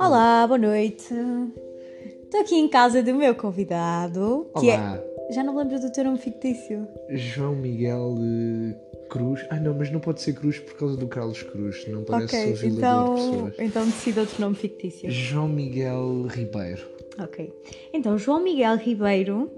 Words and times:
Olá, 0.00 0.46
boa 0.46 0.58
noite. 0.58 1.12
Estou 2.24 2.40
aqui 2.40 2.54
em 2.54 2.68
casa 2.68 3.02
do 3.02 3.14
meu 3.14 3.34
convidado, 3.34 4.48
que 4.58 4.70
Olá, 4.70 4.96
é. 5.28 5.32
Já 5.34 5.42
não 5.42 5.54
me 5.54 5.58
lembro 5.58 5.80
do 5.80 5.90
teu 5.90 6.04
nome 6.04 6.18
fictício. 6.18 6.86
João 7.10 7.56
Miguel 7.56 8.14
eh, 8.20 9.06
Cruz. 9.08 9.44
Ah, 9.50 9.56
não, 9.58 9.74
mas 9.74 9.90
não 9.90 9.98
pode 9.98 10.20
ser 10.20 10.34
Cruz 10.34 10.58
por 10.60 10.74
causa 10.74 10.96
do 10.96 11.08
Carlos 11.08 11.42
Cruz, 11.42 11.86
não 11.88 12.04
parece 12.04 12.36
ok, 12.36 12.52
o 12.52 12.56
violador 12.56 12.68
de 12.70 12.76
então, 12.78 13.14
pessoas. 13.14 13.54
então 13.58 13.84
decida 13.86 14.20
outro 14.20 14.40
nome 14.40 14.54
fictício. 14.54 15.10
João 15.10 15.48
Miguel 15.48 16.26
Ribeiro. 16.28 16.86
Ok. 17.18 17.52
Então, 17.92 18.16
João 18.16 18.42
Miguel 18.42 18.76
Ribeiro, 18.76 19.50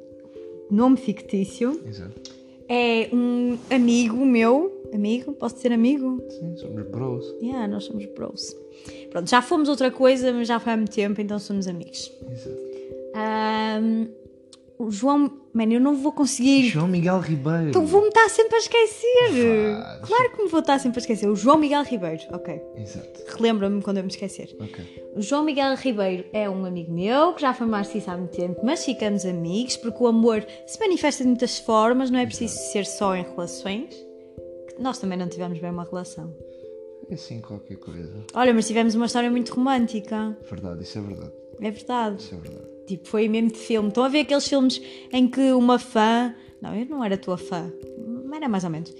nome 0.70 0.96
fictício, 0.96 1.80
Exato. 1.86 2.29
É 2.71 3.11
um 3.12 3.59
amigo 3.68 4.25
meu. 4.25 4.79
Amigo? 4.95 5.32
Posso 5.32 5.57
dizer 5.57 5.73
amigo? 5.73 6.22
Sim, 6.31 6.57
somos 6.57 6.86
bros. 6.89 7.25
Yeah, 7.43 7.67
nós 7.68 7.85
somos 7.85 8.07
bros. 8.07 8.57
Pronto, 9.11 9.29
já 9.29 9.43
fomos 9.43 9.68
outra 9.68 9.90
coisa, 9.90 10.32
mas 10.32 10.46
já 10.49 10.58
foi 10.61 10.72
há 10.72 10.77
muito 10.77 10.93
tempo, 10.93 11.21
então 11.21 11.39
somos 11.39 11.67
amigos. 11.67 12.11
Exato. 12.30 12.57
Ahm, 13.14 14.07
o 14.79 14.91
João. 14.91 15.39
Mano, 15.53 15.72
eu 15.72 15.81
não 15.81 15.96
vou 15.96 16.13
conseguir. 16.13 16.68
João 16.68 16.86
Miguel 16.86 17.18
Ribeiro. 17.18 17.71
Então 17.71 17.85
vou-me 17.85 18.08
estar 18.08 18.29
sempre 18.29 18.54
a 18.54 18.58
esquecer. 18.58 19.77
Vais. 19.77 20.00
Claro 20.03 20.31
que 20.31 20.43
me 20.43 20.49
vou 20.49 20.61
estar 20.61 20.79
sempre 20.79 20.99
a 20.99 21.00
esquecer. 21.00 21.29
O 21.29 21.35
João 21.35 21.58
Miguel 21.58 21.82
Ribeiro, 21.82 22.22
ok. 22.32 22.63
Exato. 22.77 23.21
Relembra-me 23.36 23.82
quando 23.82 23.96
eu 23.96 24.05
me 24.05 24.11
esquecer. 24.11 24.57
Ok. 24.61 25.13
O 25.17 25.21
João 25.21 25.43
Miguel 25.43 25.75
Ribeiro 25.75 26.25
é 26.32 26.49
um 26.49 26.64
amigo 26.64 26.93
meu 26.93 27.35
que 27.35 27.41
já 27.41 27.53
foi 27.53 27.67
mais 27.67 27.91
há 28.08 28.17
muito 28.17 28.36
tempo, 28.36 28.61
mas 28.64 28.85
ficamos 28.85 29.25
amigos 29.27 29.77
porque 29.77 30.03
o 30.03 30.07
amor 30.07 30.46
se 30.67 30.79
manifesta 30.79 31.25
de 31.25 31.29
muitas 31.29 31.58
formas, 31.58 32.11
não 32.11 32.20
é 32.20 32.27
preciso 32.27 32.55
ser 32.55 32.86
só 32.86 33.17
em 33.17 33.25
relações. 33.25 33.94
Nós 34.78 34.98
também 34.98 35.19
não 35.19 35.28
tivemos 35.28 35.58
bem 35.58 35.70
uma 35.70 35.84
relação. 35.84 36.33
É 37.11 37.14
assim 37.14 37.41
qualquer 37.41 37.77
coisa. 37.77 38.24
Olha, 38.34 38.55
mas 38.55 38.69
tivemos 38.69 38.94
uma 38.94 39.06
história 39.06 39.30
muito 39.30 39.52
romântica. 39.52 40.39
Verdade, 40.48 40.84
isso 40.84 40.98
é 40.98 41.02
verdade. 41.02 41.33
É 41.61 41.70
verdade. 41.70 42.22
Isso 42.22 42.34
é 42.34 42.39
verdade. 42.39 42.80
Tipo, 42.91 43.06
foi 43.06 43.28
mesmo 43.28 43.52
de 43.52 43.58
filme. 43.58 43.88
Estão 43.88 44.02
a 44.02 44.08
ver 44.08 44.22
aqueles 44.22 44.48
filmes 44.48 44.83
em 45.12 45.28
que 45.28 45.52
uma 45.52 45.78
fã. 45.78 46.34
Não, 46.60 46.74
eu 46.74 46.84
não 46.86 47.05
era 47.05 47.16
tua 47.16 47.38
fã. 47.38 47.72
Mas 48.24 48.36
era 48.38 48.48
mais 48.48 48.64
ou 48.64 48.70
menos. 48.70 48.92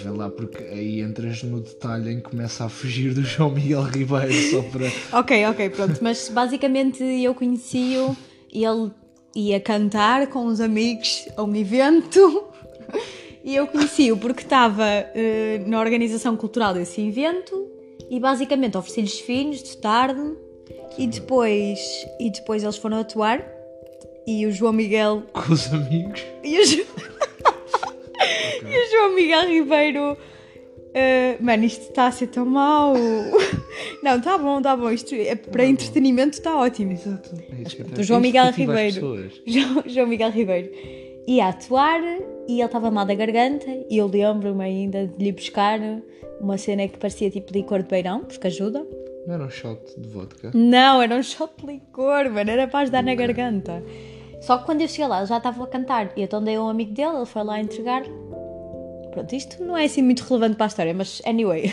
Vê 0.00 0.10
lá, 0.10 0.30
porque 0.30 0.62
aí 0.62 1.00
entras 1.00 1.42
no 1.42 1.60
detalhe 1.60 2.12
em 2.12 2.16
que 2.18 2.30
começa 2.30 2.64
a 2.64 2.68
fugir 2.68 3.12
do 3.12 3.22
João 3.22 3.50
Miguel 3.50 3.82
Ribeiro 3.82 4.32
só 4.32 4.62
para. 4.62 4.86
Ok, 5.18 5.44
ok, 5.46 5.70
pronto. 5.70 5.98
Mas 6.02 6.28
basicamente 6.28 7.02
eu 7.02 7.34
conheci-o 7.34 8.16
e 8.52 8.64
ele 8.64 8.92
ia 9.34 9.58
cantar 9.58 10.28
com 10.28 10.46
os 10.46 10.60
amigos 10.60 11.28
a 11.36 11.42
um 11.42 11.54
evento. 11.56 12.44
E 13.46 13.56
eu 13.56 13.66
conheci-o 13.66 14.16
porque 14.16 14.40
estava 14.40 14.86
eh, 14.86 15.62
na 15.66 15.78
organização 15.78 16.34
cultural 16.34 16.72
desse 16.72 16.98
evento 17.02 17.68
e 18.08 18.18
basicamente 18.18 18.78
ofereci-lhes 18.78 19.20
vinhos 19.20 19.62
de 19.62 19.76
tarde 19.76 20.34
e 20.98 21.06
depois, 21.06 22.06
e 22.20 22.30
depois 22.30 22.62
eles 22.62 22.76
foram 22.76 22.98
atuar 23.00 23.44
e 24.26 24.46
o 24.46 24.52
João 24.52 24.72
Miguel 24.72 25.22
com 25.32 25.52
os 25.52 25.72
amigos. 25.72 26.22
e 26.42 26.58
o, 26.58 26.64
Jo- 26.66 26.86
e 28.66 28.86
o 28.86 28.90
João 28.90 29.14
Miguel 29.14 29.46
Ribeiro. 29.48 30.16
eh, 30.94 31.36
mano, 31.40 31.64
isto 31.64 31.82
está 31.88 32.06
a 32.06 32.12
ser 32.12 32.28
tão 32.28 32.46
mau. 32.46 32.94
Não, 34.02 34.20
tá 34.20 34.38
bom, 34.38 34.60
tá 34.62 34.76
bom. 34.76 34.90
Isto 34.90 35.14
é 35.14 35.34
para 35.34 35.64
entretenimento 35.66 36.38
está 36.38 36.56
ótimo. 36.58 36.92
Exato. 36.92 37.30
É 37.36 37.62
eu 37.80 37.84
Do. 37.86 38.02
João 38.02 38.20
Miguel 38.20 38.50
Ribeiro. 38.52 39.30
João, 39.46 39.82
João 39.86 40.06
Miguel 40.06 40.30
Ribeiro 40.30 40.70
ia 41.26 41.48
atuar 41.48 42.00
e 42.46 42.52
ele 42.60 42.62
estava 42.64 42.90
mal 42.90 43.06
da 43.06 43.14
garganta 43.14 43.66
e 43.90 43.96
eu 43.96 44.06
lembro-me 44.06 44.62
ainda 44.62 45.06
de 45.06 45.24
lhe 45.24 45.32
buscar 45.32 45.80
uma 46.40 46.58
cena 46.58 46.86
que 46.86 46.98
parecia 46.98 47.30
tipo 47.30 47.52
licor 47.52 47.82
de 47.82 47.88
beirão, 47.88 48.20
porque 48.24 48.46
ajuda. 48.46 48.86
Não 49.26 49.34
era 49.34 49.44
um 49.44 49.50
shot 49.50 49.80
de 49.98 50.08
vodka? 50.08 50.50
Não, 50.54 51.00
era 51.00 51.14
um 51.14 51.22
shot 51.22 51.52
de 51.58 51.66
licor, 51.66 52.30
mano, 52.30 52.50
era 52.50 52.68
para 52.68 52.80
ajudar 52.80 53.02
na 53.02 53.14
garganta. 53.14 53.82
Só 54.40 54.58
que 54.58 54.66
quando 54.66 54.82
eu 54.82 54.88
cheguei 54.88 55.06
lá, 55.06 55.18
ele 55.18 55.26
já 55.26 55.38
estava 55.38 55.64
a 55.64 55.66
cantar. 55.66 56.12
E 56.16 56.22
então 56.22 56.42
dei 56.42 56.56
a 56.56 56.62
um 56.62 56.68
amigo 56.68 56.92
dele, 56.92 57.16
ele 57.16 57.26
foi 57.26 57.42
lá 57.42 57.58
entregar. 57.58 58.02
Pronto, 59.12 59.34
isto 59.34 59.64
não 59.64 59.76
é 59.76 59.84
assim 59.84 60.02
muito 60.02 60.20
relevante 60.22 60.56
para 60.56 60.66
a 60.66 60.68
história, 60.68 60.92
mas 60.92 61.22
anyway. 61.24 61.72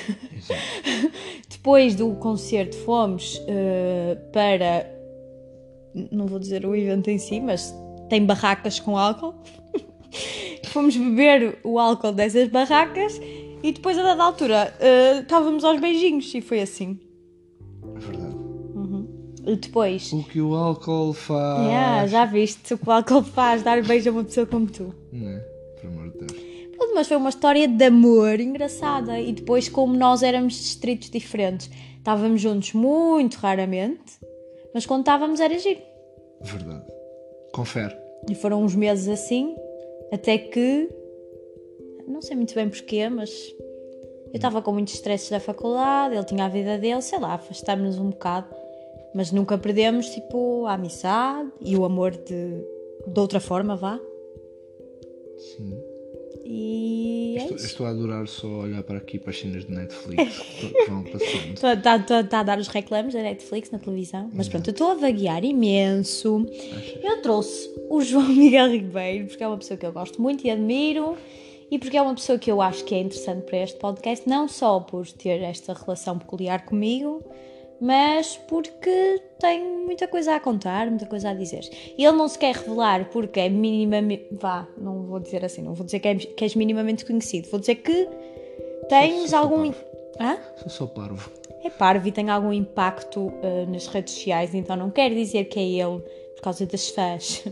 Depois 1.50 1.96
do 1.96 2.16
concerto 2.16 2.78
fomos 2.78 3.42
eh, 3.48 4.18
para. 4.31 4.90
Não 6.12 6.28
vou 6.28 6.40
dizer 6.40 6.66
o 6.66 6.74
evento 6.74 7.09
em 7.09 7.18
si, 7.18 7.42
mas 7.42 7.76
tem 8.09 8.26
barracas 8.26 8.80
com 8.80 8.97
álcool. 8.97 9.36
fomos 10.68 10.96
beber 10.96 11.59
o 11.66 11.78
álcool 11.78 12.14
dessas 12.14 12.47
barracas 12.47 13.20
e 13.64 13.72
depois, 13.72 13.97
a 13.97 14.03
dada 14.03 14.24
altura, 14.24 14.74
eh, 14.80 15.20
estávamos 15.20 15.64
aos 15.64 15.80
beijinhos 15.80 16.34
e 16.34 16.42
foi 16.42 16.62
assim. 16.62 17.00
Depois. 19.44 20.13
O 20.13 20.24
que 20.24 20.40
o 20.40 20.53
álcool 20.56 21.13
faz. 21.13 21.66
Yeah, 21.66 22.07
já 22.07 22.25
viste 22.25 22.74
o 22.74 22.78
que 22.78 22.88
o 22.88 22.91
álcool 22.91 23.24
faz, 23.24 23.63
dar 23.63 23.81
beijo 23.84 24.09
a 24.09 24.13
uma 24.13 24.24
pessoa 24.24 24.46
como 24.46 24.68
tu. 24.68 24.94
Não 25.12 25.29
é? 25.29 25.40
Por 25.79 25.88
amor 25.88 26.12
de 26.12 26.18
Deus. 26.19 26.52
Pronto, 26.78 26.94
mas 26.94 27.07
foi 27.07 27.18
uma 27.18 27.29
história 27.29 27.68
de 27.68 27.84
amor 27.84 28.40
engraçada. 28.40 29.19
E 29.19 29.34
depois, 29.34 29.68
como 29.68 29.96
nós 29.96 30.22
éramos 30.22 30.53
distritos 30.53 31.09
diferentes, 31.09 31.69
estávamos 31.97 32.41
juntos 32.41 32.74
muito 32.74 33.35
raramente, 33.35 34.19
mas 34.74 34.85
quando 34.85 35.02
estávamos 35.02 35.40
era 35.40 35.58
giro. 35.58 35.81
Verdade. 36.41 36.85
Confere. 37.52 37.96
E 38.29 38.35
foram 38.35 38.63
uns 38.63 38.75
meses 38.75 39.08
assim, 39.08 39.56
até 40.12 40.38
que. 40.38 40.90
Não 42.08 42.22
sei 42.22 42.35
muito 42.35 42.53
bem 42.53 42.69
porquê, 42.69 43.09
mas. 43.09 43.31
Eu 44.28 44.38
estava 44.38 44.62
com 44.62 44.72
muitos 44.72 44.94
stresses 44.94 45.29
da 45.29 45.41
faculdade, 45.41 46.16
ele 46.16 46.23
tinha 46.23 46.46
a 46.46 46.50
vida 46.50 46.78
dele, 46.78 47.02
sei 47.02 47.19
lá, 47.19 47.34
afastámos-nos 47.34 48.00
um 48.00 48.12
bocado. 48.12 48.61
Mas 49.14 49.32
nunca 49.32 49.58
perdemos, 49.58 50.08
tipo, 50.10 50.66
a 50.66 50.74
amizade 50.74 51.52
e 51.60 51.76
o 51.76 51.84
amor 51.84 52.12
de, 52.12 52.64
de 53.08 53.20
outra 53.20 53.40
forma, 53.40 53.76
vá. 53.76 54.00
Sim. 55.38 55.78
E 56.46 57.36
é 57.38 57.42
Estou, 57.44 57.58
isso. 57.58 57.66
estou 57.66 57.86
a 57.86 57.90
adorar 57.90 58.28
só 58.28 58.48
olhar 58.48 58.84
para 58.84 58.98
aqui 58.98 59.18
para 59.20 59.30
as 59.30 59.40
cenas 59.40 59.66
de 59.66 59.72
Netflix 59.72 60.40
que 60.60 60.86
vão 60.90 61.04
passando. 61.04 61.54
Está 61.54 62.24
tá, 62.24 62.40
a 62.40 62.44
dar 62.44 62.60
os 62.60 62.68
reclames 62.68 63.14
da 63.14 63.22
Netflix 63.22 63.72
na 63.72 63.80
televisão. 63.80 64.30
Mas 64.34 64.50
pronto, 64.50 64.68
eu 64.68 64.72
estou 64.72 64.92
a 64.92 64.96
vaguear 64.96 65.44
imenso. 65.46 66.46
Eu 67.02 67.22
trouxe 67.22 67.70
o 67.90 68.02
João 68.02 68.28
Miguel 68.28 68.70
Ribeiro, 68.70 69.28
porque 69.28 69.44
é 69.44 69.48
uma 69.48 69.58
pessoa 69.58 69.78
que 69.78 69.86
eu 69.86 69.94
gosto 69.94 70.22
muito 70.22 70.46
e 70.46 70.50
admiro. 70.50 71.16
E 71.70 71.80
porque 71.80 71.96
é 71.96 72.02
uma 72.02 72.14
pessoa 72.14 72.38
que 72.38 72.52
eu 72.52 72.62
acho 72.62 72.84
que 72.84 72.94
é 72.94 73.00
interessante 73.00 73.46
para 73.46 73.60
este 73.60 73.80
podcast, 73.80 74.28
não 74.28 74.46
só 74.50 74.82
por 74.82 75.08
ter 75.08 75.42
esta 75.42 75.74
relação 75.74 76.20
peculiar 76.20 76.66
comigo, 76.66 77.24
mas 77.81 78.38
porque 78.47 79.19
tem 79.40 79.66
muita 79.66 80.08
coisa 80.08 80.36
a 80.36 80.40
contar, 80.40 80.88
muita 80.88 81.08
coisa 81.08 81.31
a 81.31 81.34
dizer. 81.34 81.68
E 81.97 82.06
ele 82.06 82.16
não 82.16 82.28
se 82.28 82.38
quer 82.38 82.53
revelar 82.53 83.09
porque 83.09 83.40
é 83.40 83.50
minimamente. 83.50 84.28
Vá, 84.31 84.68
não 84.78 85.02
vou 85.08 85.19
dizer 85.19 85.44
assim, 85.44 85.64
não 85.64 85.74
vou 85.74 85.84
dizer 85.84 86.00
que, 86.00 86.08
é, 86.08 86.16
que 86.16 86.44
és 86.44 86.53
minimamente 86.53 87.03
conhecido, 87.03 87.50
vou 87.50 87.59
dizer 87.59 87.75
que 87.75 88.08
tens 88.88 89.31
sou 89.31 89.40
algum. 89.40 89.72
parvo. 89.72 89.86
Hã? 90.20 90.38
Sou 90.58 90.70
só 90.70 90.86
parvo. 90.86 91.31
é 91.64 91.72
parvo 91.72 92.08
e 92.08 92.12
tem 92.12 92.30
algum 92.30 92.53
impacto 92.53 93.34
eh, 93.41 93.66
nas 93.66 93.88
redes 93.88 94.14
sociais, 94.14 94.53
então 94.53 94.75
não 94.75 94.91
quer 94.91 95.09
dizer 95.09 95.46
que 95.46 95.59
é 95.59 95.64
ele 95.64 96.02
por 96.36 96.44
causa 96.44 96.68
das 96.68 96.90
fãs. 96.90 97.44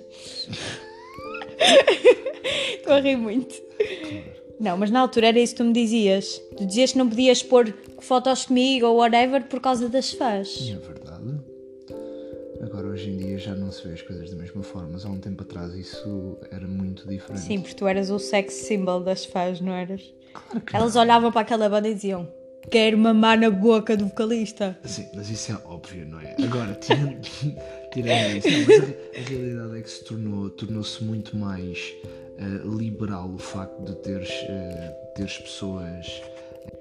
Estou 2.77 2.93
a 2.93 2.99
rir 2.99 3.15
muito. 3.15 3.55
Não, 4.59 4.77
mas 4.77 4.91
na 4.91 4.99
altura 4.99 5.27
era 5.27 5.39
isso 5.39 5.53
que 5.53 5.57
tu 5.57 5.65
me 5.65 5.73
dizias. 5.73 6.41
Tu 6.57 6.65
dizias 6.65 6.91
que 6.91 6.97
não 6.97 7.07
podias 7.07 7.41
pôr 7.41 7.73
fotos 7.99 8.45
comigo 8.45 8.87
ou 8.87 8.97
whatever 8.97 9.43
por 9.45 9.59
causa 9.61 9.87
das 9.87 10.11
fãs. 10.11 10.69
É 10.69 10.75
verdade. 10.75 11.39
Agora 12.61 12.87
hoje 12.87 13.09
em 13.09 13.17
dia 13.17 13.37
já 13.37 13.55
não 13.55 13.71
se 13.71 13.87
vê 13.87 13.93
as 13.93 14.01
coisas 14.01 14.29
da 14.29 14.35
mesma 14.35 14.61
forma, 14.61 14.89
mas 14.93 15.05
há 15.05 15.09
um 15.09 15.17
tempo 15.17 15.43
atrás 15.43 15.73
isso 15.73 16.37
era 16.51 16.67
muito 16.67 17.07
diferente. 17.07 17.41
Sim, 17.41 17.61
porque 17.61 17.73
tu 17.73 17.87
eras 17.87 18.09
o 18.09 18.19
sex 18.19 18.53
symbol 18.53 18.99
das 18.99 19.23
fãs, 19.23 19.61
não 19.61 19.71
eras? 19.71 20.13
Claro 20.33 20.61
que 20.61 20.75
Elas 20.75 20.95
olhavam 20.97 21.31
para 21.31 21.41
aquela 21.41 21.69
banda 21.69 21.87
e 21.87 21.93
diziam: 21.93 22.27
Quero 22.69 22.97
mamar 22.97 23.39
na 23.39 23.49
boca 23.49 23.95
do 23.95 24.07
vocalista. 24.07 24.77
Sim, 24.83 25.07
mas 25.15 25.29
isso 25.29 25.53
é 25.53 25.55
óbvio, 25.65 26.05
não 26.05 26.19
é? 26.19 26.35
Agora, 26.43 26.73
tirando, 26.81 27.21
tirando 27.93 28.37
isso, 28.37 28.49
não, 28.49 28.59
mas 28.67 28.79
a, 28.79 29.19
a 29.19 29.29
realidade 29.29 29.77
é 29.77 29.81
que 29.81 29.89
se 29.89 30.03
tornou, 30.03 30.49
tornou-se 30.49 31.03
muito 31.03 31.37
mais 31.37 31.95
eh, 32.39 32.61
liberal 32.65 33.29
o 33.29 33.37
facto 33.37 33.83
de 33.83 33.95
teres, 33.97 34.29
eh, 34.47 35.11
teres 35.15 35.37
pessoas 35.37 36.21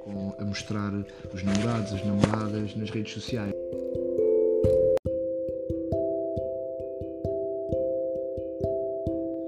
com- 0.01 0.35
a 0.39 0.45
mostrar 0.45 0.93
os 1.35 1.43
namorados, 1.43 1.93
as 1.93 2.05
namoradas 2.05 2.75
nas 2.77 2.91
redes 2.91 3.13
sociais. 3.13 3.53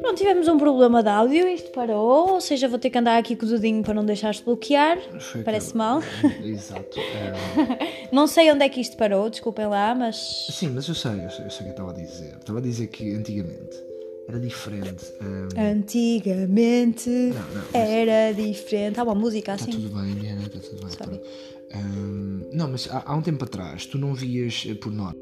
Pronto, 0.01 0.17
tivemos 0.17 0.49
um 0.49 0.59
problema 0.59 1.03
de 1.03 1.09
áudio, 1.09 1.47
isto 1.47 1.71
parou, 1.71 2.31
ou 2.33 2.41
seja, 2.41 2.67
vou 2.69 2.79
ter 2.79 2.91
que 2.91 2.99
andar 2.99 3.19
aqui 3.19 3.37
com 3.37 3.45
o 3.45 3.49
dedinho 3.49 3.83
para 3.83 3.95
não 3.95 4.05
deixar-te 4.05 4.43
bloquear. 4.43 4.99
Foi 5.21 5.43
Parece 5.43 5.69
aquele- 5.69 5.79
mal. 5.79 6.03
Exato. 6.43 6.99
eh, 6.99 8.09
Não 8.11 8.27
sei 8.27 8.51
onde 8.51 8.65
é 8.65 8.69
que 8.69 8.81
isto 8.81 8.97
parou, 8.97 9.29
desculpem 9.31 9.67
lá, 9.67 9.95
mas. 9.95 10.47
sim, 10.51 10.69
mas 10.71 10.89
eu 10.89 10.95
sei, 10.95 11.25
eu 11.25 11.31
sei, 11.31 11.45
eu 11.45 11.51
sei 11.51 11.61
o 11.61 11.63
que 11.63 11.69
eu 11.69 11.71
estava 11.71 11.91
a 11.91 11.95
dizer. 11.95 12.35
Estava 12.39 12.59
a 12.59 12.63
dizer 12.63 12.87
que 12.89 13.15
antigamente 13.15 13.90
era 14.31 14.39
diferente. 14.41 15.05
hum, 15.21 15.49
Antigamente 15.59 17.11
Não, 17.11 17.33
não, 17.33 17.63
mas- 17.73 17.75
era 17.91 18.33
diferente. 18.35 18.99
Há 19.01 19.03
uma 19.03 19.15
música 19.15 19.55
Está 19.55 19.65
assim. 19.69 19.73
tudo 19.81 20.01
bem, 20.01 20.15
Diana, 20.15 20.43
está 20.47 20.59
tudo 20.61 20.81
bem. 20.81 20.91
Sorry. 20.91 21.19
pronto. 21.19 21.27
Hum, 21.75 22.49
não, 22.53 22.69
mas 22.69 22.89
há, 22.91 23.03
há 23.07 23.15
um 23.17 23.23
tempo 23.23 23.45
atrás 23.45 23.87
tu 23.87 23.99
não 23.99 24.15
vias 24.15 24.65
eh, 24.69 24.75
por 24.75 24.93
nós. 24.93 25.15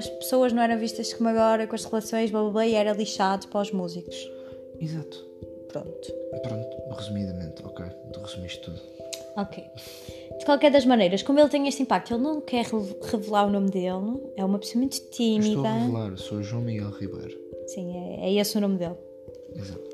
As 0.00 0.08
pessoas 0.10 0.52
não 0.52 0.62
eram 0.62 0.78
vistas 0.78 1.12
como 1.14 1.28
agora, 1.28 1.66
com 1.66 1.74
as 1.74 1.84
relações, 1.84 2.30
blá 2.30 2.40
blá 2.42 2.50
blá, 2.50 2.66
e 2.66 2.74
era 2.74 2.92
lixado 2.92 3.48
para 3.48 3.60
os 3.60 3.72
músicos. 3.72 4.16
Exato. 4.80 5.26
Pronto. 5.72 6.12
Pronto, 6.42 6.94
resumidamente, 6.96 7.62
ok. 7.64 7.84
Tu 8.12 8.20
resumiste 8.20 8.60
tudo. 8.62 8.80
Ok. 9.36 9.64
De 10.38 10.44
qualquer 10.44 10.70
das 10.70 10.84
maneiras, 10.86 11.22
como 11.22 11.38
ele 11.40 11.48
tem 11.48 11.66
este 11.68 11.82
impacto, 11.82 12.14
ele 12.14 12.22
não 12.22 12.40
quer 12.40 12.64
re- 12.64 12.96
revelar 13.10 13.46
o 13.46 13.50
nome 13.50 13.70
dele, 13.70 14.20
é 14.36 14.44
uma 14.44 14.58
pessoa 14.58 14.80
muito 14.80 14.92
Estou 14.94 15.10
tímida. 15.10 15.68
a 15.68 15.78
revelar, 15.78 16.16
sou 16.16 16.42
João 16.42 16.62
Miguel 16.62 16.90
Ribeiro. 16.90 17.38
Sim, 17.66 17.96
é, 17.96 18.28
é 18.28 18.34
esse 18.34 18.56
o 18.56 18.60
nome 18.60 18.78
dele. 18.78 18.94
Exato. 19.54 19.88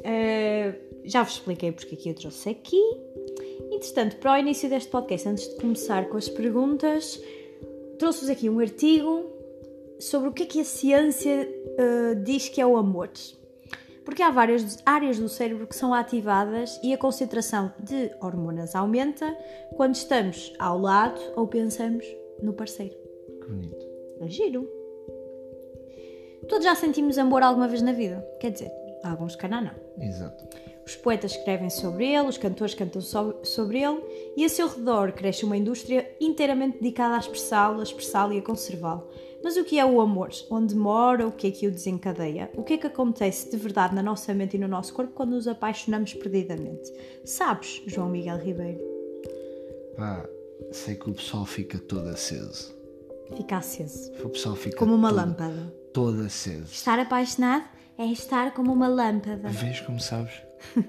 Uh, 0.00 0.74
já 1.04 1.22
vos 1.22 1.34
expliquei 1.34 1.72
porque 1.72 1.94
é 1.94 1.98
que 1.98 2.08
eu 2.10 2.14
trouxe 2.14 2.50
aqui. 2.50 2.80
Entretanto, 3.72 4.16
para 4.16 4.34
o 4.34 4.36
início 4.38 4.68
deste 4.68 4.90
podcast, 4.90 5.28
antes 5.28 5.48
de 5.48 5.56
começar 5.56 6.08
com 6.08 6.16
as 6.16 6.28
perguntas, 6.28 7.20
trouxe-vos 7.98 8.30
aqui 8.30 8.48
um 8.48 8.58
artigo 8.58 9.26
sobre 9.98 10.28
o 10.30 10.32
que 10.32 10.42
é 10.44 10.46
que 10.46 10.60
a 10.60 10.64
ciência 10.64 11.48
uh, 11.78 12.14
diz 12.24 12.48
que 12.48 12.60
é 12.60 12.66
o 12.66 12.76
amor. 12.76 13.10
Porque 14.04 14.22
há 14.22 14.30
várias 14.30 14.78
áreas 14.84 15.18
do 15.18 15.28
cérebro 15.28 15.66
que 15.66 15.76
são 15.76 15.92
ativadas 15.94 16.80
e 16.82 16.92
a 16.92 16.98
concentração 16.98 17.72
de 17.78 18.10
hormonas 18.20 18.74
aumenta 18.74 19.36
quando 19.76 19.94
estamos 19.94 20.52
ao 20.58 20.78
lado 20.78 21.20
ou 21.36 21.46
pensamos 21.46 22.04
no 22.42 22.52
parceiro. 22.52 22.96
Que 23.40 23.46
bonito. 23.48 23.86
É 24.20 24.28
giro. 24.28 24.68
Todos 26.48 26.64
já 26.64 26.74
sentimos 26.74 27.18
amor 27.18 27.42
alguma 27.42 27.68
vez 27.68 27.82
na 27.82 27.92
vida. 27.92 28.26
Quer 28.40 28.50
dizer, 28.50 28.72
alguns 29.04 29.36
calhar 29.36 29.62
não. 29.62 30.04
Exato. 30.04 30.44
Os 30.84 30.96
poetas 30.96 31.32
escrevem 31.32 31.70
sobre 31.70 32.06
ele, 32.12 32.26
os 32.28 32.38
cantores 32.38 32.74
cantam 32.74 33.00
so- 33.00 33.38
sobre 33.44 33.80
ele 33.80 34.02
e 34.36 34.44
a 34.44 34.48
seu 34.48 34.66
redor 34.66 35.12
cresce 35.12 35.44
uma 35.44 35.56
indústria 35.56 36.10
inteiramente 36.20 36.78
dedicada 36.78 37.14
a 37.14 37.18
expressá-lo, 37.18 37.80
a 37.80 37.84
expressá-lo 37.84 38.32
e 38.32 38.38
a 38.38 38.42
conservá-lo. 38.42 39.08
Mas 39.42 39.56
o 39.56 39.64
que 39.64 39.78
é 39.78 39.84
o 39.86 40.00
amor? 40.00 40.30
Onde 40.50 40.74
mora? 40.74 41.26
O 41.26 41.32
que 41.32 41.46
é 41.46 41.50
que 41.50 41.66
o 41.66 41.70
desencadeia? 41.70 42.50
O 42.54 42.62
que 42.62 42.74
é 42.74 42.78
que 42.78 42.86
acontece 42.86 43.50
de 43.50 43.56
verdade 43.56 43.94
na 43.94 44.02
nossa 44.02 44.34
mente 44.34 44.56
e 44.56 44.60
no 44.60 44.68
nosso 44.68 44.92
corpo 44.92 45.12
quando 45.14 45.30
nos 45.30 45.48
apaixonamos 45.48 46.12
perdidamente? 46.14 46.92
Sabes, 47.24 47.82
João 47.86 48.10
Miguel 48.10 48.36
Ribeiro? 48.38 48.80
Pá, 49.96 50.24
sei 50.72 50.94
que 50.94 51.08
o 51.10 51.14
pessoal 51.14 51.46
fica 51.46 51.78
todo 51.78 52.08
aceso. 52.08 52.74
Fica 53.36 53.56
aceso. 53.58 54.12
O 54.24 54.28
pessoal 54.28 54.56
fica 54.56 54.76
Como 54.76 54.94
uma 54.94 55.08
todo, 55.08 55.16
lâmpada. 55.18 55.74
todo 55.92 56.20
aceso. 56.22 56.72
Estar 56.72 56.98
apaixonado 56.98 57.64
é 57.96 58.04
estar 58.06 58.52
como 58.52 58.72
uma 58.72 58.88
lâmpada. 58.88 59.48
Vês 59.48 59.80
como 59.80 60.00
sabes? 60.00 60.32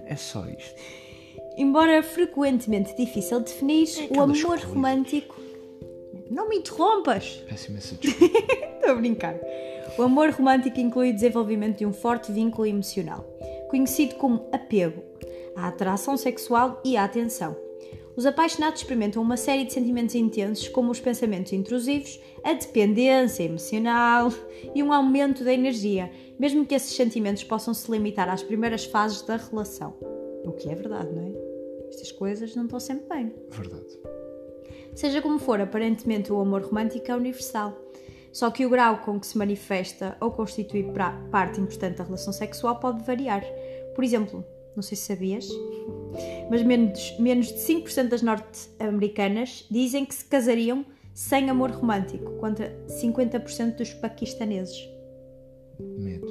É 0.06 0.16
só 0.16 0.46
isto. 0.48 0.76
Embora 1.58 2.02
frequentemente 2.04 2.96
difícil 2.96 3.40
de 3.40 3.46
definir, 3.46 3.88
o 3.88 4.04
aquelas 4.06 4.30
amor 4.40 4.48
coisas. 4.48 4.64
romântico. 4.66 5.36
Não 6.32 6.48
me 6.48 6.56
interrompas! 6.56 7.44
Peço 7.50 7.70
imensa 7.70 7.94
desculpa. 8.00 8.38
Estou 8.76 8.92
a 8.92 8.96
brincar. 8.96 9.36
O 9.98 10.02
amor 10.02 10.30
romântico 10.30 10.80
inclui 10.80 11.12
o 11.12 11.14
desenvolvimento 11.14 11.80
de 11.80 11.86
um 11.86 11.92
forte 11.92 12.32
vínculo 12.32 12.66
emocional, 12.66 13.28
conhecido 13.70 14.16
como 14.16 14.48
apego, 14.50 15.04
a 15.58 15.68
atração 15.68 16.16
sexual 16.16 16.82
e 16.86 16.96
a 16.96 17.04
atenção. 17.04 17.58
Os 18.16 18.26
apaixonados 18.26 18.80
experimentam 18.80 19.22
uma 19.22 19.36
série 19.36 19.66
de 19.66 19.74
sentimentos 19.74 20.16
intensos, 20.16 20.70
como 20.70 20.90
os 20.90 21.02
pensamentos 21.02 21.52
intrusivos, 21.52 22.22
a 22.46 22.54
dependência 22.54 23.44
emocional 23.44 24.32
e 24.74 24.82
um 24.82 24.94
aumento 24.94 25.44
da 25.44 25.54
energia, 25.54 26.10
mesmo 26.40 26.66
que 26.66 26.76
esses 26.76 26.96
sentimentos 26.96 27.44
possam 27.44 27.74
se 27.74 27.92
limitar 27.92 28.30
às 28.30 28.42
primeiras 28.42 28.86
fases 28.86 29.22
da 29.22 29.36
relação. 29.36 29.96
O 30.46 30.54
que 30.54 30.70
é 30.70 30.76
verdade, 30.76 31.14
não 31.14 31.24
é? 31.24 31.90
Estas 31.90 32.14
coisas 32.14 32.56
não 32.56 32.64
estão 32.64 32.80
sempre 32.80 33.06
bem. 33.10 33.36
Verdade. 33.50 34.00
Seja 34.96 35.22
como 35.22 35.40
for, 35.40 35.60
aparentemente 35.62 36.32
o 36.32 36.40
amor 36.40 36.64
romântico 36.64 37.12
é 37.12 37.16
universal. 37.16 37.78
Só 38.32 38.50
que 38.50 38.66
o 38.66 38.70
grau 38.70 39.00
com 39.00 39.20
que 39.20 39.28
se 39.28 39.38
manifesta 39.38 40.16
ou 40.22 40.32
constitui 40.32 40.90
parte 41.32 41.60
importante 41.60 41.98
da 41.98 42.04
relação 42.04 42.32
sexual 42.32 42.80
pode 42.80 43.04
variar. 43.04 43.44
Por 43.94 44.04
exemplo, 44.04 44.46
não 44.76 44.82
sei 44.82 44.96
se 44.96 45.04
sabias, 45.04 45.48
mas 46.50 46.64
menos, 46.64 47.18
menos 47.20 47.48
de 47.48 47.56
5% 47.60 48.08
das 48.08 48.22
norte-americanas 48.22 49.66
dizem 49.70 50.06
que 50.06 50.16
se 50.16 50.24
casariam 50.26 50.86
sem 51.14 51.50
amor 51.50 51.72
romântico, 51.72 52.32
contra 52.38 52.74
50% 52.88 53.76
dos 53.76 53.94
paquistaneses. 53.96 54.90
Medo. 55.78 56.28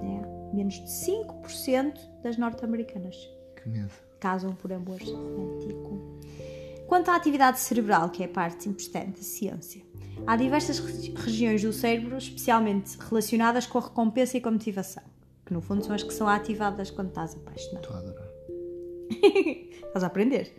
É, 0.00 0.54
menos 0.54 0.74
de 0.74 0.86
5% 0.86 1.98
das 2.22 2.36
norte-americanas 2.36 3.16
Que 3.56 3.68
medo. 3.68 3.90
casam 4.20 4.54
por 4.54 4.72
amor 4.72 5.00
romântico. 5.02 5.98
Quanto 6.90 7.08
à 7.08 7.14
atividade 7.14 7.60
cerebral, 7.60 8.10
que 8.10 8.20
é 8.20 8.26
a 8.26 8.28
parte 8.28 8.68
importante 8.68 9.18
da 9.18 9.22
ciência, 9.22 9.80
há 10.26 10.34
diversas 10.34 10.80
regi- 10.80 11.14
regiões 11.14 11.62
do 11.62 11.72
cérebro 11.72 12.18
especialmente 12.18 12.98
relacionadas 12.98 13.64
com 13.64 13.78
a 13.78 13.82
recompensa 13.82 14.36
e 14.36 14.40
com 14.40 14.48
a 14.48 14.50
motivação, 14.50 15.04
que 15.46 15.52
no 15.52 15.60
fundo 15.60 15.84
são 15.84 15.94
as 15.94 16.02
que 16.02 16.12
são 16.12 16.26
ativadas 16.26 16.90
quando 16.90 17.10
estás 17.10 17.36
apaixonado. 17.36 17.84
Estou 17.84 17.94
a 17.94 17.98
adorar. 18.00 18.28
Estás 19.86 20.02
a 20.02 20.06
aprender. 20.08 20.52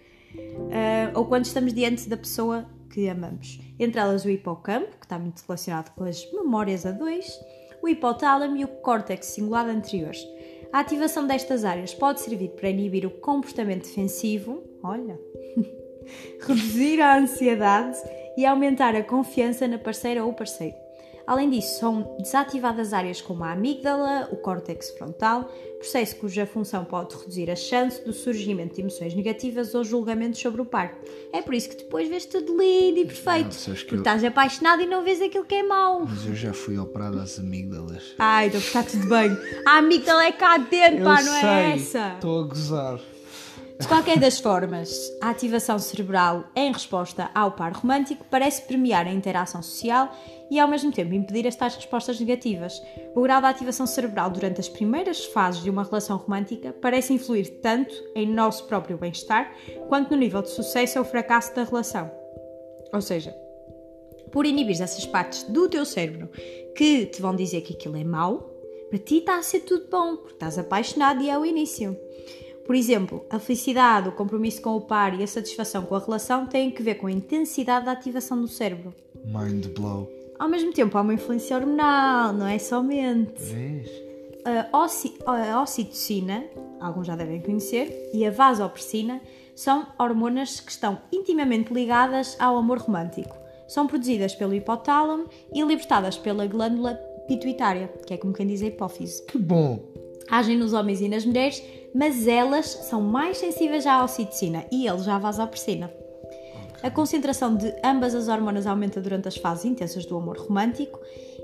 Ah, 0.72 1.12
ou 1.20 1.26
quando 1.26 1.44
estamos 1.44 1.74
diante 1.74 2.08
da 2.08 2.16
pessoa 2.16 2.66
que 2.90 3.10
amamos. 3.10 3.60
Entre 3.78 4.00
elas 4.00 4.24
o 4.24 4.30
hipocampo, 4.30 4.98
que 5.00 5.06
está 5.06 5.20
muito 5.20 5.44
relacionado 5.46 5.94
com 5.96 6.06
as 6.06 6.32
memórias 6.32 6.86
a 6.86 6.92
dois, 6.92 7.30
o 7.84 7.90
hipotálamo 7.90 8.56
e 8.56 8.64
o 8.64 8.70
córtex 8.70 9.26
cingulado 9.26 9.70
anterior. 9.70 10.14
A 10.72 10.80
ativação 10.80 11.28
destas 11.28 11.66
áreas 11.66 11.94
pode 11.94 12.22
servir 12.22 12.52
para 12.52 12.70
inibir 12.70 13.06
o 13.06 13.12
comportamento 13.12 13.84
defensivo, 13.84 14.64
olha, 14.82 15.20
reduzir 16.40 17.02
a 17.02 17.18
ansiedade 17.18 17.98
e 18.38 18.46
aumentar 18.46 18.96
a 18.96 19.04
confiança 19.04 19.68
na 19.68 19.78
parceira 19.78 20.24
ou 20.26 20.34
parceiro. 20.34 20.76
Além 21.28 21.50
disso, 21.50 21.80
são 21.80 22.16
desativadas 22.20 22.94
áreas 22.94 23.22
como 23.22 23.44
a 23.44 23.52
amígdala, 23.52 24.28
o 24.32 24.38
córtex 24.38 24.90
frontal, 24.92 25.50
processo 25.78 26.16
cuja 26.18 26.46
função 26.46 26.84
pode 26.84 27.16
reduzir 27.16 27.50
a 27.50 27.56
chance 27.56 28.04
do 28.04 28.12
surgimento 28.12 28.76
de 28.76 28.82
emoções 28.82 29.14
negativas 29.14 29.74
ou 29.76 29.84
julgamentos 29.84 30.40
sobre 30.42 30.62
o 30.62 30.66
par. 30.66 30.98
É 31.32 31.42
por 31.42 31.54
isso 31.54 31.70
que 31.70 31.78
depois 31.78 32.10
vês 32.10 32.26
tudo 32.26 32.58
lindo 32.58 33.00
e 33.00 33.06
perfeito, 33.06 33.56
Não, 33.68 33.76
porque 33.76 33.96
eu- 33.96 34.00
estás 34.00 34.24
apaixonado 34.24 34.82
e 34.82 34.88
não 34.88 35.04
vês 35.04 35.22
aquilo 35.22 35.46
que 35.46 35.56
é 35.56 35.64
mau. 35.64 36.06
Mas 36.06 36.26
eu 36.26 36.36
já 36.36 36.54
fui 36.54 36.78
operado 36.78 37.20
às 37.20 37.40
amígdalas. 37.40 38.14
Ai, 38.18 38.48
então 38.48 38.60
está 38.60 38.84
tudo 38.84 39.08
bem. 39.08 39.32
A 39.66 39.78
amígdala 39.78 40.26
é 40.26 40.32
cá 40.32 40.58
dentro, 40.58 41.04
pá, 41.04 41.22
não 41.22 41.36
é 41.36 41.76
essa? 41.76 42.14
Estou 42.16 42.42
a 42.44 42.48
gozar. 42.48 43.00
De 43.82 43.88
qualquer 43.88 44.20
das 44.20 44.40
formas, 44.40 45.12
a 45.20 45.32
ativação 45.32 45.80
cerebral 45.80 46.46
em 46.56 46.72
resposta 46.72 47.32
ao 47.34 47.54
par 47.54 47.74
romântico 47.74 48.24
parece 48.30 48.62
premiar 48.62 49.08
a 49.08 49.12
interação 49.12 49.60
social 49.64 50.16
e 50.52 50.60
ao 50.60 50.68
mesmo 50.68 50.92
tempo 50.92 51.16
impedir 51.16 51.48
as 51.48 51.56
tais 51.56 51.76
respostas 51.76 52.20
negativas. 52.20 52.80
O 53.16 53.24
grau 53.24 53.42
de 53.42 53.48
ativação 53.48 53.88
cerebral 53.88 54.30
durante 54.30 54.60
as 54.60 54.70
primeiras 54.70 55.26
fases 55.26 55.64
de 55.64 55.70
uma 55.72 55.84
relação 55.84 56.16
romântica 56.18 56.72
parece 56.80 57.14
influir 57.14 57.60
tanto 57.60 57.92
em 58.16 58.32
nosso 58.32 58.68
próprio 58.68 59.00
bem-estar 59.00 59.52
quanto 59.90 60.12
no 60.12 60.18
nível 60.18 60.44
de 60.44 60.52
sucesso 60.52 61.00
ou 61.00 61.04
fracasso 61.04 61.56
da 61.56 61.64
relação. 61.64 62.12
Ou 62.94 63.02
seja, 63.02 63.36
por 64.32 64.46
inibir 64.46 64.80
essas 64.80 65.08
partes 65.08 65.42
do 65.46 65.68
teu 65.68 65.86
cérebro 65.86 66.30
que 66.76 67.08
te 67.08 67.20
vão 67.20 67.36
dizer 67.36 67.62
que 67.62 67.74
aquilo 67.74 67.98
é 67.98 68.04
mau, 68.04 68.48
para 68.92 69.00
ti 69.00 69.18
está 69.18 69.40
a 69.40 69.44
ser 69.44 69.62
tudo 69.62 69.88
bom, 69.90 70.18
porque 70.18 70.34
estás 70.34 70.60
apaixonado 70.60 71.24
e 71.24 71.32
é 71.32 71.40
o 71.40 71.44
início. 71.44 71.98
Por 72.66 72.76
exemplo, 72.76 73.26
a 73.30 73.40
felicidade, 73.40 74.10
o 74.10 74.12
compromisso 74.12 74.62
com 74.62 74.76
o 74.76 74.82
par 74.82 75.20
e 75.20 75.24
a 75.24 75.28
satisfação 75.28 75.84
com 75.84 75.96
a 75.96 76.00
relação 76.00 76.46
têm 76.46 76.72
que 76.72 76.84
ver 76.84 76.96
com 76.96 77.08
a 77.08 77.12
intensidade 77.12 77.86
da 77.86 77.92
ativação 77.92 78.40
do 78.40 78.48
cérebro. 78.48 78.94
Mind 79.26 79.68
blow. 79.68 80.10
Ao 80.40 80.48
mesmo 80.48 80.72
tempo, 80.72 80.98
há 80.98 81.02
uma 81.02 81.14
influência 81.14 81.56
hormonal, 81.58 82.34
não 82.34 82.48
é 82.48 82.58
somente. 82.58 83.42
Vês? 83.44 83.90
A, 84.72 84.84
oci- 84.84 85.18
a 85.26 85.62
ocitocina, 85.62 86.44
alguns 86.80 87.06
já 87.08 87.16
devem 87.16 87.42
conhecer, 87.42 88.10
e 88.14 88.26
a 88.26 88.32
vasopressina 88.32 89.22
são 89.56 89.86
hormonas 90.00 90.60
que 90.60 90.72
estão 90.72 91.00
intimamente 91.12 91.72
ligadas 91.72 92.36
ao 92.40 92.58
amor 92.58 92.80
romântico. 92.80 93.36
São 93.68 93.86
produzidas 93.86 94.34
pelo 94.34 94.56
hipotálamo 94.56 95.26
e 95.54 95.62
libertadas 95.62 96.18
pela 96.18 96.48
glândula 96.48 96.96
pituitária, 97.28 97.88
que 98.06 98.14
é 98.14 98.18
como 98.18 98.34
quem 98.34 98.48
diz 98.48 98.62
a 98.64 98.66
hipófise. 98.66 99.24
Que 99.28 99.38
bom. 99.38 99.91
Agem 100.32 100.58
nos 100.58 100.72
homens 100.72 101.02
e 101.02 101.10
nas 101.10 101.26
mulheres, 101.26 101.62
mas 101.94 102.26
elas 102.26 102.66
são 102.66 103.02
mais 103.02 103.38
sensíveis 103.38 103.86
à 103.86 104.02
ocitocina 104.02 104.66
e 104.72 104.88
eles 104.88 105.06
à 105.06 105.20
vasopressina. 105.20 105.94
A 106.82 106.90
concentração 106.90 107.56
de 107.56 107.72
ambas 107.84 108.16
as 108.16 108.30
hormonas 108.30 108.66
aumenta 108.66 109.02
durante 109.02 109.28
as 109.28 109.36
fases 109.36 109.66
intensas 109.66 110.06
do 110.06 110.18
amor 110.18 110.38
romântico 110.38 111.00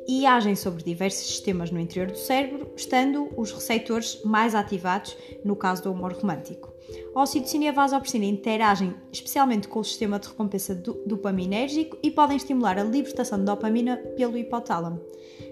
e 0.07 0.25
agem 0.25 0.55
sobre 0.55 0.83
diversos 0.83 1.27
sistemas 1.27 1.69
no 1.69 1.79
interior 1.79 2.09
do 2.09 2.17
cérebro, 2.17 2.71
estando 2.75 3.29
os 3.37 3.51
receptores 3.51 4.23
mais 4.23 4.55
ativados 4.55 5.15
no 5.43 5.55
caso 5.55 5.83
do 5.83 5.91
humor 5.91 6.13
romântico. 6.13 6.73
A 7.13 7.21
ocitocina 7.21 7.65
e 7.65 7.67
a 7.67 7.73
vasopressina 7.73 8.25
interagem 8.25 8.95
especialmente 9.11 9.67
com 9.67 9.79
o 9.79 9.83
sistema 9.83 10.17
de 10.17 10.29
recompensa 10.29 10.73
dopaminérgico 11.05 11.97
e 12.01 12.09
podem 12.09 12.37
estimular 12.37 12.79
a 12.79 12.83
libertação 12.83 13.37
de 13.37 13.45
dopamina 13.45 13.97
pelo 14.15 14.37
hipotálamo. 14.37 15.01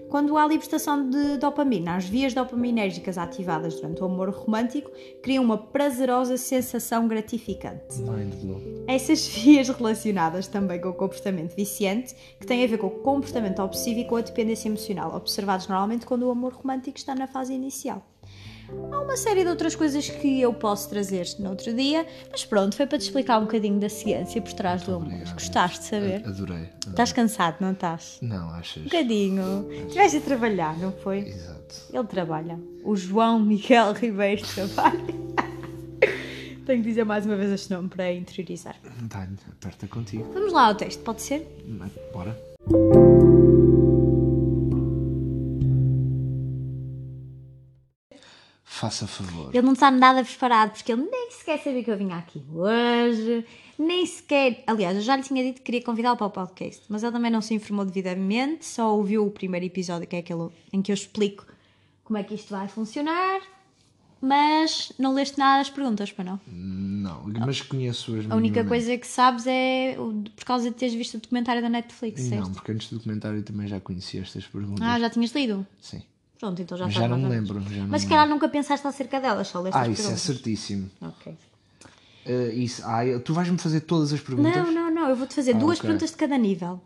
Quando 0.08 0.36
há 0.36 0.46
libertação 0.46 1.10
de 1.10 1.36
dopamina, 1.36 1.96
as 1.96 2.08
vias 2.08 2.32
dopaminérgicas 2.32 3.18
ativadas 3.18 3.74
durante 3.74 4.02
o 4.02 4.06
amor 4.06 4.30
romântico 4.30 4.90
criam 5.20 5.42
uma 5.42 5.58
prazerosa 5.58 6.36
sensação 6.36 7.08
gratificante. 7.08 8.00
Essas 8.86 9.26
vias 9.26 9.68
relacionadas 9.68 10.46
também 10.46 10.80
com 10.80 10.90
o 10.90 10.94
comportamento 10.94 11.56
viciante, 11.56 12.14
que 12.38 12.46
tem 12.46 12.62
a 12.62 12.66
ver 12.68 12.78
com 12.78 12.86
o 12.86 12.90
comportamento 12.90 13.60
obsessivo 13.60 14.00
e 14.00 14.04
com 14.04 14.16
a 14.16 14.20
dependência 14.20 14.68
emocional, 14.68 15.14
observados 15.14 15.66
normalmente 15.66 16.06
quando 16.06 16.22
o 16.22 16.30
amor 16.30 16.52
romântico 16.52 16.96
está 16.96 17.14
na 17.14 17.26
fase 17.26 17.52
inicial. 17.52 18.06
Há 18.90 19.00
uma 19.00 19.16
série 19.16 19.42
de 19.42 19.48
outras 19.48 19.74
coisas 19.74 20.08
que 20.08 20.40
eu 20.40 20.52
posso 20.52 20.88
trazer 20.88 21.26
no 21.38 21.50
outro 21.50 21.72
dia, 21.72 22.06
mas 22.30 22.44
pronto, 22.44 22.76
foi 22.76 22.86
para 22.86 22.98
te 22.98 23.02
explicar 23.02 23.38
um 23.38 23.42
bocadinho 23.42 23.78
da 23.78 23.88
ciência 23.88 24.40
por 24.42 24.52
trás 24.52 24.82
do 24.82 24.96
amor. 24.96 25.12
Gostaste 25.32 25.80
de 25.80 25.84
saber? 25.84 26.16
Adorei. 26.26 26.56
adorei. 26.56 26.70
Estás 26.88 27.12
cansado, 27.12 27.56
não 27.60 27.72
estás? 27.72 28.18
Não, 28.20 28.50
achas? 28.50 28.82
Um 28.82 28.84
bocadinho. 28.84 29.68
Estiveste 29.70 30.16
a 30.18 30.20
trabalhar, 30.20 30.78
não 30.78 30.92
foi? 30.92 31.18
Exato. 31.18 31.74
Ele 31.92 32.04
trabalha. 32.04 32.58
O 32.84 32.96
João 32.96 33.38
Miguel 33.38 33.92
Ribeiro 33.94 34.42
trabalha. 34.46 35.26
Tenho 36.66 36.82
que 36.82 36.88
dizer 36.88 37.04
mais 37.04 37.24
uma 37.24 37.36
vez 37.36 37.52
este 37.52 37.70
nome 37.72 37.88
para 37.88 38.12
interiorizar. 38.12 38.74
Dá-lhe, 39.02 39.36
aperta 39.52 39.86
contigo. 39.86 40.28
Vamos 40.32 40.52
lá 40.52 40.66
ao 40.66 40.74
texto, 40.74 41.00
pode 41.02 41.22
ser? 41.22 41.46
Bora. 42.12 42.36
Faça 48.76 49.06
favor. 49.06 49.48
Ele 49.54 49.64
não 49.64 49.72
está 49.72 49.90
nada 49.90 50.22
preparado, 50.22 50.72
porque 50.72 50.92
ele 50.92 51.08
nem 51.10 51.30
sequer 51.30 51.58
sabia 51.62 51.82
que 51.82 51.90
eu 51.90 51.96
vinha 51.96 52.16
aqui 52.16 52.44
hoje, 52.52 53.42
nem 53.78 54.04
sequer. 54.04 54.62
Aliás, 54.66 54.96
eu 54.96 55.02
já 55.02 55.16
lhe 55.16 55.22
tinha 55.22 55.42
dito 55.42 55.56
que 55.56 55.62
queria 55.62 55.82
convidá-lo 55.82 56.16
para 56.18 56.26
o 56.26 56.30
podcast, 56.30 56.82
mas 56.90 57.02
ele 57.02 57.10
também 57.10 57.30
não 57.30 57.40
se 57.40 57.54
informou 57.54 57.86
devidamente, 57.86 58.66
só 58.66 58.94
ouviu 58.94 59.26
o 59.26 59.30
primeiro 59.30 59.64
episódio, 59.64 60.06
que 60.06 60.14
é 60.14 60.18
aquele 60.18 60.50
em 60.70 60.82
que 60.82 60.92
eu 60.92 60.94
explico 60.94 61.46
como 62.04 62.18
é 62.18 62.22
que 62.22 62.34
isto 62.34 62.50
vai 62.50 62.68
funcionar, 62.68 63.40
mas 64.20 64.92
não 64.98 65.14
leste 65.14 65.38
nada 65.38 65.60
das 65.60 65.70
perguntas, 65.70 66.12
para 66.12 66.24
não? 66.24 66.40
Não, 66.46 67.22
mas 67.46 67.62
conheço 67.62 68.14
as 68.14 68.30
A 68.30 68.36
única 68.36 68.62
coisa 68.62 68.98
que 68.98 69.06
sabes 69.06 69.46
é 69.46 69.96
por 70.36 70.44
causa 70.44 70.70
de 70.70 70.76
teres 70.76 70.94
visto 70.94 71.14
o 71.14 71.20
documentário 71.20 71.62
da 71.62 71.70
Netflix, 71.70 72.24
Não, 72.24 72.28
certo? 72.28 72.50
porque 72.50 72.72
antes 72.72 72.90
do 72.90 72.96
documentário 72.96 73.42
também 73.42 73.66
já 73.66 73.80
conhecia 73.80 74.20
estas 74.20 74.46
perguntas. 74.46 74.86
Ah, 74.86 75.00
já 75.00 75.08
tinhas 75.08 75.32
lido? 75.32 75.66
Sim. 75.80 76.02
Pronto, 76.38 76.60
então 76.60 76.76
já 76.76 76.88
já 76.88 77.08
não 77.08 77.18
me 77.18 77.28
lembro. 77.28 77.60
Já 77.62 77.80
não 77.82 77.88
Mas 77.88 78.02
se 78.02 78.08
calhar 78.08 78.28
nunca 78.28 78.48
pensaste 78.48 78.86
acerca 78.86 79.20
delas, 79.20 79.48
só 79.48 79.60
leste 79.60 79.76
Ah, 79.76 79.82
as 79.82 79.88
isso 79.88 80.00
é 80.00 80.04
perguntas. 80.04 80.20
certíssimo. 80.22 80.90
Ok. 81.00 81.36
Uh, 82.26 82.50
isso, 82.52 82.82
ah, 82.84 83.06
eu- 83.06 83.20
tu 83.20 83.32
vais-me 83.32 83.56
fazer 83.56 83.80
todas 83.82 84.12
as 84.12 84.20
perguntas? 84.20 84.52
Não, 84.54 84.70
não, 84.72 84.90
não, 84.90 85.08
eu 85.08 85.16
vou-te 85.16 85.34
fazer 85.34 85.54
duas 85.54 85.78
ok. 85.78 85.82
perguntas 85.88 86.10
de 86.10 86.16
cada 86.16 86.36
nível. 86.36 86.80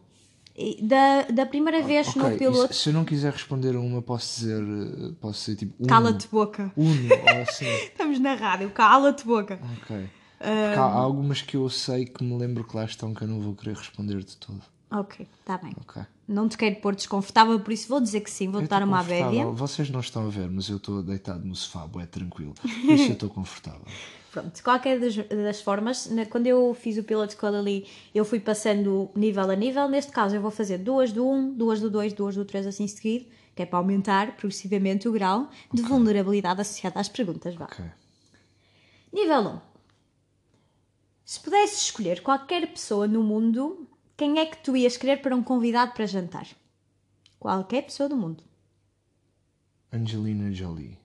E 0.57 0.83
Da, 0.85 1.23
da 1.23 1.47
primeira 1.47 1.83
vez 1.83 2.09
Ok, 2.09 2.21
no 2.23 2.29
e 2.35 2.37
piloto, 2.39 2.75
se, 2.75 2.89
eu 2.91 2.93
não 2.93 3.05
quiser 3.05 3.33
responder 3.33 3.75
a 3.75 3.81
uma, 3.81 4.03
posso 4.03 4.41
dizer. 4.41 4.63
uh, 4.63 5.13
Posso 5.15 5.41
ser 5.41 5.57
tipo. 5.57 5.73
Uno, 5.79 5.89
cala-te 5.89 6.29
boca. 6.29 6.71
Uno, 6.77 7.09
ou 7.35 7.43
assim. 7.43 7.65
Estamos 7.65 8.19
na 8.21 8.35
rádio, 8.35 8.71
cala-te 8.71 9.25
boca. 9.25 9.59
Ok. 9.79 10.11
Porque 10.39 10.79
há 10.79 10.83
algumas 10.83 11.43
que 11.43 11.57
eu 11.57 11.69
sei 11.69 12.05
que 12.07 12.23
me 12.25 12.37
lembro 12.39 12.65
que 12.65 12.75
lá 12.77 12.85
estão 12.85 13.13
que 13.15 13.23
eu 13.23 13.29
não 13.29 13.41
vou 13.41 13.55
querer 13.55 13.77
responder 13.77 14.23
de 14.23 14.37
todo. 14.37 14.63
Ok, 14.91 15.27
está 15.41 15.57
bem. 15.59 15.73
Ok. 15.81 16.03
Não 16.27 16.49
te 16.49 16.57
quero 16.57 16.77
pôr 16.77 16.95
desconfortável, 16.97 17.59
por 17.61 17.73
isso 17.73 17.89
vou 17.89 18.01
dizer 18.01 18.21
que 18.21 18.31
sim, 18.31 18.49
vou-te 18.51 18.69
dar 18.69 18.83
uma 18.83 19.01
abédia. 19.01 19.47
Vocês 19.47 19.89
não 19.91 20.01
estão 20.01 20.27
a 20.27 20.31
ver, 20.31 20.49
mas 20.51 20.69
eu 20.69 20.77
estou 20.79 21.03
deitado 21.03 21.45
no 21.45 21.55
sofá, 21.55 21.89
é 22.01 22.07
tranquilo. 22.07 22.55
Por 22.61 22.69
isso 22.71 23.05
eu 23.09 23.13
estou 23.13 23.31
confortável. 23.31 23.83
Pronto, 24.31 24.55
de 24.55 24.63
qualquer 24.63 25.01
das, 25.01 25.17
das 25.17 25.61
formas, 25.61 26.07
na- 26.09 26.25
quando 26.25 26.47
eu 26.47 26.73
fiz 26.73 26.97
o 26.97 27.03
piloto 27.03 27.37
com 27.37 27.47
a 27.47 27.51
Lali, 27.51 27.85
eu 28.15 28.25
fui 28.25 28.39
passando 28.39 29.11
nível 29.17 29.51
a 29.51 29.57
nível. 29.57 29.89
Neste 29.89 30.13
caso, 30.13 30.37
eu 30.37 30.41
vou 30.41 30.53
fazer 30.53 30.79
duas 30.79 31.11
do 31.11 31.29
1, 31.29 31.55
duas 31.55 31.81
do 31.81 31.91
2, 31.91 32.13
duas 32.13 32.37
do 32.37 32.45
3 32.45 32.65
assim 32.69 32.87
seguido, 32.87 33.27
que 33.57 33.63
é 33.63 33.67
para 33.67 33.79
aumentar 33.81 34.37
progressivamente 34.37 35.09
o 35.09 35.13
grau 35.13 35.51
de 35.73 35.83
vulnerabilidade 35.83 36.61
associada 36.61 37.01
às 37.01 37.09
perguntas. 37.09 37.57
Vá. 37.57 37.65
Ok. 37.65 37.85
Nível 39.13 39.41
1. 39.41 39.61
Se 41.25 41.41
pudesses 41.41 41.83
escolher 41.83 42.23
qualquer 42.23 42.69
pessoa 42.73 43.09
no 43.09 43.25
mundo, 43.25 43.87
quem 44.21 44.39
é 44.39 44.45
que 44.45 44.59
tu 44.59 44.77
ias 44.77 44.99
querer 44.99 45.23
para 45.23 45.35
um 45.35 45.43
convidado 45.43 45.93
para 45.95 46.05
jantar? 46.05 46.47
Qualquer 47.39 47.85
pessoa 47.85 48.07
do 48.07 48.15
mundo. 48.19 48.45
Angelina 49.91 50.53
Jolie. 50.53 50.99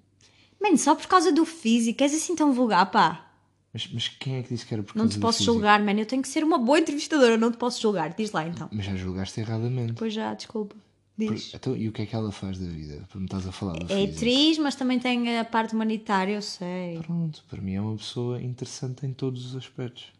Mano, 0.62 0.77
só 0.77 0.93
por 0.95 1.07
causa 1.07 1.31
do 1.31 1.45
físico, 1.45 2.03
és 2.03 2.13
assim 2.13 2.36
tão 2.36 2.51
vulgar, 2.51 2.91
pá. 2.91 3.31
Mas, 3.74 3.88
mas 3.93 4.07
quem 4.10 4.36
é 4.36 4.43
que 4.43 4.50
disse 4.50 4.65
que 4.65 4.74
era 4.74 4.84
por 4.84 4.95
Não 4.98 5.03
causa 5.05 5.13
te 5.13 5.19
do 5.19 5.22
posso 5.22 5.38
físico? 5.38 5.53
julgar, 5.53 5.81
mano. 5.81 6.00
Eu 6.01 6.05
tenho 6.05 6.22
que 6.22 6.27
ser 6.27 6.43
uma 6.43 6.57
boa 6.57 6.77
entrevistadora, 6.77 7.38
não 7.38 7.51
te 7.51 7.57
posso 7.57 7.81
julgar. 7.81 8.13
Diz 8.13 8.31
lá 8.34 8.45
então. 8.45 8.67
Mas 8.72 8.86
já 8.86 8.95
julgaste 8.98 9.39
erradamente. 9.39 9.93
Pois 9.93 10.13
já, 10.13 10.34
desculpa. 10.34 10.75
Por- 10.75 11.34
Diz. 11.34 11.53
então, 11.53 11.74
e 11.77 11.88
o 11.88 11.93
que 11.93 12.01
é 12.01 12.05
que 12.05 12.13
ela 12.13 12.34
faz 12.34 12.60
da 12.60 12.67
vida? 12.67 13.05
Para 13.10 13.19
me 13.19 13.25
estás 13.25 13.48
a 13.48 13.51
falar 13.53 13.74
do 13.79 13.86
É 13.86 13.95
físico. 13.95 14.15
atriz, 14.17 14.57
mas 14.57 14.75
também 14.75 15.00
tem 15.00 15.39
a 15.39 15.45
parte 15.45 15.74
humanitária, 15.74 16.34
eu 16.34 16.41
sei. 16.41 17.00
Pronto, 17.05 17.41
para 17.50 17.62
mim 17.62 17.74
é 17.75 17.79
uma 17.81 17.95
pessoa 17.95 18.41
interessante 18.41 19.05
em 19.05 19.13
todos 19.13 19.45
os 19.45 19.55
aspectos. 19.55 20.12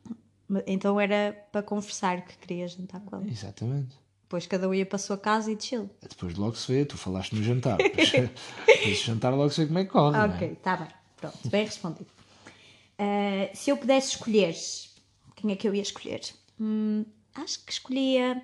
Então 0.68 1.00
era 1.00 1.36
para 1.52 1.64
conversar 1.64 2.22
que 2.26 2.38
queria 2.38 2.68
jantar 2.68 3.02
com 3.02 3.16
ela. 3.16 3.28
Exatamente. 3.28 3.96
Depois 4.24 4.46
cada 4.48 4.68
um 4.68 4.74
ia 4.74 4.86
para 4.86 4.96
a 4.96 5.00
sua 5.00 5.18
casa 5.18 5.52
e 5.52 5.58
chill. 5.60 5.90
Depois 6.08 6.36
logo 6.36 6.56
se 6.56 6.72
vê, 6.72 6.84
tu 6.86 6.98
falaste 6.98 7.34
no 7.36 7.44
jantar. 7.44 7.78
Depois, 7.78 8.10
jantar 9.04 9.34
logo 9.34 9.50
se 9.52 9.62
vê 9.62 9.68
como 9.68 9.80
é 9.80 9.86
que 9.86 9.92
corre. 9.92 10.18
é? 10.18 10.22
Ok, 10.26 10.52
está 10.54 10.78
bem. 10.78 10.88
Pronto, 11.18 11.38
bem 11.50 11.66
respondido. 11.66 12.08
Ah, 12.98 13.50
se 13.54 13.70
eu 13.70 13.78
pudesse 13.78 14.10
escolher, 14.10 14.56
quem 15.36 15.52
é 15.52 15.56
que 15.56 15.68
eu 15.68 15.74
ia 15.76 15.82
escolher? 15.82 16.22
Hum, 16.60 17.06
acho 17.36 17.64
que 17.66 17.72
escolhia. 17.72 18.42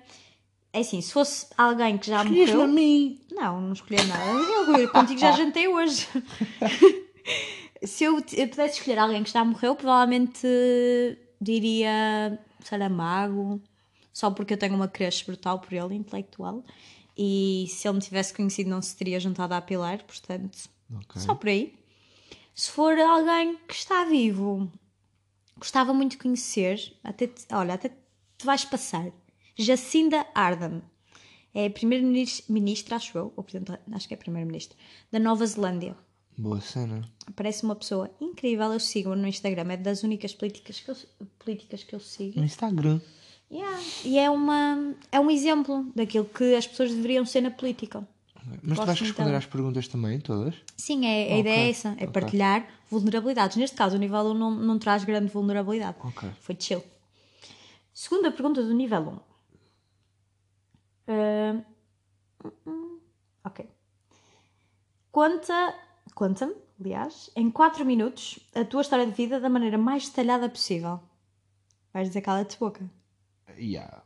É 0.72 0.80
assim, 0.80 1.00
se 1.02 1.12
fosse 1.12 1.46
alguém 1.58 1.98
que 1.98 2.06
já 2.06 2.22
Escolheste-me 2.22 2.62
a 2.62 2.66
morreu. 2.66 2.74
mim. 2.74 3.20
Não, 3.30 3.60
não 3.60 3.72
escolhi 3.74 4.02
nada. 4.06 4.78
Eu 4.80 4.88
contigo 4.90 5.20
já 5.20 5.32
jantei 5.36 5.68
hoje. 5.68 6.06
se 7.84 8.04
eu, 8.04 8.16
eu 8.32 8.48
pudesse 8.48 8.78
escolher 8.78 8.98
alguém 8.98 9.22
que 9.22 9.30
já 9.30 9.44
morreu, 9.44 9.74
provavelmente 9.74 10.46
diria 11.42 12.38
Saramago, 12.60 13.60
só 14.12 14.30
porque 14.30 14.54
eu 14.54 14.58
tenho 14.58 14.74
uma 14.74 14.88
crush 14.88 15.24
brutal 15.24 15.58
por 15.58 15.72
ele, 15.72 15.94
intelectual. 15.94 16.64
E 17.16 17.66
se 17.68 17.86
ele 17.86 17.96
me 17.96 18.00
tivesse 18.02 18.32
conhecido, 18.32 18.70
não 18.70 18.80
se 18.80 18.96
teria 18.96 19.20
juntado 19.20 19.52
à 19.54 19.60
Pilar, 19.60 20.02
portanto, 20.04 20.56
Ok. 20.94 21.20
só 21.20 21.34
por 21.34 21.48
aí. 21.48 21.74
Se 22.54 22.70
for 22.70 22.98
alguém 22.98 23.56
que 23.68 23.74
está 23.74 24.04
vivo, 24.04 24.70
gostava 25.58 25.92
muito 25.92 26.12
de 26.12 26.18
conhecer, 26.18 26.94
até 27.02 27.26
te- 27.26 27.46
olha, 27.52 27.74
até 27.74 27.88
te 27.88 28.44
vais 28.44 28.64
passar. 28.64 29.10
Jacinda 29.56 30.26
Ardern. 30.34 30.82
É 31.54 31.66
a 31.66 31.70
primeira-ministra, 31.70 32.96
acho 32.96 33.16
eu, 33.18 33.32
ou 33.36 33.44
presidente, 33.44 33.78
acho 33.92 34.08
que 34.08 34.14
é 34.14 34.16
primeira-ministra, 34.16 34.76
da 35.10 35.18
Nova 35.18 35.44
Zelândia. 35.44 35.94
Boa 36.36 36.60
cena. 36.60 37.02
Parece 37.36 37.62
uma 37.64 37.76
pessoa 37.76 38.10
incrível, 38.20 38.72
eu 38.72 38.80
sigo 38.80 39.14
no 39.14 39.26
Instagram, 39.26 39.72
é 39.72 39.76
das 39.76 40.02
únicas 40.02 40.34
políticas 40.34 40.80
que 40.80 40.90
eu, 40.90 40.96
políticas 41.38 41.84
que 41.84 41.94
eu 41.94 42.00
sigo. 42.00 42.38
No 42.38 42.44
Instagram. 42.44 43.00
Yeah. 43.50 43.80
E 44.04 44.18
é, 44.18 44.30
uma, 44.30 44.94
é 45.10 45.20
um 45.20 45.30
exemplo 45.30 45.86
daquilo 45.94 46.24
que 46.24 46.54
as 46.54 46.66
pessoas 46.66 46.90
deveriam 46.90 47.24
ser 47.26 47.42
na 47.42 47.50
política. 47.50 48.06
Mas 48.44 48.60
tu 48.60 48.66
Gosto 48.66 48.86
vais 48.86 49.00
responder 49.00 49.28
então. 49.28 49.38
às 49.38 49.46
perguntas 49.46 49.88
também, 49.88 50.18
todas? 50.20 50.54
Sim, 50.76 51.06
é, 51.06 51.34
a 51.34 51.38
ideia 51.38 51.66
é 51.66 51.70
essa, 51.70 51.94
é 51.98 52.06
partilhar 52.06 52.66
vulnerabilidades. 52.90 53.56
Neste 53.56 53.76
caso, 53.76 53.96
o 53.96 53.98
nível 53.98 54.20
1 54.20 54.34
não, 54.34 54.50
não 54.50 54.78
traz 54.78 55.04
grande 55.04 55.30
vulnerabilidade. 55.30 55.96
Ok. 56.02 56.28
Foi 56.40 56.56
chill. 56.58 56.82
Segunda 57.92 58.32
pergunta 58.32 58.62
do 58.62 58.74
nível 58.74 59.00
1. 59.00 59.20
Ah, 61.08 61.62
hum, 62.66 62.98
ok. 63.44 63.68
Conta, 65.10 65.74
conta-me, 66.14 66.54
aliás, 66.80 67.30
em 67.36 67.50
4 67.50 67.84
minutos, 67.84 68.38
a 68.54 68.64
tua 68.64 68.82
história 68.82 69.06
de 69.06 69.12
vida 69.12 69.40
da 69.40 69.48
maneira 69.48 69.78
mais 69.78 70.08
detalhada 70.08 70.48
possível. 70.48 71.00
Vais 71.92 72.08
dizer 72.08 72.20
cala-te 72.22 72.58
boca. 72.58 72.80
Yeah. 73.58 74.02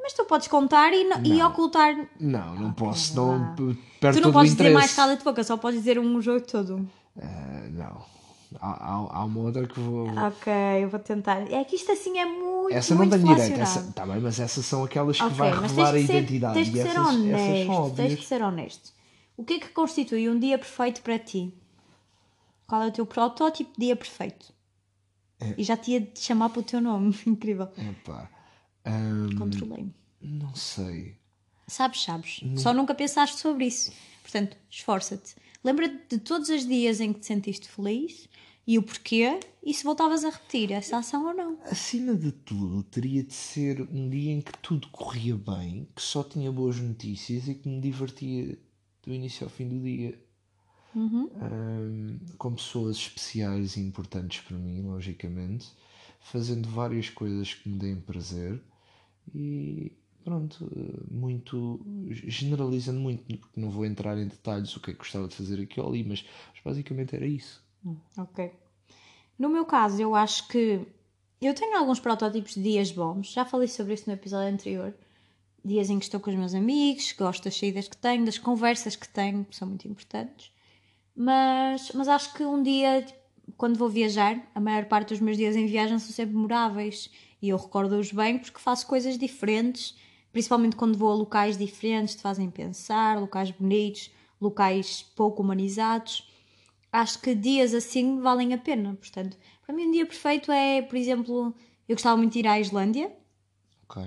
Mas 0.00 0.12
tu 0.12 0.24
podes 0.24 0.46
contar 0.48 0.92
e, 0.92 1.04
não- 1.04 1.22
e 1.24 1.42
ocultar. 1.42 1.94
Não, 2.20 2.54
não 2.54 2.72
posso, 2.72 3.14
vá. 3.14 3.20
não 3.22 3.54
perto 4.00 4.16
Tu 4.18 4.20
não 4.24 4.32
podes 4.32 4.52
dizer 4.54 4.70
mais 4.72 4.94
cala-te 4.94 5.24
boca, 5.24 5.42
só 5.42 5.56
podes 5.56 5.80
dizer 5.80 5.98
um 5.98 6.20
jogo 6.22 6.46
todo. 6.46 6.88
Ah, 7.20 7.66
não. 7.70 8.18
Há, 8.60 8.70
há, 8.70 8.92
há 9.18 9.24
uma 9.24 9.40
outra 9.40 9.66
que 9.66 9.78
vou. 9.78 10.06
Ok, 10.08 10.50
eu 10.80 10.88
vou 10.88 11.00
tentar. 11.00 11.40
É 11.52 11.62
que 11.64 11.76
isto 11.76 11.92
assim 11.92 12.18
é 12.18 12.24
muito. 12.24 12.72
essa 12.74 12.94
não 12.94 12.98
muito 13.04 13.10
tem 13.10 13.22
direito. 13.34 13.60
Essa, 13.60 13.92
tá 13.92 14.06
bem, 14.06 14.20
mas 14.20 14.40
essas 14.40 14.64
são 14.64 14.84
aquelas 14.84 15.18
que 15.18 15.24
Ok, 15.24 15.36
vai 15.36 15.50
revelar 15.60 15.88
a 15.88 15.92
ser- 15.92 15.98
identidade. 16.04 16.54
Tens 16.54 16.68
que 16.68 16.74
ser 16.76 16.88
essas, 16.88 16.96
essas 16.96 17.66
são 17.66 17.74
honesto. 17.84 17.96
Tens 17.96 18.14
que 18.14 18.24
ser 18.24 18.42
honesto. 18.42 18.92
O 19.38 19.44
que 19.44 19.54
é 19.54 19.58
que 19.60 19.68
constitui 19.68 20.28
um 20.28 20.36
dia 20.36 20.58
perfeito 20.58 21.00
para 21.00 21.16
ti? 21.16 21.54
Qual 22.66 22.82
é 22.82 22.88
o 22.88 22.92
teu 22.92 23.06
protótipo 23.06 23.72
de 23.78 23.86
dia 23.86 23.94
perfeito? 23.94 24.52
É. 25.38 25.54
E 25.56 25.62
já 25.62 25.76
te 25.76 25.92
ia 25.92 26.10
chamar 26.16 26.50
pelo 26.50 26.64
teu 26.64 26.80
nome. 26.80 27.16
Incrível. 27.24 27.68
Epá. 27.78 28.28
Ahm, 28.84 29.36
Controlei-me. 29.38 29.94
não 30.20 30.52
sei. 30.56 31.16
Sabes, 31.68 32.02
sabes. 32.02 32.40
Só 32.56 32.74
nunca 32.74 32.96
pensaste 32.96 33.38
sobre 33.38 33.66
isso. 33.66 33.92
Portanto, 34.22 34.56
esforça-te. 34.68 35.36
Lembra-te 35.62 36.16
de 36.16 36.18
todos 36.18 36.48
os 36.48 36.66
dias 36.66 37.00
em 37.00 37.12
que 37.12 37.20
te 37.20 37.26
sentiste 37.26 37.68
feliz 37.68 38.28
e 38.66 38.76
o 38.76 38.82
porquê 38.82 39.38
e 39.62 39.72
se 39.72 39.84
voltavas 39.84 40.24
a 40.24 40.30
repetir 40.30 40.72
essa 40.72 40.98
ação 40.98 41.26
ou 41.26 41.32
não. 41.34 41.58
Acima 41.62 42.16
de 42.16 42.32
tudo, 42.32 42.82
teria 42.82 43.22
de 43.22 43.34
ser 43.34 43.82
um 43.82 44.10
dia 44.10 44.32
em 44.32 44.40
que 44.40 44.52
tudo 44.60 44.88
corria 44.88 45.36
bem, 45.36 45.86
que 45.94 46.02
só 46.02 46.24
tinha 46.24 46.50
boas 46.50 46.80
notícias 46.80 47.46
e 47.46 47.54
que 47.54 47.68
me 47.68 47.80
divertia 47.80 48.58
do 49.08 49.14
início 49.14 49.44
ao 49.44 49.50
fim 49.50 49.66
do 49.66 49.80
dia. 49.80 50.18
Um, 50.94 52.18
com 52.36 52.54
pessoas 52.54 52.96
especiais 52.96 53.76
e 53.76 53.80
importantes 53.80 54.40
para 54.40 54.56
mim, 54.56 54.82
logicamente, 54.82 55.70
fazendo 56.20 56.68
várias 56.68 57.08
coisas 57.08 57.54
que 57.54 57.68
me 57.68 57.78
deem 57.78 58.00
prazer 58.00 58.60
e 59.34 59.92
pronto, 60.24 60.70
muito 61.10 61.80
generalizando 62.08 63.00
muito, 63.00 63.22
porque 63.38 63.60
não 63.60 63.70
vou 63.70 63.86
entrar 63.86 64.18
em 64.18 64.26
detalhes 64.26 64.74
o 64.76 64.80
que 64.80 64.90
é 64.90 64.92
que 64.92 64.98
gostava 64.98 65.28
de 65.28 65.34
fazer 65.34 65.62
aqui 65.62 65.80
ou 65.80 65.88
ali, 65.88 66.04
mas, 66.04 66.24
mas 66.52 66.62
basicamente 66.64 67.14
era 67.14 67.26
isso. 67.26 67.62
Ok. 68.16 68.52
No 69.38 69.48
meu 69.48 69.64
caso, 69.64 70.02
eu 70.02 70.14
acho 70.14 70.48
que 70.48 70.86
eu 71.40 71.54
tenho 71.54 71.78
alguns 71.78 72.00
protótipos 72.00 72.54
de 72.54 72.62
dias 72.62 72.90
bons. 72.90 73.32
Já 73.32 73.44
falei 73.44 73.68
sobre 73.68 73.94
isso 73.94 74.04
no 74.06 74.14
episódio 74.14 74.52
anterior. 74.52 74.92
Dias 75.68 75.90
em 75.90 75.98
que 75.98 76.04
estou 76.04 76.18
com 76.18 76.30
os 76.30 76.36
meus 76.36 76.54
amigos, 76.54 77.12
gosto 77.12 77.44
das 77.44 77.56
saídas 77.56 77.86
que 77.86 77.96
tenho, 77.96 78.24
das 78.24 78.38
conversas 78.38 78.96
que 78.96 79.08
tenho, 79.08 79.44
que 79.44 79.54
são 79.54 79.68
muito 79.68 79.86
importantes. 79.86 80.50
Mas, 81.14 81.92
mas 81.94 82.08
acho 82.08 82.34
que 82.34 82.44
um 82.44 82.62
dia, 82.62 83.06
quando 83.56 83.78
vou 83.78 83.88
viajar, 83.88 84.50
a 84.54 84.60
maior 84.60 84.86
parte 84.86 85.10
dos 85.10 85.20
meus 85.20 85.36
dias 85.36 85.54
em 85.54 85.66
viagem 85.66 85.98
são 85.98 86.12
sempre 86.12 86.34
memoráveis. 86.34 87.10
E 87.40 87.50
eu 87.50 87.56
recordo-os 87.56 88.10
bem 88.10 88.38
porque 88.38 88.58
faço 88.58 88.86
coisas 88.86 89.16
diferentes, 89.16 89.96
principalmente 90.32 90.74
quando 90.74 90.98
vou 90.98 91.12
a 91.12 91.14
locais 91.14 91.56
diferentes, 91.56 92.16
te 92.16 92.22
fazem 92.22 92.50
pensar, 92.50 93.20
locais 93.20 93.50
bonitos, 93.50 94.10
locais 94.40 95.02
pouco 95.14 95.42
humanizados 95.42 96.28
acho 96.92 97.20
que 97.20 97.34
dias 97.34 97.74
assim 97.74 98.20
valem 98.20 98.54
a 98.54 98.58
pena. 98.58 98.94
Portanto, 98.94 99.36
para 99.64 99.74
mim, 99.74 99.86
um 99.86 99.90
dia 99.90 100.06
perfeito 100.06 100.50
é, 100.50 100.82
por 100.82 100.96
exemplo, 100.96 101.54
eu 101.88 101.94
gostava 101.94 102.16
muito 102.16 102.32
de 102.32 102.40
ir 102.40 102.46
à 102.46 102.60
Islândia. 102.60 103.12
Ok. 103.88 104.02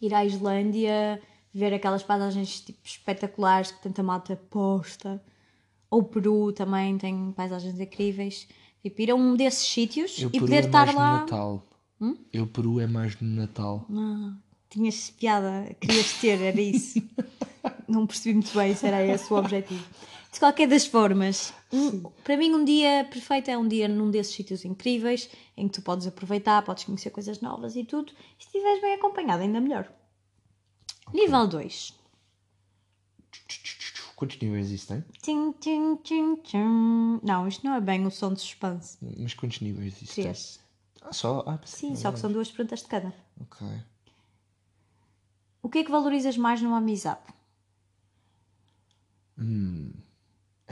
Ir 0.00 0.12
à 0.14 0.24
Islândia, 0.24 1.20
ver 1.52 1.72
aquelas 1.72 2.02
paisagens 2.02 2.60
tipo, 2.60 2.78
espetaculares 2.84 3.70
que 3.70 3.82
tanta 3.82 4.02
malta 4.02 4.36
posta. 4.50 5.22
Ou 5.90 6.02
Peru 6.02 6.52
também 6.52 6.98
tem 6.98 7.32
paisagens 7.32 7.78
incríveis. 7.78 8.48
Tipo, 8.82 9.00
ir 9.02 9.10
a 9.10 9.14
um 9.14 9.36
desses 9.36 9.66
sítios 9.66 10.20
Eu 10.20 10.28
e 10.28 10.32
Peru 10.32 10.46
poder 10.46 10.56
é 10.56 10.66
estar 10.66 10.86
mais 10.86 10.96
lá. 10.96 11.12
no 11.12 11.20
Natal. 11.20 11.66
Eu 12.32 12.46
Peru 12.46 12.80
é 12.80 12.86
mais 12.86 13.18
no 13.20 13.28
Natal. 13.28 13.86
Ah, 13.90 14.34
tinhas 14.68 15.10
piada, 15.10 15.74
querias 15.80 16.12
ter, 16.20 16.40
era 16.40 16.60
isso. 16.60 17.00
Não 17.88 18.06
percebi 18.06 18.34
muito 18.34 18.52
bem 18.52 18.74
se 18.74 18.86
era 18.86 19.06
esse 19.06 19.32
o 19.32 19.36
objetivo. 19.36 19.84
De 20.34 20.40
qualquer 20.40 20.66
das 20.66 20.84
formas, 20.84 21.54
um- 21.72 22.02
para 22.24 22.36
mim 22.36 22.52
um 22.52 22.64
dia 22.64 23.06
perfeito 23.08 23.48
é 23.52 23.56
um 23.56 23.68
dia 23.68 23.86
num 23.86 24.10
desses 24.10 24.34
sítios 24.34 24.64
incríveis, 24.64 25.30
em 25.56 25.68
que 25.68 25.74
tu 25.74 25.82
podes 25.82 26.08
aproveitar, 26.08 26.60
podes 26.62 26.82
conhecer 26.82 27.10
coisas 27.10 27.40
novas 27.40 27.76
e 27.76 27.84
tudo. 27.84 28.12
E 28.12 28.42
se 28.42 28.46
estiveres 28.48 28.80
bem 28.82 28.94
acompanhado, 28.94 29.44
ainda 29.44 29.60
melhor. 29.60 29.88
Nível 31.12 31.46
2. 31.46 31.94
Quantos 34.16 34.38
níveis 34.40 34.70
isso 34.72 34.88
tem? 34.88 35.04
Tim, 35.22 35.52
tim, 35.52 35.96
tim, 36.02 36.36
tim. 36.36 37.20
Não, 37.22 37.46
isto 37.46 37.64
não 37.64 37.74
é 37.74 37.80
bem 37.80 38.04
o 38.04 38.10
som 38.10 38.32
de 38.34 38.40
suspense. 38.40 38.98
Mas 39.00 39.34
quantos 39.34 39.60
níveis 39.60 40.02
isso 40.02 40.14
tem? 40.16 40.24
Três. 40.24 40.58
Ah, 41.00 41.12
só? 41.12 41.44
Ah, 41.46 41.60
Sim, 41.64 41.94
só 41.94 42.10
que 42.10 42.18
são 42.18 42.32
duas 42.32 42.50
perguntas 42.50 42.80
de 42.82 42.88
cada. 42.88 43.14
Ok. 43.40 43.66
O 45.62 45.68
que 45.68 45.78
é 45.78 45.84
que 45.84 45.90
valorizas 45.92 46.36
mais 46.36 46.60
numa 46.60 46.78
amizade? 46.78 47.20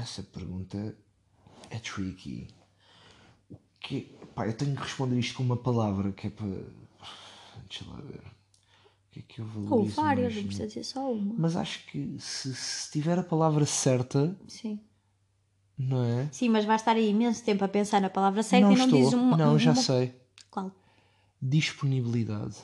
Essa 0.02 0.20
pergunta 0.22 0.96
é 1.70 1.78
tricky. 1.78 2.48
O 3.48 3.56
que... 3.78 4.00
Pá, 4.34 4.46
eu 4.48 4.52
tenho 4.56 4.74
que 4.74 4.82
responder 4.82 5.16
isto 5.16 5.36
com 5.36 5.44
uma 5.44 5.56
palavra 5.56 6.10
que 6.10 6.26
é 6.26 6.30
para... 6.30 6.46
Deixa 7.68 7.88
lá 7.88 8.00
ver. 8.00 8.18
O 8.20 9.12
que 9.12 9.20
é 9.20 9.22
que 9.22 9.40
eu 9.40 9.46
valorizo 9.46 9.74
Ou 9.74 9.86
várias, 9.86 10.34
não 10.34 10.42
precisa 10.42 10.66
dizer 10.66 10.82
só 10.84 11.12
uma. 11.12 11.34
Mas 11.38 11.54
acho 11.54 11.86
que 11.86 12.16
se, 12.18 12.52
se 12.52 12.90
tiver 12.90 13.16
a 13.16 13.22
palavra 13.22 13.64
certa, 13.64 14.36
Sim. 14.48 14.80
não 15.78 16.02
é? 16.02 16.28
Sim, 16.32 16.48
mas 16.48 16.64
vais 16.64 16.80
estar 16.80 16.96
aí 16.96 17.10
imenso 17.10 17.44
tempo 17.44 17.64
a 17.64 17.68
pensar 17.68 18.00
na 18.00 18.10
palavra 18.10 18.42
certa 18.42 18.66
não 18.66 18.72
e 18.72 18.78
não 18.78 18.84
estou. 18.86 18.98
dizes 18.98 19.12
uma. 19.14 19.36
não, 19.36 19.56
já 19.58 19.70
uma- 19.72 19.80
sei. 19.82 20.14
Qual? 20.50 20.72
Disponibilidade. 21.40 22.56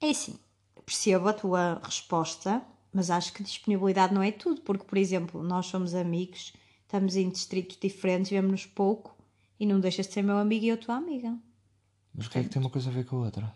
É 0.00 0.10
assim, 0.10 0.38
percebo 0.86 1.28
a 1.28 1.32
tua 1.32 1.80
resposta, 1.82 2.62
mas 2.94 3.10
acho 3.10 3.32
que 3.32 3.42
disponibilidade 3.42 4.14
não 4.14 4.22
é 4.22 4.30
tudo, 4.30 4.60
porque, 4.60 4.84
por 4.84 4.96
exemplo, 4.96 5.42
nós 5.42 5.66
somos 5.66 5.96
amigos, 5.96 6.52
estamos 6.82 7.16
em 7.16 7.28
distritos 7.28 7.76
diferentes, 7.76 8.30
vemos-nos 8.30 8.66
pouco 8.66 9.16
e 9.58 9.66
não 9.66 9.80
deixas 9.80 10.06
de 10.06 10.12
ser 10.12 10.22
meu 10.22 10.38
amigo 10.38 10.64
e 10.64 10.68
eu 10.68 10.78
tua 10.78 10.94
amiga. 10.94 11.36
Mas 12.14 12.26
o 12.26 12.30
que 12.30 12.38
é 12.38 12.44
que 12.44 12.48
tem 12.48 12.62
uma 12.62 12.70
coisa 12.70 12.88
a 12.90 12.92
ver 12.92 13.04
com 13.04 13.16
a 13.16 13.24
outra? 13.24 13.52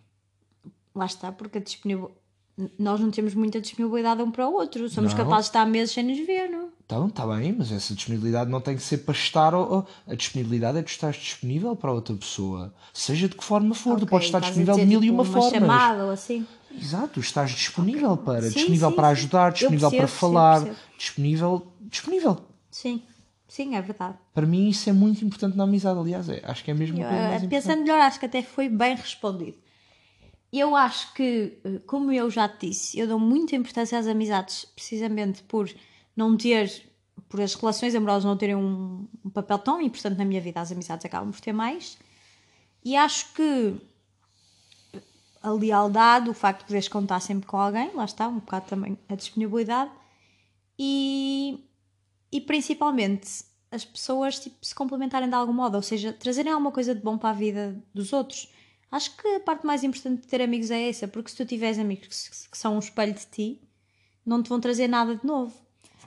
Lá 0.93 1.07
está, 1.07 1.31
porque 1.31 1.59
a 1.59 1.61
disponibil... 1.61 2.11
nós 2.79 2.99
não 3.01 3.11
temos 3.11 3.35
muita 3.35 3.61
disponibilidade 3.61 4.21
um 4.23 4.31
para 4.31 4.49
o 4.49 4.53
outro, 4.55 4.89
somos 4.89 5.13
Não. 5.13 5.19
capazes 5.19 5.45
de 5.47 5.51
estar 5.51 5.65
meses 5.67 5.95
sem 5.95 6.03
nos 6.05 6.19
ver, 6.27 6.49
não? 6.51 6.69
Então, 6.85 7.07
está 7.07 7.27
bem, 7.27 7.55
mas 7.57 7.71
essa 7.71 7.95
disponibilidade 7.95 8.51
não 8.51 8.61
tem 8.61 8.75
que 8.75 8.83
ser 8.83 8.99
para 8.99 9.13
estar. 9.15 9.55
ou- 9.55 9.87
A 10.07 10.15
disponibilidade 10.15 10.79
é 10.79 10.83
tu 10.83 10.89
estás 10.89 11.17
disponível 11.17 11.77
para 11.77 11.93
outra 11.93 12.15
pessoa, 12.17 12.75
seja 12.93 13.29
de 13.29 13.37
que 13.37 13.45
forma 13.45 13.75
for. 13.75 13.97
tu 13.99 14.05
Ok, 14.05 14.09
podes 14.09 14.27
estar 14.29 14.41
disponível 14.41 14.75
de 14.75 14.87
mil 14.87 14.99
e 15.01 15.03
tipo, 15.03 15.15
uma, 15.15 15.23
uma 15.23 15.33
formas. 15.33 15.51
chamada 15.53 16.05
ou 16.07 16.11
assim. 16.11 16.47
Exato, 16.75 17.09
tu 17.15 17.21
estás 17.21 17.51
disponível 17.51 18.17
para, 18.17 18.43
Sim, 18.43 18.51
disponível 18.55 18.91
sim, 18.91 18.97
para 18.97 19.07
sim. 19.09 19.13
ajudar, 19.13 19.53
disponível 19.53 19.91
para 19.91 19.99
percebo, 19.99 20.13
sim, 20.15 20.19
falar, 20.21 20.61
percebo. 20.63 20.77
disponível, 20.99 21.67
disponível. 21.83 22.39
Sim, 22.71 23.03
sim, 23.47 23.75
é 23.75 23.83
verdade. 23.83 24.17
Para 24.35 24.47
mim 24.47 24.69
isso 24.69 24.89
é 24.89 24.93
muito 24.93 25.25
importante 25.25 25.57
na 25.57 25.65
amizade, 25.65 25.99
aliás, 25.99 26.29
é, 26.29 26.41
acho 26.45 26.65
que 26.65 26.71
é 26.71 26.75
mesmo 26.75 26.99
a 26.99 27.01
Eu, 27.03 27.09
coisa 27.09 27.23
eh, 27.23 27.31
pensando 27.31 27.47
importante. 27.53 27.81
melhor, 27.83 28.01
acho 28.01 28.19
que 28.21 28.27
até 28.27 28.43
foi 28.43 28.69
bem 28.69 28.95
respondido. 28.97 29.57
Eu 30.53 30.75
acho 30.75 31.13
que, 31.15 31.59
eh, 31.65 31.79
como 31.87 32.11
eu 32.13 32.31
já 32.31 32.49
te 32.49 32.69
disse, 32.69 32.99
eu 32.99 33.07
dou 33.07 33.19
muita 33.19 33.55
importância 33.55 33.99
às 33.99 34.07
amizades, 34.07 34.65
precisamente 34.65 35.43
por 35.43 35.71
não 36.17 36.37
ter, 36.37 36.91
por 37.29 37.41
as 37.41 37.55
relações 37.55 37.95
amorosas 37.95 38.25
não 38.25 38.37
terem 38.37 38.57
um, 38.57 39.07
um 39.25 39.31
papel 39.31 39.59
tão 39.59 39.81
importante 39.81 40.17
na 40.17 40.25
minha 40.25 40.41
vida, 40.41 40.61
as 40.61 40.73
amizades 40.73 41.05
acabam 41.05 41.31
por 41.31 41.41
ter 41.41 41.53
mais. 41.53 41.99
E 42.85 42.97
acho 42.97 43.33
que 43.35 43.77
a 45.43 45.51
lealdade, 45.53 46.31
o 46.31 46.35
facto 46.35 46.61
de 46.61 46.67
poderes 46.67 46.89
contar 46.89 47.21
sempre 47.21 47.47
com 47.47 47.57
alguém, 47.57 47.95
lá 47.95 48.05
está, 48.05 48.29
um 48.29 48.39
bocado 48.39 48.67
também 48.67 48.99
a 49.09 49.15
disponibilidade 49.15 49.91
e, 50.79 51.65
e 52.33 52.41
principalmente 52.41 53.45
as 53.71 53.85
pessoas 53.85 54.39
tipo, 54.39 54.57
se 54.63 54.75
complementarem 54.75 55.29
de 55.29 55.35
algum 55.35 55.53
modo, 55.53 55.77
ou 55.77 55.83
seja, 55.83 56.13
trazerem 56.13 56.53
alguma 56.53 56.73
coisa 56.73 56.95
de 56.95 57.01
bom 57.01 57.19
para 57.19 57.31
a 57.31 57.35
vida 57.35 57.77
dos 57.93 58.13
outros. 58.13 58.49
Acho 58.91 59.17
que 59.17 59.29
a 59.29 59.41
parte 59.41 59.67
mais 59.67 59.85
importante 59.85 60.23
de 60.23 60.29
ter 60.29 60.41
amigos 60.41 60.71
é 60.71 60.89
essa, 60.89 61.07
porque 61.07 61.31
se 61.31 61.37
tu 61.37 61.45
tiveres 61.45 61.79
amigos 61.79 62.29
que, 62.29 62.51
que 62.51 62.59
são 62.59 62.77
um 62.77 62.79
espelho 62.79 63.13
de 63.13 63.27
ti, 63.27 63.61
não 64.25 64.43
te 64.43 64.49
vão 64.49 64.61
trazer 64.61 64.89
nada 64.89 65.17
de 65.17 65.27
novo. 65.27 65.55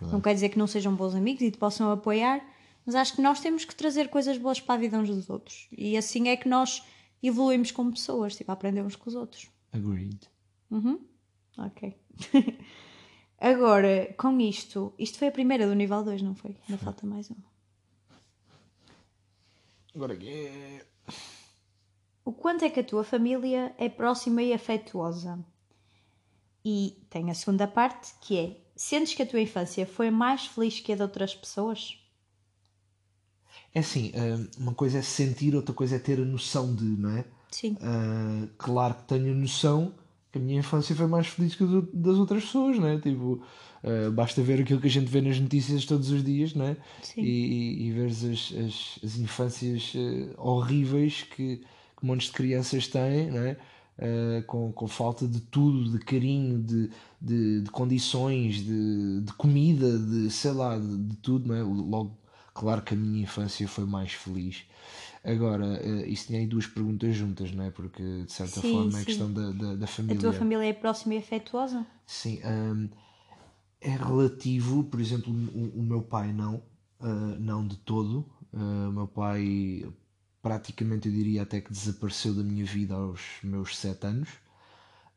Não 0.02 0.20
quer 0.20 0.34
dizer 0.34 0.50
que 0.50 0.58
não 0.58 0.66
sejam 0.66 0.96
bons 0.96 1.14
amigos 1.14 1.44
e 1.44 1.52
te 1.52 1.60
possam 1.60 1.92
apoiar, 1.92 2.44
mas 2.86 2.96
acho 2.96 3.16
que 3.16 3.22
nós 3.22 3.40
temos 3.40 3.66
que 3.66 3.76
trazer 3.76 4.10
coisas 4.10 4.38
boas 4.38 4.60
para 4.60 4.76
a 4.76 4.78
vida 4.78 4.98
uns 4.98 5.10
dos 5.10 5.30
outros. 5.30 5.68
E 5.72 5.96
assim 5.96 6.28
é 6.28 6.36
que 6.36 6.50
nós 6.50 6.84
evoluímos 7.22 7.72
como 7.72 7.92
pessoas, 7.92 8.36
tipo, 8.36 8.52
aprendemos 8.52 8.96
com 8.96 9.10
os 9.10 9.16
outros. 9.16 9.48
Agreed. 9.72 10.20
Ok. 11.58 11.96
Agora, 13.40 14.14
com 14.18 14.40
isto, 14.40 14.94
isto 14.98 15.18
foi 15.18 15.28
a 15.28 15.32
primeira 15.32 15.68
do 15.68 15.76
nível 15.76 16.04
2, 16.04 16.22
não 16.22 16.36
foi? 16.36 16.58
Ainda 16.68 16.84
falta 16.84 17.06
mais 17.06 17.30
uma. 17.30 17.52
Agora 19.94 20.18
é. 20.24 20.86
O 22.24 22.32
quanto 22.32 22.64
é 22.64 22.70
que 22.70 22.80
a 22.80 22.84
tua 22.84 23.04
família 23.04 23.74
é 23.78 23.90
próxima 23.90 24.44
e 24.44 24.54
afetuosa? 24.54 25.40
E 26.64 26.98
tem 27.10 27.32
a 27.32 27.34
segunda 27.34 27.68
parte, 27.68 28.14
que 28.22 28.38
é: 28.38 28.58
sentes 28.76 29.14
que 29.14 29.24
a 29.24 29.26
tua 29.26 29.42
infância 29.42 29.86
foi 29.86 30.12
mais 30.12 30.46
feliz 30.46 30.80
que 30.80 30.94
a 30.94 30.96
de 30.96 31.02
outras 31.02 31.34
pessoas? 31.34 31.98
É 33.74 33.80
assim, 33.80 34.12
ah, 34.16 34.60
uma 34.60 34.74
coisa 34.74 35.00
é 35.00 35.02
sentir, 35.02 35.56
outra 35.56 35.74
coisa 35.74 35.96
é 35.96 36.00
ter 36.00 36.20
a 36.20 36.26
noção 36.26 36.76
de, 36.76 36.84
não 36.84 37.18
é? 37.18 37.26
Sim. 37.50 37.78
Ah, 37.82 38.48
claro 38.58 38.96
que 38.96 39.04
tenho 39.04 39.32
a 39.32 39.36
noção 39.36 39.94
que 40.32 40.38
a 40.38 40.42
minha 40.42 40.60
infância 40.60 40.96
foi 40.96 41.08
mais 41.08 41.28
feliz 41.28 41.56
que 41.56 41.64
a 41.64 41.68
das 41.94 42.18
outras 42.18 42.44
pessoas, 42.46 42.78
não 42.78 42.88
é? 42.88 43.00
Tipo, 43.00 43.42
ah, 43.84 44.12
basta 44.12 44.42
ver 44.42 44.62
aquilo 44.62 44.80
que 44.80 44.88
a 44.88 44.92
gente 44.92 45.10
vê 45.10 45.22
nas 45.22 45.40
notícias 45.40 45.86
todos 45.86 46.10
os 46.12 46.24
dias, 46.24 46.54
não 46.54 46.66
é? 46.66 46.78
Sim. 47.02 47.22
E, 47.22 47.28
e, 47.28 47.88
e 47.88 47.92
ver 47.92 48.08
as, 48.08 48.24
as, 48.24 49.00
as 49.04 49.18
infâncias 49.18 49.94
ah, 49.96 50.42
horríveis 50.42 51.24
que, 51.24 51.62
que 52.02 52.06
montes 52.08 52.28
de 52.28 52.34
crianças 52.34 52.88
têm, 52.88 53.32
não 53.32 53.40
é? 53.42 53.58
Ah, 54.00 54.44
com, 54.48 54.72
com 54.74 54.88
falta 54.88 55.28
de 55.28 55.40
tudo, 55.42 55.92
de 55.92 56.00
carinho, 56.04 56.62
de, 56.64 56.90
de, 57.22 57.62
de 57.62 57.72
condições, 57.72 58.56
de, 58.58 59.22
de 59.22 59.34
comida, 59.34 59.98
de 60.00 60.30
sei 60.32 60.52
lá, 60.52 60.78
de, 60.80 61.16
tudo, 61.18 61.48
não 61.50 61.56
é? 61.56 61.62
Logo, 61.64 62.18
claro 62.54 62.82
que 62.82 62.94
a 62.94 62.98
minha 62.98 63.24
infância 63.24 63.68
foi 63.68 63.86
mais 63.86 64.14
feliz. 64.14 64.66
Agora, 65.24 65.78
eh, 65.84 66.08
isso 66.10 66.28
tinha 66.28 66.40
aí 66.40 66.48
duas 66.48 66.68
perguntas 66.68 67.16
juntas, 67.16 67.52
não 67.52 67.64
é? 67.66 67.72
Porque 67.72 68.24
de 68.26 68.32
certa 68.32 68.62
Sim, 68.62 68.64
forma 68.64 69.00
é 69.00 69.06
sim. 69.06 69.06
questão 69.06 69.32
da, 69.32 69.52
da, 69.52 69.76
da 69.76 69.88
A 69.88 69.88
família. 69.88 70.22
tua 70.22 70.34
família 70.34 70.66
é 70.66 70.74
próxima 70.74 71.16
e 71.16 71.18
afetuosa? 71.18 71.88
Sim, 72.06 72.42
hum, 72.46 72.90
é 73.82 73.92
relativo, 73.92 74.84
por 74.86 75.00
exemplo, 75.02 75.34
o, 75.34 75.80
o 75.80 75.84
meu 75.84 76.02
pai 76.04 76.34
não, 76.34 76.64
ah, 77.00 77.38
não 77.40 77.68
de 77.68 77.78
todo. 77.78 78.26
O 78.54 78.92
meu 78.92 79.08
pai 79.08 79.86
praticamente 80.42 81.08
eu 81.08 81.14
diria 81.14 81.44
até 81.44 81.62
que 81.62 81.72
desapareceu 81.72 82.34
da 82.34 82.44
minha 82.44 82.66
vida 82.66 82.96
aos 82.96 83.22
meus 83.44 83.78
sete 83.78 84.06
anos. 84.08 84.30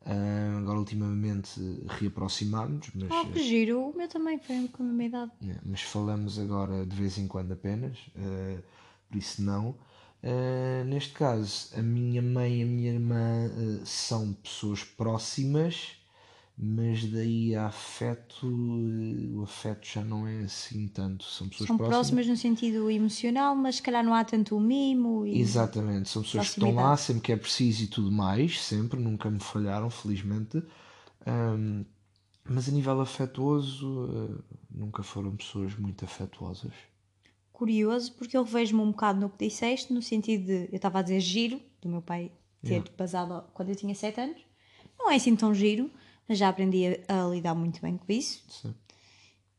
Ah, 0.06 0.58
agora 0.58 0.78
ultimamente 0.78 1.58
reaproximámos, 1.98 2.88
mas, 2.94 3.10
Oh, 3.10 3.26
que 3.32 3.42
giro. 3.42 3.88
O 3.88 3.96
meu 3.96 4.06
também 4.08 4.38
foi 4.38 4.68
com 4.68 4.82
a 4.82 4.86
mesma 4.86 5.04
idade. 5.04 5.32
é, 5.48 5.56
mas 5.64 5.80
falamos 5.80 6.38
agora 6.38 6.84
de 6.84 6.94
vez 6.94 7.16
em 7.16 7.26
quando 7.26 7.52
apenas, 7.52 7.96
ah, 8.16 8.60
por 9.08 9.16
isso 9.16 9.42
não. 9.42 9.74
Ah, 10.22 10.84
neste 10.84 11.12
caso, 11.14 11.70
a 11.74 11.80
minha 11.82 12.20
mãe 12.20 12.60
e 12.60 12.62
a 12.62 12.66
minha 12.66 12.92
irmã 12.92 13.50
são 13.84 14.34
pessoas 14.34 14.84
próximas, 14.84 15.92
mas 16.56 17.04
daí 17.10 17.54
a 17.54 17.66
afeto, 17.66 18.46
eh, 18.46 19.34
o 19.36 19.42
afeto 19.42 19.86
já 19.86 20.04
não 20.04 20.26
é 20.26 20.42
assim 20.44 20.86
tanto. 20.88 21.24
São 21.24 21.48
pessoas 21.48 21.68
São 21.68 21.76
próximas. 21.76 21.96
próximas 21.98 22.26
no 22.28 22.36
sentido 22.36 22.90
emocional, 22.90 23.54
mas 23.56 23.76
se 23.76 23.82
calhar 23.82 24.04
não 24.04 24.14
há 24.14 24.24
tanto 24.24 24.56
o 24.56 24.60
mimo 24.60 25.26
e. 25.26 25.40
Exatamente, 25.40 26.08
são 26.08 26.22
pessoas 26.22 26.44
que 26.48 26.50
estão 26.52 26.74
lá 26.74 26.96
sempre 26.96 27.22
que 27.22 27.32
é 27.32 27.36
preciso 27.36 27.82
e 27.84 27.86
tudo 27.88 28.10
mais, 28.12 28.60
sempre, 28.62 29.00
nunca 29.00 29.30
me 29.30 29.40
falharam, 29.40 29.90
felizmente. 29.90 30.62
Ahm, 31.26 31.84
mas 32.48 32.68
a 32.68 32.72
nível 32.72 33.00
afetuoso, 33.00 34.08
eh, 34.40 34.54
nunca 34.70 35.02
foram 35.02 35.36
pessoas 35.36 35.74
muito 35.76 36.04
afetuosas. 36.04 36.72
curioso 37.52 38.12
porque 38.14 38.36
eu 38.36 38.42
revejo-me 38.42 38.82
um 38.82 38.90
bocado 38.90 39.20
no 39.20 39.30
que 39.30 39.46
disseste, 39.46 39.92
no 39.92 40.02
sentido 40.02 40.46
de 40.46 40.68
eu 40.72 40.76
estava 40.76 40.98
a 40.98 41.02
dizer 41.02 41.20
giro, 41.20 41.60
do 41.80 41.88
meu 41.88 42.02
pai 42.02 42.30
ter 42.64 42.84
Yeah. 42.84 42.90
basado 42.96 43.44
quando 43.54 43.68
eu 43.70 43.76
tinha 43.76 43.94
7 43.94 44.20
anos. 44.20 44.40
Não 44.98 45.10
é 45.10 45.16
assim 45.16 45.36
tão 45.36 45.54
giro, 45.54 45.90
mas 46.28 46.38
já 46.38 46.48
aprendi 46.48 46.98
a, 47.08 47.22
a 47.24 47.28
lidar 47.28 47.54
muito 47.54 47.80
bem 47.80 47.96
com 47.96 48.12
isso. 48.12 48.44
Sim. 48.48 48.74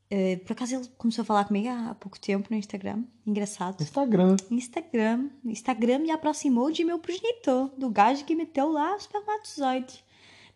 Eh, 0.09 0.37
por 0.37 0.53
acaso 0.53 0.75
ele 0.75 0.87
começou 0.97 1.23
a 1.23 1.25
falar 1.25 1.45
comigo 1.45 1.67
há 1.67 1.95
pouco 1.95 2.19
tempo 2.19 2.47
no 2.51 2.57
Instagram, 2.57 3.03
engraçado. 3.25 3.81
Instagram. 3.81 4.35
Instagram, 4.51 5.29
Instagram 5.43 5.99
me 5.99 6.11
aproximou 6.11 6.71
de 6.71 6.83
meu 6.83 6.99
progenitor, 6.99 7.69
do 7.77 7.89
gajo 7.89 8.23
que 8.23 8.35
meteu 8.35 8.71
lá 8.71 8.95
os 8.95 9.03
espermatozoides. 9.03 10.03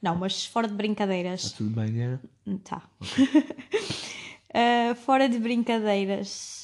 Não, 0.02 0.16
mas 0.16 0.46
fora 0.46 0.68
de 0.68 0.74
brincadeiras. 0.74 1.46
Está 1.46 1.58
tudo 1.58 1.72
bem, 1.72 1.92
Diana? 1.92 2.22
Hum, 2.48 2.58
Tá. 2.60 2.90
Uh, 3.02 4.96
fora 5.04 5.28
de 5.28 5.38
brincadeiras, 5.40 6.59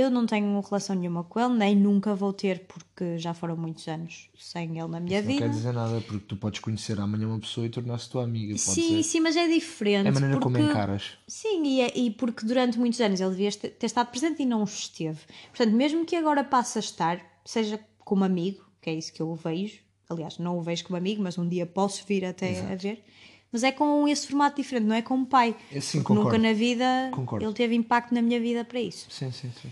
eu 0.00 0.10
não 0.10 0.26
tenho 0.26 0.60
relação 0.60 0.96
nenhuma 0.96 1.22
com 1.24 1.38
ele, 1.40 1.54
nem 1.54 1.76
nunca 1.76 2.14
vou 2.14 2.32
ter, 2.32 2.66
porque 2.66 3.18
já 3.18 3.32
foram 3.34 3.56
muitos 3.56 3.86
anos 3.88 4.28
sem 4.38 4.78
ele 4.78 4.88
na 4.88 4.98
minha 5.00 5.20
Não 5.20 5.26
vida. 5.28 5.42
quer 5.42 5.50
dizer 5.50 5.72
nada, 5.72 6.00
porque 6.00 6.24
tu 6.26 6.36
podes 6.36 6.60
conhecer 6.60 6.98
amanhã 7.00 7.26
uma 7.28 7.38
pessoa 7.38 7.66
e 7.66 7.70
tornar-se 7.70 8.08
tua 8.10 8.24
amiga. 8.24 8.56
Sim, 8.58 9.02
sim, 9.02 9.20
mas 9.20 9.36
é 9.36 9.46
diferente. 9.46 10.06
É 10.06 10.10
a 10.10 10.12
maneira 10.12 10.38
como 10.38 10.56
porque- 10.56 10.70
encaras. 10.70 11.12
Sim, 11.28 11.62
e, 11.64 11.80
é- 11.80 11.96
e 11.98 12.10
porque 12.10 12.44
durante 12.46 12.78
muitos 12.78 13.00
anos 13.00 13.20
ele 13.20 13.30
devia 13.30 13.52
ter 13.52 13.86
estado 13.86 14.08
presente 14.10 14.42
e 14.42 14.46
não 14.46 14.64
esteve. 14.64 15.20
Portanto, 15.54 15.74
mesmo 15.74 16.04
que 16.04 16.16
agora 16.16 16.42
passe 16.44 16.78
a 16.78 16.80
estar, 16.80 17.20
seja 17.44 17.78
como 17.98 18.24
amigo, 18.24 18.64
que 18.80 18.90
é 18.90 18.94
isso 18.94 19.12
que 19.12 19.22
eu 19.22 19.28
o 19.30 19.34
vejo, 19.34 19.78
aliás, 20.10 20.38
não 20.38 20.58
o 20.58 20.62
vejo 20.62 20.84
como 20.84 20.96
amigo, 20.96 21.22
mas 21.22 21.38
um 21.38 21.48
dia 21.48 21.64
posso 21.66 22.04
vir 22.06 22.24
até 22.24 22.60
a 22.70 22.74
ver, 22.74 23.02
mas 23.50 23.62
é 23.62 23.70
com 23.70 24.06
esse 24.08 24.26
formato 24.26 24.56
diferente, 24.60 24.84
não 24.86 24.94
é 24.96 25.00
como 25.00 25.24
pai. 25.24 25.56
É, 25.72 25.80
sim, 25.80 25.98
porque 25.98 26.12
nunca 26.12 26.24
concordo. 26.24 26.44
na 26.46 26.52
vida 26.52 27.10
Concordo. 27.12 27.46
ele 27.46 27.54
teve 27.54 27.74
impacto 27.76 28.12
na 28.12 28.20
minha 28.20 28.40
vida 28.40 28.64
para 28.64 28.80
isso. 28.80 29.06
Sim, 29.08 29.30
sim, 29.30 29.50
sim. 29.62 29.70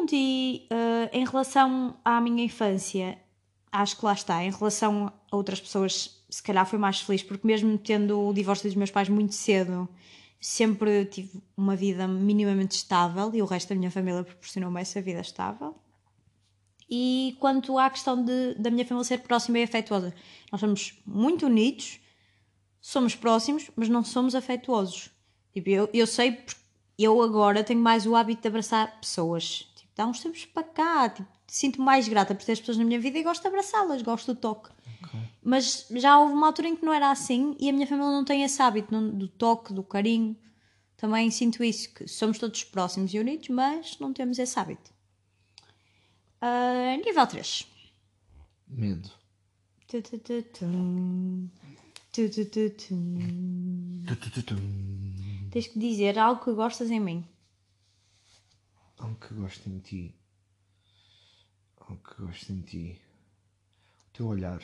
Pronto, 0.00 0.14
e 0.14 0.66
eh, 0.70 1.10
em 1.12 1.26
relação 1.26 1.94
à 2.02 2.22
minha 2.22 2.42
infância, 2.42 3.18
acho 3.70 3.98
que 3.98 4.04
lá 4.06 4.14
está. 4.14 4.42
Em 4.42 4.50
relação 4.50 5.12
a 5.30 5.36
outras 5.36 5.60
pessoas, 5.60 6.24
se 6.30 6.42
calhar 6.42 6.64
foi 6.64 6.78
mais 6.78 7.02
feliz, 7.02 7.22
porque 7.22 7.46
mesmo 7.46 7.76
tendo 7.76 8.18
o 8.18 8.32
divórcio 8.32 8.66
dos 8.66 8.74
meus 8.74 8.90
pais 8.90 9.10
muito 9.10 9.34
cedo, 9.34 9.86
sempre 10.40 11.04
tive 11.04 11.42
uma 11.54 11.76
vida 11.76 12.08
minimamente 12.08 12.76
estável 12.76 13.30
e 13.34 13.42
o 13.42 13.44
resto 13.44 13.68
da 13.68 13.74
minha 13.74 13.90
família 13.90 14.24
proporcionou-me 14.24 14.80
essa 14.80 15.02
vida 15.02 15.20
estável. 15.20 15.74
E 16.88 17.36
quanto 17.38 17.78
à 17.78 17.90
questão 17.90 18.24
de, 18.24 18.54
da 18.54 18.70
minha 18.70 18.86
família 18.86 19.04
ser 19.04 19.18
próxima 19.18 19.58
e 19.58 19.64
afetuosa, 19.64 20.14
nós 20.50 20.62
somos 20.62 20.94
muito 21.04 21.44
unidos, 21.44 22.00
somos 22.80 23.14
próximos, 23.14 23.70
mas 23.76 23.90
não 23.90 24.02
somos 24.02 24.34
afetuosos. 24.34 25.10
Tipo, 25.52 25.68
eu, 25.68 25.90
eu 25.92 26.06
sei, 26.06 26.42
eu 26.98 27.20
agora 27.20 27.62
tenho 27.62 27.80
mais 27.80 28.06
o 28.06 28.16
hábito 28.16 28.40
de 28.40 28.48
abraçar 28.48 28.98
pessoas. 28.98 29.69
Dá 30.00 30.06
uns 30.06 30.20
tempos 30.20 30.46
para 30.46 30.62
cá, 30.62 31.10
tipo, 31.10 31.28
sinto-me 31.46 31.84
mais 31.84 32.08
grata 32.08 32.34
por 32.34 32.42
ter 32.42 32.52
as 32.52 32.58
pessoas 32.60 32.78
na 32.78 32.84
minha 32.84 32.98
vida 32.98 33.18
e 33.18 33.22
gosto 33.22 33.42
de 33.42 33.48
abraçá-las, 33.48 34.00
gosto 34.00 34.32
do 34.32 34.40
toque. 34.40 34.70
Mas 35.42 35.86
já 35.90 36.18
houve 36.18 36.32
uma 36.32 36.46
altura 36.46 36.68
em 36.68 36.76
que 36.76 36.82
não 36.82 36.90
era 36.94 37.10
assim 37.10 37.54
e 37.60 37.68
a 37.68 37.72
minha 37.74 37.86
família 37.86 38.10
não 38.10 38.24
tem 38.24 38.42
esse 38.42 38.62
hábito 38.62 38.94
não- 38.94 39.10
do 39.10 39.28
toque, 39.28 39.74
do 39.74 39.82
carinho. 39.82 40.34
Também 40.96 41.30
sinto 41.30 41.62
isso, 41.62 41.92
que 41.92 42.08
somos 42.08 42.38
todos 42.38 42.64
próximos 42.64 43.12
e 43.12 43.18
unidos, 43.18 43.50
mas 43.50 43.98
não 43.98 44.10
temos 44.14 44.38
esse 44.38 44.58
hábito. 44.58 44.90
Ah, 46.40 46.96
nível 47.04 47.26
3. 47.26 47.66
Medo. 48.66 49.10
Tens 55.50 55.66
que 55.66 55.78
dizer 55.78 56.18
algo 56.18 56.42
que 56.42 56.52
gostas 56.54 56.90
em 56.90 57.00
mim. 57.00 57.22
Algo 59.00 59.16
que 59.16 59.34
gosto 59.34 59.68
em 59.68 59.78
ti. 59.80 60.14
Algo 61.80 61.96
que 62.02 62.22
gosto 62.22 62.52
em 62.52 62.60
ti. 62.60 63.00
O 64.08 64.12
teu 64.12 64.26
olhar. 64.28 64.60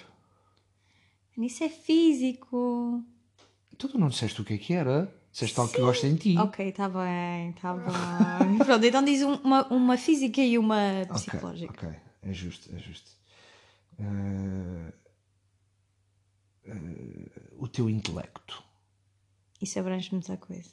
Isso 1.37 1.65
é 1.65 1.69
físico. 1.69 3.03
Tu 3.79 3.99
não 3.99 4.09
disseste 4.09 4.41
o 4.41 4.45
que 4.45 4.55
é 4.55 4.59
que 4.59 4.73
era? 4.75 5.13
Disseste 5.33 5.59
algo 5.61 5.73
que 5.73 5.81
gosto 5.81 6.07
em 6.07 6.17
ti. 6.17 6.37
Ok, 6.39 6.69
está 6.69 6.89
bem, 6.89 7.51
está 7.51 7.75
bem. 7.75 8.59
Pronto, 8.65 8.85
então 8.87 9.03
diz 9.05 9.23
um- 9.23 9.35
uma, 9.43 9.67
uma 9.69 9.97
física 9.99 10.41
e 10.41 10.57
uma 10.59 11.03
Ok, 11.03 11.15
psicológica. 11.15 11.73
Ok, 11.89 11.99
é 12.23 12.33
justo, 12.33 12.75
é 12.75 12.79
justo. 12.79 13.11
Eh, 13.99 14.93
eh, 16.65 17.31
o 17.59 17.69
teu 17.69 17.89
intelecto. 17.91 18.63
Isso 19.61 19.79
abrange 19.79 20.11
muita 20.13 20.37
coisa. 20.39 20.73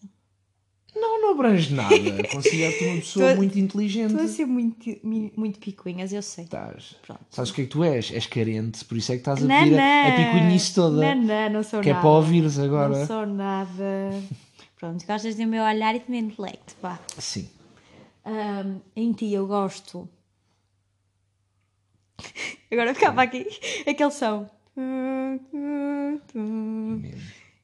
Não, 1.23 1.31
abrange 1.31 1.73
nada. 1.73 1.95
Considero-te 2.31 2.83
uma 2.85 2.95
pessoa 2.97 3.31
Tô- 3.31 3.37
muito 3.37 3.57
inteligente. 3.59 4.11
Estou 4.11 4.25
a 4.25 4.27
ser 4.27 4.45
muito, 4.45 4.89
muito 5.03 5.59
picuinhas, 5.59 6.11
eu 6.11 6.21
sei. 6.21 6.43
Estás. 6.43 6.95
Pronto. 7.05 7.21
Sabes 7.29 7.51
o 7.51 7.53
que 7.53 7.61
é 7.61 7.63
que 7.65 7.69
tu 7.71 7.83
és? 7.83 8.11
És 8.11 8.27
carente, 8.27 8.83
por 8.85 8.97
isso 8.97 9.11
é 9.11 9.15
que 9.15 9.21
estás 9.21 9.41
a 9.43 9.47
Não, 9.47 9.63
pedir 9.63 9.79
a, 9.79 10.07
a 10.07 10.11
picuinice 10.11 10.75
toda. 10.75 11.15
Não, 11.15 11.21
não, 11.23 11.49
não 11.49 11.63
sou 11.63 11.81
Que 11.81 11.89
é 11.89 11.93
nada. 11.93 12.01
para 12.01 12.11
ouvires 12.15 12.59
agora. 12.59 12.99
Não 12.99 13.07
sou 13.07 13.25
nada. 13.25 14.21
Pronto, 14.77 15.05
gostas 15.07 15.35
do 15.35 15.47
meu 15.47 15.63
olhar 15.63 15.95
e 15.95 15.99
do 15.99 16.05
meu 16.09 16.19
intelecto, 16.19 16.75
pá. 16.81 16.99
Sim. 17.17 17.49
Ahm, 18.25 18.77
em 18.95 19.11
ti 19.13 19.31
eu 19.33 19.47
gosto. 19.47 20.07
Agora 22.71 22.93
ficava 22.93 23.21
aqui 23.23 23.47
aquele 23.87 24.11
som. 24.11 24.49
Mesmo. 24.75 25.39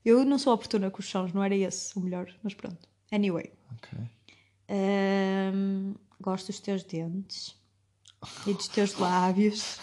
Eu 0.06 0.24
não 0.24 0.38
sou 0.40 0.54
oportuna 0.54 0.90
com 0.90 1.00
os 1.00 1.10
sons, 1.10 1.34
não 1.34 1.44
era 1.44 1.56
esse 1.56 1.98
o 1.98 2.02
melhor, 2.02 2.28
mas 2.44 2.54
pronto. 2.54 2.88
Anyway. 3.12 3.52
Ok. 3.76 4.00
Ahm, 4.70 5.94
gosto 6.22 6.48
dos 6.48 6.60
teus 6.60 6.84
dentes 6.84 7.56
e 8.46 8.54
dos 8.54 8.68
teus 8.68 8.98
lábios. 8.98 9.80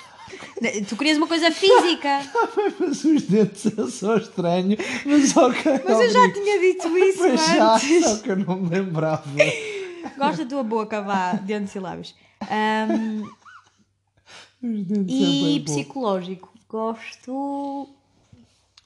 Tu 0.88 0.96
querias 0.96 1.18
uma 1.18 1.26
coisa 1.28 1.50
física, 1.52 2.20
Mas 2.80 3.04
os 3.04 3.22
dentes 3.22 3.66
é 3.78 3.86
só 3.90 4.16
estranho. 4.16 4.76
Mas 5.04 5.36
ok. 5.36 5.72
mas 5.88 6.00
eu 6.00 6.10
já 6.10 6.32
tinha 6.32 6.58
dito 6.60 6.98
isso 6.98 7.20
Mas 7.28 7.46
já, 7.46 7.74
antes. 7.74 8.04
só 8.04 8.16
que 8.18 8.30
eu 8.30 8.36
não 8.36 8.56
me 8.60 8.68
lembrava. 8.68 9.24
Gosto 10.18 10.38
da 10.44 10.46
tua 10.48 10.62
boca, 10.62 11.00
vá, 11.02 11.32
dentes 11.34 11.74
e 11.74 11.78
lábios. 11.80 12.14
Os 14.62 14.84
dentes 14.86 15.14
é 15.14 15.18
e 15.18 15.42
bem 15.42 15.58
bom. 15.58 15.64
psicológico, 15.64 16.54
gosto 16.68 17.88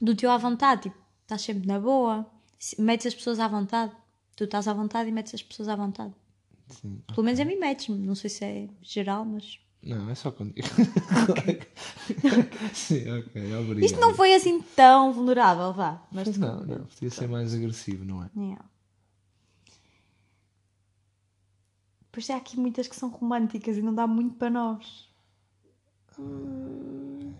do 0.00 0.14
teu 0.14 0.30
à 0.30 0.36
vontade, 0.38 0.82
tipo, 0.84 0.96
estás 1.22 1.42
sempre 1.42 1.66
na 1.66 1.78
boa, 1.78 2.26
metes 2.78 3.06
as 3.06 3.14
pessoas 3.14 3.38
à 3.38 3.48
vontade. 3.48 3.92
Tu 4.40 4.44
estás 4.44 4.66
à 4.66 4.72
vontade 4.72 5.06
e 5.10 5.12
metes 5.12 5.34
as 5.34 5.42
pessoas 5.42 5.68
à 5.68 5.76
vontade. 5.76 6.14
Sim. 6.68 7.02
Pelo 7.08 7.24
menos 7.24 7.38
a 7.38 7.44
mim 7.44 7.56
metes-me, 7.56 7.98
não 7.98 8.14
sei 8.14 8.30
se 8.30 8.42
é 8.42 8.68
geral, 8.80 9.22
mas. 9.22 9.60
Não, 9.82 10.08
é 10.08 10.14
só 10.14 10.30
contigo. 10.30 10.66
Sim, 12.72 13.18
ok, 13.18 13.54
obrigado. 13.54 13.84
Isto 13.84 14.00
não 14.00 14.14
foi 14.14 14.32
assim 14.32 14.62
tão 14.74 15.12
vulnerável, 15.12 15.74
vá. 15.74 16.02
Mas 16.10 16.28
Mas 16.28 16.38
não, 16.38 16.64
não, 16.64 16.86
podia 16.86 17.10
ser 17.10 17.28
mais 17.28 17.54
agressivo, 17.54 18.02
não 18.02 18.24
é? 18.24 18.30
Yeah. 18.34 18.64
Pois 22.10 22.30
há 22.30 22.38
aqui 22.38 22.58
muitas 22.58 22.88
que 22.88 22.96
são 22.96 23.10
românticas 23.10 23.76
e 23.76 23.82
não 23.82 23.94
dá 23.94 24.06
muito 24.06 24.36
para 24.36 24.48
nós. 24.48 25.06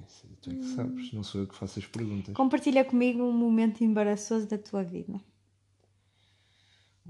Isso 0.07 0.27
Tu 0.43 0.51
é 0.51 0.55
que 0.55 0.65
sabes, 0.65 1.13
não 1.15 1.23
sou 1.23 1.41
eu 1.41 1.47
que 1.47 1.55
faço 1.55 1.79
as 1.79 1.87
perguntas. 1.87 2.35
Compartilha 2.35 2.85
comigo 2.85 3.23
um 3.23 3.33
momento 3.33 3.83
embaraçoso 3.83 4.47
da 4.47 4.59
tua 4.59 4.85
vida. 4.85 5.19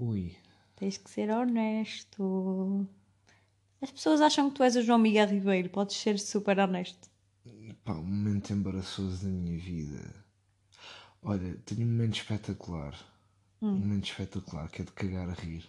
Ui, 0.01 0.35
Tens 0.75 0.97
que 0.97 1.09
ser 1.11 1.29
honesto. 1.29 2.87
As 3.79 3.91
pessoas 3.91 4.19
acham 4.19 4.49
que 4.49 4.55
tu 4.55 4.63
és 4.63 4.75
o 4.75 4.81
João 4.81 4.97
Miguel 4.97 5.27
Ribeiro, 5.27 5.69
podes 5.69 5.95
ser 5.95 6.17
super 6.17 6.57
honesto. 6.57 7.07
Pá, 7.83 7.93
um 7.93 8.03
momento 8.03 8.51
embaraçoso 8.51 9.23
da 9.25 9.29
minha 9.29 9.59
vida. 9.59 10.13
Olha, 11.21 11.55
tenho 11.65 11.81
um 11.81 11.91
momento 11.91 12.15
espetacular. 12.15 12.95
Um 13.61 13.73
momento 13.73 14.05
espetacular 14.05 14.67
que 14.69 14.81
é 14.81 14.85
de 14.85 14.91
cagar 14.91 15.29
a 15.29 15.33
rir. 15.33 15.63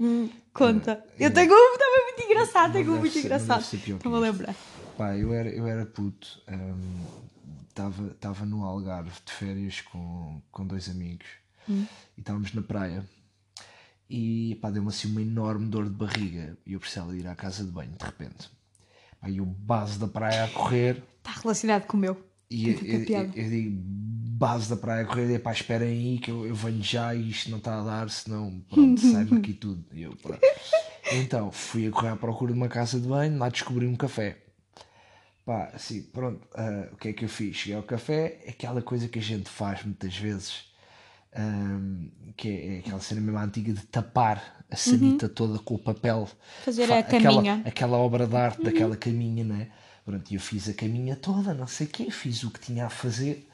Hum, 0.00 0.30
conta. 0.54 1.04
Eu 1.18 1.30
tenho 1.32 1.52
um 1.52 1.78
também 1.78 2.04
muito 2.04 2.22
engraçado, 2.24 2.66
Não 2.68 2.72
tenho 2.72 2.92
um 2.94 2.98
muito 3.00 3.12
ser- 3.12 3.18
engraçado. 3.20 3.60
Estou-me 3.60 4.16
a 4.16 4.20
lembrar. 4.20 4.56
Pá, 4.96 5.14
eu 5.16 5.32
era, 5.34 5.50
eu 5.50 5.66
era 5.66 5.84
puto. 5.84 6.42
Estava 7.68 8.08
tava 8.14 8.46
no 8.46 8.64
Algarve 8.64 9.10
de 9.26 9.30
férias 9.32 9.82
com, 9.82 10.40
com 10.50 10.66
dois 10.66 10.88
amigos. 10.88 11.26
E 11.68 11.86
estávamos 12.20 12.54
na 12.54 12.62
praia. 12.62 13.06
E 14.08 14.58
pá, 14.60 14.70
deu-me 14.70 14.88
assim 14.88 15.10
uma 15.10 15.22
enorme 15.22 15.66
dor 15.66 15.84
de 15.84 15.94
barriga. 15.94 16.56
E 16.66 16.74
eu 16.74 16.80
precisava 16.80 17.16
ir 17.16 17.26
à 17.26 17.34
casa 17.34 17.64
de 17.64 17.70
banho, 17.70 17.92
de 17.92 18.04
repente. 18.04 18.50
Aí 19.20 19.40
o 19.40 19.46
base 19.46 19.98
da 19.98 20.06
praia 20.06 20.44
a 20.44 20.48
correr. 20.48 21.02
Está 21.18 21.40
relacionado 21.40 21.86
com 21.86 21.96
o 21.96 22.00
meu. 22.00 22.22
E 22.50 22.68
eu, 22.68 22.78
eu, 22.80 23.00
eu 23.34 23.50
digo, 23.50 23.82
base 24.34 24.68
da 24.68 24.76
praia 24.76 25.02
a 25.02 25.06
correr, 25.06 25.34
e 25.34 25.38
pá, 25.38 25.52
esperem 25.52 25.88
aí 25.88 26.18
que 26.18 26.30
eu, 26.30 26.46
eu 26.46 26.54
venho 26.54 26.82
já 26.82 27.14
e 27.14 27.30
isto 27.30 27.50
não 27.50 27.58
está 27.58 27.80
a 27.80 27.84
dar, 27.84 28.10
senão 28.10 28.60
pronto, 28.68 29.00
sai-me 29.00 29.38
aqui 29.38 29.54
tudo. 29.54 29.84
E 29.92 30.02
eu, 30.02 30.14
pronto. 30.16 30.40
Então, 31.12 31.50
fui 31.50 31.86
a 31.86 31.90
correr 31.90 32.08
à 32.08 32.16
procura 32.16 32.52
de 32.52 32.58
uma 32.58 32.68
casa 32.68 33.00
de 33.00 33.06
banho, 33.06 33.38
lá 33.38 33.48
descobri 33.48 33.86
um 33.86 33.96
café. 33.96 34.38
Pá, 35.44 35.70
assim, 35.74 36.02
pronto, 36.02 36.46
ah, 36.54 36.88
o 36.92 36.96
que 36.96 37.08
é 37.08 37.12
que 37.12 37.24
eu 37.24 37.28
fiz? 37.28 37.56
Cheguei 37.56 37.76
ao 37.76 37.82
café, 37.82 38.42
aquela 38.48 38.82
coisa 38.82 39.08
que 39.08 39.18
a 39.18 39.22
gente 39.22 39.48
faz 39.48 39.84
muitas 39.84 40.16
vezes, 40.16 40.72
ahm, 41.34 42.08
que 42.36 42.48
é, 42.48 42.76
é 42.76 42.78
aquela 42.80 43.00
cena 43.00 43.20
mesmo 43.20 43.38
antiga 43.38 43.72
de 43.72 43.82
tapar 43.86 44.64
a 44.70 44.76
sanita 44.76 45.28
toda 45.28 45.58
com 45.58 45.74
o 45.74 45.78
papel. 45.78 46.20
Uhum. 46.20 46.26
Fazer 46.64 46.86
Fa- 46.86 46.98
a 46.98 47.02
caminha. 47.02 47.30
Uhum. 47.54 47.60
Aquela, 47.60 47.68
aquela 47.68 47.96
obra 47.98 48.26
de 48.26 48.36
arte 48.36 48.62
daquela 48.62 48.96
caminha, 48.96 49.44
não 49.44 49.56
é? 49.56 49.68
Pronto, 50.04 50.30
e 50.30 50.34
eu 50.34 50.40
fiz 50.40 50.68
a 50.68 50.74
caminha 50.74 51.16
toda, 51.16 51.54
não 51.54 51.66
sei 51.66 51.86
o 51.86 51.90
quê, 51.90 52.10
fiz 52.10 52.42
o 52.44 52.50
que 52.50 52.60
tinha 52.60 52.86
a 52.86 52.90
fazer 52.90 53.48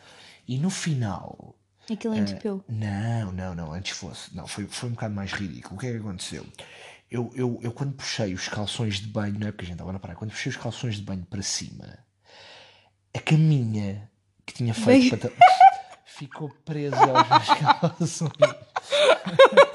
e 0.48 0.58
no 0.58 0.68
final. 0.70 1.54
Aquilo 1.90 2.14
entupeu. 2.16 2.64
Não, 2.68 3.32
não, 3.32 3.54
não, 3.54 3.72
antes 3.72 3.96
fosse. 3.96 4.34
Não, 4.34 4.46
foi, 4.46 4.66
foi 4.66 4.88
um 4.88 4.92
bocado 4.92 5.14
mais 5.14 5.32
ridículo. 5.32 5.76
O 5.76 5.78
que 5.78 5.86
é 5.86 5.92
que 5.92 5.98
aconteceu? 5.98 6.46
Eu, 7.10 7.30
eu, 7.34 7.58
eu 7.62 7.72
quando 7.72 7.92
puxei 7.94 8.32
os 8.34 8.48
calções 8.48 9.00
de 9.00 9.08
banho, 9.08 9.38
não 9.38 9.48
é 9.48 9.52
porque 9.52 9.64
a 9.64 9.66
gente 9.66 9.74
estava 9.74 9.92
na 9.92 9.98
praia, 9.98 10.16
quando 10.16 10.30
puxei 10.30 10.50
os 10.50 10.56
calções 10.56 10.96
de 10.96 11.02
banho 11.02 11.24
para 11.28 11.42
cima, 11.42 11.98
a 13.14 13.18
caminha 13.20 14.08
que 14.46 14.54
tinha 14.54 14.72
feito 14.74 15.10
Veio- 15.10 15.18
para. 15.18 15.30
ficou 16.20 16.50
presa 16.66 16.96
aos 16.96 17.28
meus 17.28 17.48
calções. 17.80 18.30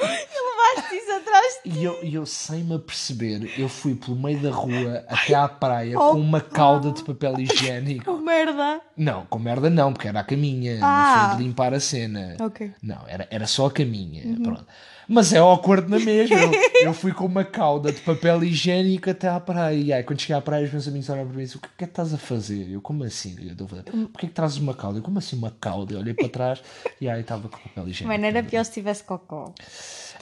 Isso 0.96 1.12
atrás 1.12 1.60
de 1.66 1.80
E 1.80 1.84
eu, 1.84 2.00
e 2.04 2.16
eu 2.16 2.26
sem 2.26 2.64
me 2.64 2.76
aperceber, 2.76 3.52
eu 3.60 3.68
fui 3.70 3.96
pelo 3.96 4.16
meio 4.18 4.40
da 4.40 4.52
rua 4.52 5.04
até 5.08 5.34
à 5.36 5.48
praia 5.48 5.98
Oh, 6.00 6.12
com 6.14 6.20
uma 6.20 6.42
cauda 6.42 6.92
de 6.92 7.04
papel 7.04 7.40
higiênico. 7.40 8.06
Oh, 8.16 8.18
merda. 8.18 8.82
Não, 8.96 9.26
com 9.26 9.38
merda 9.40 9.70
não, 9.70 9.92
porque 9.94 10.08
era 10.08 10.20
a 10.20 10.24
caminha, 10.24 10.80
Ah. 10.82 11.16
não 11.24 11.30
foi 11.30 11.38
de 11.38 11.44
limpar 11.44 11.74
a 11.74 11.80
cena. 11.80 12.36
Ok. 12.40 12.72
Não, 12.82 13.02
era, 13.08 13.28
era 13.30 13.46
só 13.48 13.66
a 13.68 13.72
caminha. 13.72 14.26
Uhum. 14.26 14.44
Pronto. 14.44 14.66
Mas 15.08 15.32
é 15.34 15.38
awkward 15.38 15.88
na 15.90 16.00
mesma. 16.00 16.36
Eu, 16.36 16.52
eu 16.90 16.94
fui 16.94 17.12
com 17.12 17.26
uma 17.26 17.44
cauda 17.44 17.92
de 17.92 18.02
papel 18.02 18.44
higiênico 18.44 19.08
até 19.10 19.28
à 19.30 19.40
praia. 19.40 19.76
E 19.76 19.94
aí, 19.94 20.02
quando 20.04 20.20
cheguei 20.20 20.36
à 20.36 20.42
praia, 20.42 20.66
os 20.66 20.72
meus 20.72 20.88
amigos 20.88 21.08
olharam 21.10 21.28
para 21.28 21.38
mim 21.38 21.44
e 21.44 21.46
disseram: 21.46 21.62
O 21.64 21.68
que 21.78 21.84
é 21.84 21.86
que 21.86 21.92
estás 21.92 22.12
a 22.14 22.18
fazer? 22.18 22.72
Eu, 22.72 22.82
como 22.82 23.04
assim? 23.04 23.36
Eu 23.40 23.52
estou 23.52 23.66
a 23.66 23.70
fazer. 23.70 23.84
Porquê 23.84 24.26
é 24.26 24.30
que 24.30 24.34
trazes 24.36 24.58
uma 24.58 24.74
cauda? 24.74 24.98
Eu, 24.98 25.04
como 25.04 25.20
assim 25.20 25.36
uma 25.36 25.52
cauda? 25.62 25.94
Eu 25.94 26.00
olhei 26.00 26.14
para 26.16 26.28
trás 26.30 26.64
e 27.00 27.08
aí 27.08 27.22
estava 27.22 27.48
com 27.50 27.58
papel 27.58 27.88
higiênico. 27.88 28.08
Mano, 28.08 28.26
era 28.26 28.42
pior 28.42 28.64
se 28.66 28.72
tivesse 28.72 29.04
cocó. 29.04 29.54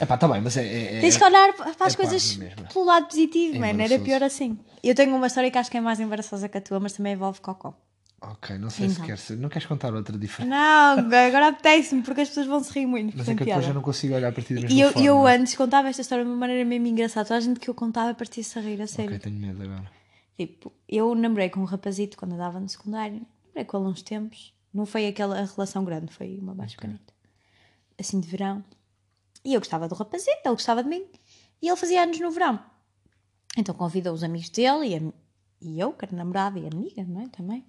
É 0.04 0.06
pá, 0.06 0.18
tá 0.18 0.28
bem, 0.28 0.42
mas 0.42 0.58
é. 0.58 0.66
é, 0.66 0.98
é- 0.98 1.02
Tens 1.02 1.18
que 1.18 1.24
olhar 1.24 1.54
para 1.54 1.86
as 1.86 1.94
é 1.94 1.98
coisas 1.98 2.24
quase 2.36 2.36
a 2.36 2.44
mesma. 2.44 2.64
pelo 2.74 2.86
lado 2.86 3.06
positivo, 3.08 3.60
mano. 3.60 3.82
Era 3.82 4.00
pior 4.00 4.22
assim. 4.24 4.58
Eu 4.84 4.94
tenho 4.96 5.16
uma 5.16 5.28
história 5.28 5.50
que 5.50 5.58
acho 5.58 5.72
que 5.72 5.78
é 5.78 5.82
mais 5.82 6.00
embaraçosa 6.00 6.50
que 6.50 6.58
a 6.58 6.62
tua, 6.62 6.80
mas 6.80 6.94
também 6.94 7.14
envolve 7.14 7.40
cocó. 7.42 7.74
Ok, 8.22 8.58
não 8.58 8.70
sei 8.70 8.88
se 8.88 8.94
Então. 8.96 9.06
queres 9.06 9.22
ser. 9.22 9.38
Não 9.38 9.50
queres 9.50 9.68
contar 9.68 9.94
outra 9.94 10.18
diferente? 10.18 10.50
Não, 10.50 10.98
agora 10.98 11.48
apetece-me, 11.50 12.02
porque 12.04 12.22
as 12.22 12.30
pessoas 12.30 12.48
vão 12.48 12.64
se 12.64 12.72
rir 12.72 12.86
muito. 12.86 13.18
Mas 13.18 13.28
é 13.28 13.36
que 13.36 13.44
depois 13.44 13.68
eu 13.68 13.74
não 13.74 13.82
consigo 13.82 14.16
olhar 14.16 14.32
para 14.32 14.42
ti 14.42 14.54
da 14.56 14.62
mesma 14.62 14.78
E 14.78 14.80
eu, 14.82 14.92
forma. 14.94 15.08
eu 15.08 15.28
antes 15.28 15.56
contava 15.56 15.90
esta 15.90 16.02
história 16.02 16.24
de 16.24 16.30
uma 16.30 16.38
maneira 16.38 16.64
mesmo 16.64 16.88
engraçada. 16.88 17.28
Toda 17.28 17.38
a 17.38 17.42
gente 17.42 17.60
que 17.60 17.70
eu 17.70 17.74
contava 17.74 18.14
partia-se 18.14 18.58
a 18.58 18.62
rir, 18.62 18.82
a 18.82 18.88
sério. 18.88 19.10
Ok, 19.12 19.20
tenho 19.20 19.36
medo 19.36 19.62
agora. 19.64 19.92
Tipo, 20.38 20.72
eu 20.88 21.14
namorei 21.16 21.50
com 21.50 21.60
um 21.60 21.66
rapazito 21.66 22.16
quando 22.18 22.34
andava 22.34 22.60
no 22.62 22.68
secundário. 22.70 23.22
Namorei 23.48 23.66
com 23.66 23.78
ele 23.78 23.88
uns 23.88 24.02
tempos. 24.02 24.54
Não 24.74 24.86
foi 24.86 25.06
aquela 25.08 25.44
relação 25.44 25.84
grande, 25.84 26.12
foi 26.14 26.40
uma 26.42 26.56
mais 26.56 26.74
pequenita. 26.76 27.14
Assim 28.00 28.20
de 28.22 28.28
verão. 28.28 28.64
E 29.44 29.54
eu 29.54 29.60
gostava 29.60 29.88
do 29.88 29.96
rapazito, 29.96 30.40
ele 30.46 30.54
gostava 30.56 30.84
de 30.84 30.90
mim. 30.90 31.06
E 31.62 31.68
ele 31.68 31.76
fazia 31.78 32.04
anos 32.04 32.20
no 32.20 32.32
verão. 32.32 32.60
Então 33.58 33.76
convidou 33.76 34.14
os 34.14 34.24
amigos 34.24 34.50
dele 34.50 34.88
e, 34.88 34.96
a- 34.96 35.14
e 35.62 35.80
eu, 35.80 35.94
que 35.94 36.06
era 36.06 36.16
namorada 36.16 36.60
e 36.60 36.68
amiga, 36.68 37.04
não 37.04 37.22
é? 37.22 37.28
Também. 37.30 37.66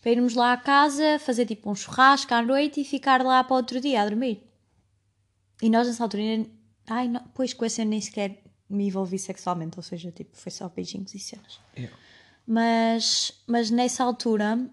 Para 0.00 0.10
irmos 0.10 0.34
lá 0.34 0.52
à 0.52 0.56
casa, 0.56 1.18
fazer 1.18 1.46
tipo 1.46 1.70
um 1.70 1.74
churrasco 1.74 2.34
à 2.34 2.42
noite 2.42 2.80
e 2.80 2.84
ficar 2.84 3.24
lá 3.24 3.42
para 3.42 3.56
outro 3.56 3.80
dia 3.80 4.02
a 4.02 4.08
dormir. 4.08 4.42
E 5.62 5.70
nós 5.70 5.86
nessa 5.86 6.02
altura 6.02 6.22
ainda. 6.22 6.50
Ai, 6.86 7.08
não, 7.08 7.22
pois 7.32 7.54
com 7.54 7.64
esse 7.64 7.80
eu 7.80 7.86
nem 7.86 8.00
sequer 8.00 8.42
me 8.68 8.86
envolvi 8.88 9.18
sexualmente, 9.18 9.78
ou 9.78 9.82
seja, 9.82 10.10
tipo, 10.12 10.36
foi 10.36 10.52
só 10.52 10.68
beijinhos 10.68 11.14
e 11.14 11.18
cenas. 11.18 11.58
Yeah. 11.76 11.96
Mas, 12.46 13.32
mas 13.46 13.70
nessa 13.70 14.04
altura, 14.04 14.68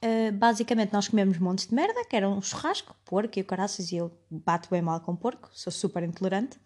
eh, 0.00 0.30
basicamente, 0.32 0.92
nós 0.92 1.08
comemos 1.08 1.38
montes 1.38 1.66
de 1.66 1.74
merda, 1.74 2.04
que 2.04 2.16
era 2.16 2.28
um 2.28 2.40
churrasco, 2.40 2.94
porco 3.04 3.38
e 3.38 3.42
o 3.42 3.44
caraças, 3.44 3.90
e 3.92 3.96
eu 3.96 4.10
bato 4.30 4.68
bem 4.70 4.82
mal 4.82 5.00
com 5.00 5.16
porco, 5.16 5.50
sou 5.52 5.72
super 5.72 6.02
intolerante. 6.02 6.58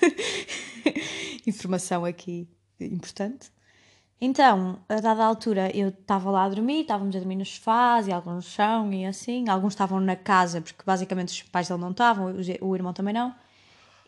Informação 1.46 2.04
aqui 2.04 2.48
importante. 2.80 3.50
Então, 4.20 4.80
a 4.88 4.96
dada 5.00 5.24
altura, 5.24 5.74
eu 5.76 5.88
estava 5.88 6.30
lá 6.30 6.44
a 6.44 6.48
dormir, 6.48 6.82
estávamos 6.82 7.16
a 7.16 7.18
dormir 7.18 7.36
nos 7.36 7.54
sofás 7.54 8.06
e 8.06 8.12
alguns 8.12 8.34
no 8.34 8.42
chão 8.42 8.92
e 8.92 9.06
assim. 9.06 9.48
Alguns 9.48 9.72
estavam 9.72 10.00
na 10.00 10.16
casa, 10.16 10.60
porque 10.60 10.82
basicamente 10.84 11.28
os 11.28 11.42
pais 11.44 11.68
dele 11.68 11.80
não 11.80 11.90
estavam, 11.92 12.34
o 12.60 12.74
irmão 12.76 12.92
também 12.92 13.14
não. 13.14 13.34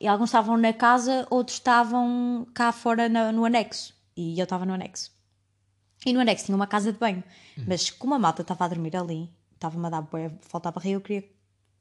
E 0.01 0.09
alguns 0.09 0.31
estavam 0.31 0.57
na 0.59 0.73
casa, 0.73 1.27
outros 1.31 1.59
estavam 1.59 2.47
cá 2.55 2.73
fora 2.73 3.09
na- 3.09 3.33
no 3.33 3.45
anexo. 3.45 3.95
E 4.17 4.39
eu 4.39 4.45
estava 4.45 4.67
no 4.67 4.75
anexo. 4.75 5.12
E 6.05 6.13
no 6.13 6.21
anexo 6.21 6.47
tinha 6.47 6.57
uma 6.57 6.67
casa 6.67 6.93
de 6.93 6.99
banho. 6.99 7.23
Mas 7.67 7.91
como 7.91 8.15
a 8.15 8.19
malta 8.19 8.43
estava 8.43 8.65
a 8.65 8.69
dormir 8.69 8.97
ali, 8.97 9.31
estava-me 9.55 9.87
a 9.87 9.91
dar 9.91 10.03
bué, 10.03 10.31
falta 10.41 10.69
a 10.69 10.73
barriga, 10.73 10.97
eu 10.97 11.01
queria 11.01 11.25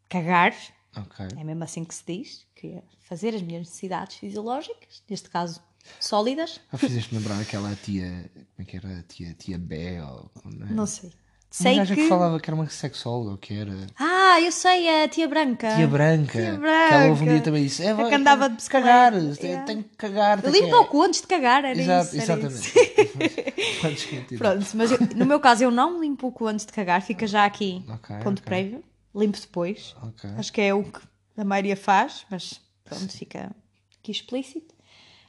cagar. 0.10 0.53
Ok. 0.95 1.25
É 1.38 1.43
mesmo 1.43 1.63
assim 1.63 1.84
que 1.84 1.95
se 1.95 2.03
diz. 2.05 2.45
Queria 2.55 2.84
fazer 2.99 3.34
as 3.34 3.41
minhas 3.41 3.62
necessidades 3.62 4.17
fisiológicas, 4.17 5.01
neste 5.10 5.29
caso 5.29 5.62
sólidas. 5.99 6.60
Ah, 6.71 6.77
fizeste 6.77 7.13
lembrar 7.15 7.39
aquela 7.39 7.75
tia. 7.75 8.29
Como 8.34 8.45
é 8.60 8.63
que 8.65 8.77
era? 8.77 9.05
Tia, 9.07 9.34
tia 9.34 9.57
Bé? 9.57 10.03
Ou, 10.03 10.29
não, 10.45 10.67
é? 10.67 10.71
Não 10.71 10.86
sei. 10.86 11.12
Sei 11.49 11.86
que... 11.86 11.95
que 11.95 12.07
falava 12.07 12.39
que 12.39 12.49
era 12.49 12.55
uma 12.55 12.69
sexóloga, 12.69 13.31
ou 13.31 13.38
que 13.38 13.53
era. 13.53 13.75
Ah, 13.99 14.39
eu 14.39 14.53
sei, 14.53 15.03
a 15.03 15.07
tia 15.10 15.27
branca. 15.27 15.75
Tia 15.75 15.86
Branca. 15.86 16.31
Tia 16.31 16.57
Que 16.57 16.93
ela 16.93 17.07
houve 17.10 17.23
um 17.23 17.25
Branca. 17.25 17.31
dia 17.34 17.41
também 17.41 17.63
disse: 17.65 17.84
é, 17.84 17.91
A 17.91 18.07
que 18.07 18.15
andava 18.15 18.49
de 18.49 18.69
cagar, 18.69 19.13
Yeah. 19.13 19.65
tenho 19.65 19.84
que 19.84 19.97
cagar. 19.97 20.45
Limpa 20.45 20.77
o 20.77 20.86
cu 20.86 21.01
antes 21.03 21.19
de 21.19 21.27
cagar, 21.27 21.65
era 21.65 21.77
Exato, 21.77 22.15
isso. 22.15 22.31
Era 22.31 22.39
exatamente. 22.39 22.67
Isso. 22.69 23.00
Pronto, 24.38 24.65
mas 24.76 24.91
eu- 24.91 25.00
no 25.15 25.26
meu 25.26 25.39
caso 25.39 25.63
eu 25.63 25.71
não 25.71 26.00
limpo 26.00 26.28
o 26.28 26.32
cu 26.32 26.47
antes 26.47 26.65
de 26.65 26.71
cagar, 26.71 27.02
fica 27.02 27.26
já 27.28 27.45
aqui 27.45 27.84
Ok, 27.89 28.15
ponto 28.24 28.39
ok. 28.39 28.43
prévio. 28.45 28.84
Limpo 29.13 29.39
depois. 29.39 29.95
Ok. 30.04 30.30
Acho 30.38 30.54
que 30.54 30.62
é 30.62 30.74
o 30.74 30.84
que 30.84 31.00
a 31.38 31.43
maioria 31.43 31.76
faz, 31.76 32.26
mas 32.30 32.62
pronto, 32.86 33.12
fica 33.12 33.52
aqui 34.00 34.12
explícito. 34.12 34.74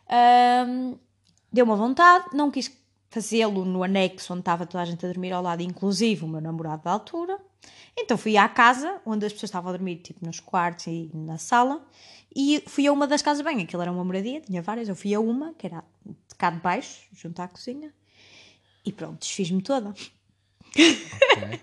Ahm, 0.09 0.95
deu 1.53 1.65
uma 1.65 1.77
vontade, 1.77 2.27
não 2.33 2.51
quis 2.51 2.71
fazê-lo 3.11 3.65
no 3.65 3.83
anexo 3.83 4.33
onde 4.33 4.41
estava 4.41 4.65
toda 4.67 4.83
a 4.83 4.87
gente 4.87 5.05
a 5.05 5.09
dormir 5.09 5.33
ao 5.33 5.43
lado, 5.43 5.63
inclusive 5.63 6.25
o 6.25 6.29
meu 6.29 6.41
namorado 6.41 6.83
da 6.85 6.93
altura. 6.93 7.39
Então 7.99 8.17
fui 8.17 8.37
à 8.37 8.49
casa 8.49 9.01
onde 9.05 9.27
as 9.27 9.33
pessoas 9.33 9.51
estavam 9.51 9.71
a 9.71 9.77
dormir, 9.77 9.97
tipo 9.97 10.25
nos 10.25 10.41
quartos 10.41 10.87
e 10.87 11.11
na 11.13 11.37
sala, 11.39 11.85
e 12.35 12.63
fui 12.67 12.87
a 12.87 12.93
uma 12.93 13.07
das 13.07 13.23
casas 13.23 13.45
bem. 13.45 13.63
Aquilo 13.63 13.83
era 13.83 13.93
uma 13.93 14.05
moradia, 14.05 14.41
tinha 14.41 14.63
várias. 14.63 14.89
Eu 14.89 14.97
fui 14.97 15.15
a 15.15 15.21
uma, 15.21 15.55
que 15.55 15.67
era 15.67 15.85
de 16.05 16.35
cá 16.37 16.51
de 16.51 16.61
baixo, 16.61 17.03
junto 17.13 17.41
à 17.41 17.49
cozinha, 17.49 17.93
e 18.85 18.93
pronto, 18.93 19.21
desfiz-me 19.21 19.63
toda. 19.63 19.91
Ok. 19.91 21.61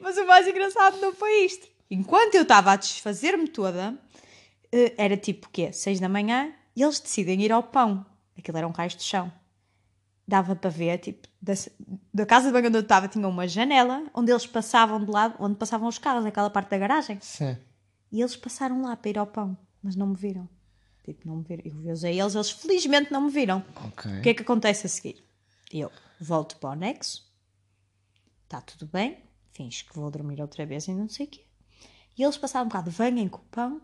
Mas 0.00 0.16
o 0.16 0.26
mais 0.26 0.46
engraçado 0.48 1.00
não 1.00 1.14
foi 1.14 1.44
isto. 1.44 1.68
Enquanto 1.90 2.34
eu 2.34 2.42
estava 2.42 2.72
a 2.72 2.76
desfazer-me 2.76 3.46
toda, 3.46 3.96
eh, 4.72 4.94
era 4.96 5.16
tipo 5.16 5.46
o 5.46 5.50
quê? 5.50 5.72
Seis 5.72 6.00
da 6.00 6.08
manhã, 6.08 6.52
e 6.74 6.82
eles 6.82 6.98
decidem 6.98 7.40
ir 7.42 7.52
ao 7.52 7.62
pão. 7.62 8.04
Aquilo 8.36 8.58
era 8.58 8.66
um 8.66 8.70
raio 8.70 8.90
de 8.90 9.02
chão. 9.02 9.30
Dava 10.26 10.56
para 10.56 10.70
ver, 10.70 10.98
tipo, 10.98 11.28
da, 11.40 11.52
da 12.14 12.24
casa 12.24 12.46
de 12.46 12.52
banho 12.52 12.68
onde 12.68 12.78
eu 12.78 12.82
estava 12.82 13.08
tinha 13.08 13.28
uma 13.28 13.46
janela 13.46 14.04
onde 14.14 14.32
eles 14.32 14.46
passavam 14.46 15.04
de 15.04 15.10
lado, 15.10 15.34
onde 15.38 15.56
passavam 15.56 15.88
os 15.88 15.98
carros, 15.98 16.24
aquela 16.24 16.48
parte 16.48 16.70
da 16.70 16.78
garagem. 16.78 17.18
Sim. 17.20 17.56
E 18.10 18.20
eles 18.20 18.36
passaram 18.36 18.82
lá 18.82 18.96
para 18.96 19.10
ir 19.10 19.18
ao 19.18 19.26
pão, 19.26 19.56
mas 19.82 19.96
não 19.96 20.08
me 20.08 20.16
viram. 20.16 20.48
Tipo, 21.04 21.26
não 21.26 21.36
me 21.36 21.42
viram. 21.42 21.62
Eu 21.64 21.92
usei 21.92 22.20
eles, 22.20 22.34
eles 22.34 22.50
felizmente 22.50 23.12
não 23.12 23.22
me 23.22 23.30
viram. 23.30 23.64
Ok. 23.86 24.18
O 24.18 24.22
que 24.22 24.28
é 24.28 24.34
que 24.34 24.42
acontece 24.42 24.86
a 24.86 24.88
seguir? 24.88 25.24
Eu 25.72 25.90
volto 26.20 26.56
para 26.56 26.70
o 26.70 26.72
anexo, 26.72 27.28
está 28.44 28.60
tudo 28.60 28.86
bem, 28.86 29.18
finge 29.52 29.84
que 29.84 29.94
vou 29.94 30.10
dormir 30.10 30.40
outra 30.40 30.64
vez 30.64 30.86
e 30.86 30.92
não 30.92 31.08
sei 31.08 31.26
o 31.26 31.28
quê. 31.28 31.44
E 32.16 32.22
eles 32.22 32.36
passaram 32.36 32.66
um 32.66 32.68
bocado, 32.68 32.90
venham 32.90 33.28
com 33.28 33.38
o 33.38 33.44
pão. 33.50 33.80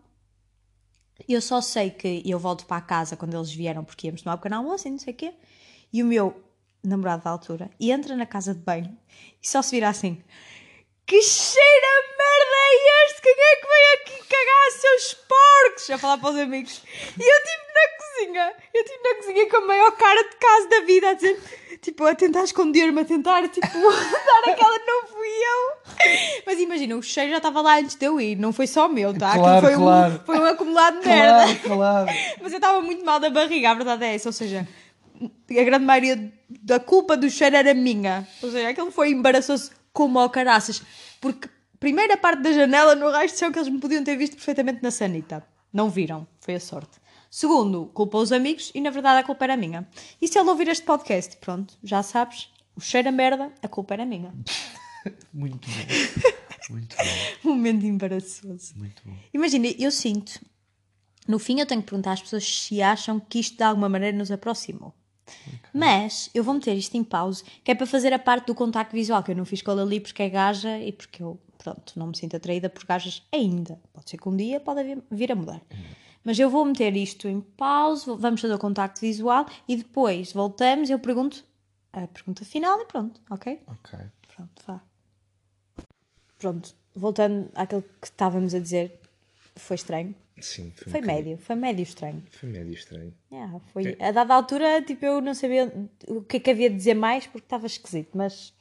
Eu 1.27 1.41
só 1.41 1.59
sei 1.59 1.89
que 1.89 2.21
eu 2.25 2.39
volto 2.39 2.65
para 2.65 2.77
a 2.77 2.81
casa 2.81 3.17
quando 3.17 3.35
eles 3.35 3.51
vieram, 3.51 3.83
porque 3.83 4.07
íamos 4.07 4.21
tomar 4.21 4.35
um 4.35 4.37
pequeno 4.37 4.55
almoço 4.57 4.87
e 4.87 4.91
não 4.91 4.99
sei 4.99 5.13
o 5.13 5.17
quê. 5.17 5.33
E 5.91 6.01
o 6.01 6.05
meu 6.05 6.41
namorado 6.83 7.23
da 7.23 7.29
altura 7.29 7.69
entra 7.79 8.15
na 8.15 8.25
casa 8.25 8.53
de 8.53 8.61
banho 8.61 8.97
e 9.41 9.47
só 9.47 9.61
se 9.61 9.71
vira 9.71 9.89
assim: 9.89 10.23
Que 11.09 11.23
cheiro 11.23 11.85
a 11.87 12.01
merda 12.19 12.55
é 12.55 13.05
este? 13.07 13.21
Quem 13.23 13.31
é 13.33 13.55
que 13.55 13.67
veio 13.67 13.93
aqui 13.95 14.29
cagar 14.29 14.71
seus 14.79 15.13
porcos? 15.15 15.89
A 15.89 15.97
falar 15.97 16.19
para 16.19 16.29
os 16.29 16.35
amigos. 16.37 16.83
E 17.17 17.23
eu 17.23 17.43
tipo 17.43 17.69
na 17.73 17.97
cozinha, 17.97 18.53
eu 18.75 18.83
tipo 18.85 19.03
na 19.03 19.15
cozinha 19.15 19.49
com 19.49 19.57
a 19.57 19.61
maior 19.61 19.91
cara 19.93 20.21
de 20.29 20.35
casa 20.35 20.69
da 20.69 20.81
vida 20.81 21.09
a 21.09 21.13
dizer, 21.15 21.79
tipo, 21.81 22.05
a 22.05 22.13
tentar 22.13 22.43
esconder-me, 22.43 23.01
a 23.01 23.05
tentar 23.05 23.47
tipo 23.49 23.65
dar 23.73 24.51
aquela 24.51 24.77
não 24.85 25.07
fui 25.07 25.27
eu. 25.27 26.43
Mas 26.45 26.59
imagina, 26.59 26.95
o 26.95 27.01
cheiro 27.01 27.31
já 27.31 27.37
estava 27.37 27.59
lá 27.61 27.79
antes 27.79 27.95
de 27.95 28.05
eu 28.05 28.21
ir, 28.21 28.35
não 28.35 28.53
foi 28.53 28.67
só 28.67 28.85
o 28.85 28.89
meu, 28.93 29.11
tá? 29.11 29.29
Aquilo 29.29 29.45
Claro, 29.45 29.65
foi, 29.65 29.75
claro. 29.77 30.13
Um, 30.13 30.25
foi 30.27 30.39
um 30.39 30.45
acumulado 30.45 30.99
de 30.99 31.07
merda. 31.07 31.55
claro. 31.63 32.07
Mas 32.39 32.51
eu 32.51 32.57
estava 32.59 32.81
muito 32.81 33.03
mal 33.03 33.19
da 33.19 33.31
barriga, 33.31 33.71
a 33.71 33.73
verdade 33.73 34.05
é 34.05 34.13
essa. 34.13 34.29
Ou 34.29 34.33
seja, 34.33 34.67
a 35.49 35.63
grande 35.63 35.85
maioria 35.85 36.31
da 36.47 36.79
culpa 36.79 37.17
do 37.17 37.31
cheiro 37.31 37.55
era 37.55 37.73
minha. 37.73 38.27
Ou 38.43 38.51
seja, 38.51 38.69
aquilo 38.69 38.91
foi 38.91 39.09
embaraçoso 39.09 39.78
como 39.99 40.17
ao 40.17 40.29
caraças. 40.29 40.81
Porque, 41.19 41.49
primeira 41.77 42.15
parte 42.15 42.41
da 42.41 42.53
janela, 42.53 42.95
no 42.95 43.11
raio 43.11 43.29
de 43.29 43.37
chão, 43.37 43.51
que 43.51 43.59
eles 43.59 43.67
me 43.67 43.81
podiam 43.81 44.01
ter 44.01 44.15
visto 44.15 44.37
perfeitamente 44.37 44.81
na 44.81 44.91
sanita. 44.91 45.45
Não 45.73 45.89
viram, 45.89 46.25
foi 46.39 46.55
a 46.55 46.59
sorte. 46.59 46.97
Segundo, 47.29 47.87
culpou 47.87 48.21
os 48.21 48.31
amigos 48.31 48.71
e 48.73 48.79
na 48.79 48.91
verdade 48.91 49.19
a 49.19 49.23
culpa 49.23 49.43
era 49.43 49.57
minha. 49.57 49.85
E 50.21 50.25
se 50.25 50.39
ele 50.39 50.49
ouvir 50.49 50.69
este 50.69 50.85
podcast, 50.85 51.35
pronto, 51.35 51.77
já 51.83 52.01
sabes, 52.01 52.49
o 52.77 52.79
cheiro 52.79 53.09
a 53.09 53.11
merda, 53.11 53.51
a 53.61 53.67
culpa 53.67 53.93
era 53.93 54.05
minha. 54.05 54.33
Muito 55.33 55.67
bom. 55.67 56.73
Muito 56.73 56.95
bom. 56.95 57.03
Momento 57.51 57.85
embaraçoso. 57.85 58.73
Muito 58.77 59.01
bom. 59.05 59.17
Imagina, 59.33 59.67
eu 59.77 59.91
sinto, 59.91 60.39
no 61.27 61.37
fim 61.37 61.59
eu 61.59 61.65
tenho 61.65 61.81
que 61.81 61.89
perguntar 61.89 62.13
às 62.13 62.21
pessoas 62.21 62.45
se 62.45 62.81
acham 62.81 63.19
que 63.19 63.39
isto 63.39 63.57
de 63.57 63.63
alguma 63.63 63.89
maneira 63.89 64.17
nos 64.17 64.31
aproximou. 64.31 64.93
Mas 65.73 66.29
eu 66.33 66.43
vou 66.43 66.53
meter 66.53 66.75
isto 66.75 66.95
em 66.95 67.03
pausa, 67.03 67.43
que 67.63 67.71
é 67.71 67.75
para 67.75 67.85
fazer 67.85 68.11
a 68.13 68.19
parte 68.19 68.47
do 68.47 68.55
contacto 68.55 68.93
visual, 68.95 69.21
que 69.23 69.31
eu 69.31 69.35
não 69.35 69.45
fiz 69.45 69.61
com 69.61 69.71
a 69.71 69.73
Lali 69.75 69.99
porque 69.99 70.23
é 70.23 70.29
gaja 70.29 70.79
e 70.79 70.91
porque 70.91 71.21
eu, 71.21 71.39
pronto, 71.57 71.93
não 71.97 72.07
me 72.07 72.17
sinto 72.17 72.35
atraída 72.35 72.69
por 72.69 72.83
gajas 72.85 73.21
ainda. 73.31 73.79
Pode 73.93 74.09
ser 74.09 74.17
que 74.17 74.27
um 74.27 74.35
dia 74.35 74.59
pode 74.59 74.83
vir- 74.83 75.31
a 75.31 75.35
mudar. 75.35 75.61
Mas 76.23 76.37
eu 76.39 76.49
vou 76.49 76.65
meter 76.65 76.95
isto 76.97 77.27
em 77.27 77.39
pausa, 77.39 78.15
vamos 78.15 78.41
fazer 78.41 78.53
o 78.53 78.59
contacto 78.59 78.99
visual 79.01 79.45
e 79.67 79.75
depois 79.77 80.33
voltamos 80.33 80.89
e 80.89 80.93
eu 80.93 80.99
pergunto 80.99 81.43
a 81.93 82.07
pergunta 82.07 82.43
final 82.45 82.79
e 82.81 82.85
pronto, 82.85 83.21
ok? 83.29 83.59
Ok. 83.67 83.99
Pronto, 84.35 84.63
vá. 84.67 84.81
Pronto, 86.37 86.73
voltando 86.95 87.49
àquilo 87.55 87.83
que 88.01 88.07
estávamos 88.07 88.53
a 88.53 88.59
dizer, 88.59 88.98
foi 89.59 89.75
estranho. 89.75 90.15
Sim, 90.39 90.71
foi, 90.75 90.91
Foi 90.91 91.01
médio, 91.01 91.37
foi 91.37 91.55
médio 91.55 91.83
estranho. 91.83 92.23
Foi 92.31 92.47
médio 92.49 92.73
estranho. 92.73 93.13
Yeah, 93.31 93.59
foi, 93.73 93.97
A 93.99 94.11
dada 94.11 94.33
altura, 94.33 94.81
tipo, 94.81 95.05
eu 95.05 95.19
não 95.21 95.33
sabia 95.33 95.71
o 96.07 96.21
que 96.21 96.37
é 96.37 96.39
que 96.39 96.49
havia 96.49 96.69
de 96.69 96.77
dizer 96.77 96.93
mais 96.93 97.27
porque 97.27 97.45
estava 97.45 97.65
esquisito, 97.65 98.11
mas. 98.17 98.53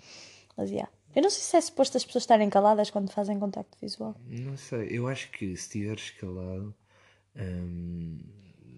Mas, 0.57 0.71
yeah. 0.71 0.91
Eu 1.15 1.23
não 1.23 1.31
sei 1.31 1.41
se 1.41 1.57
é 1.57 1.61
suposto 1.61 1.97
as 1.97 2.05
pessoas 2.05 2.23
estarem 2.25 2.51
caladas 2.51 2.91
quando 2.91 3.11
fazem 3.11 3.39
contacto 3.39 3.79
visual. 3.81 4.15
Não 4.27 4.57
sei, 4.57 4.89
eu 4.91 5.07
acho 5.09 5.31
que 5.31 5.47
se 5.57 5.63
estiveres 5.63 6.11
calado, 6.11 6.75
hum, 7.37 8.19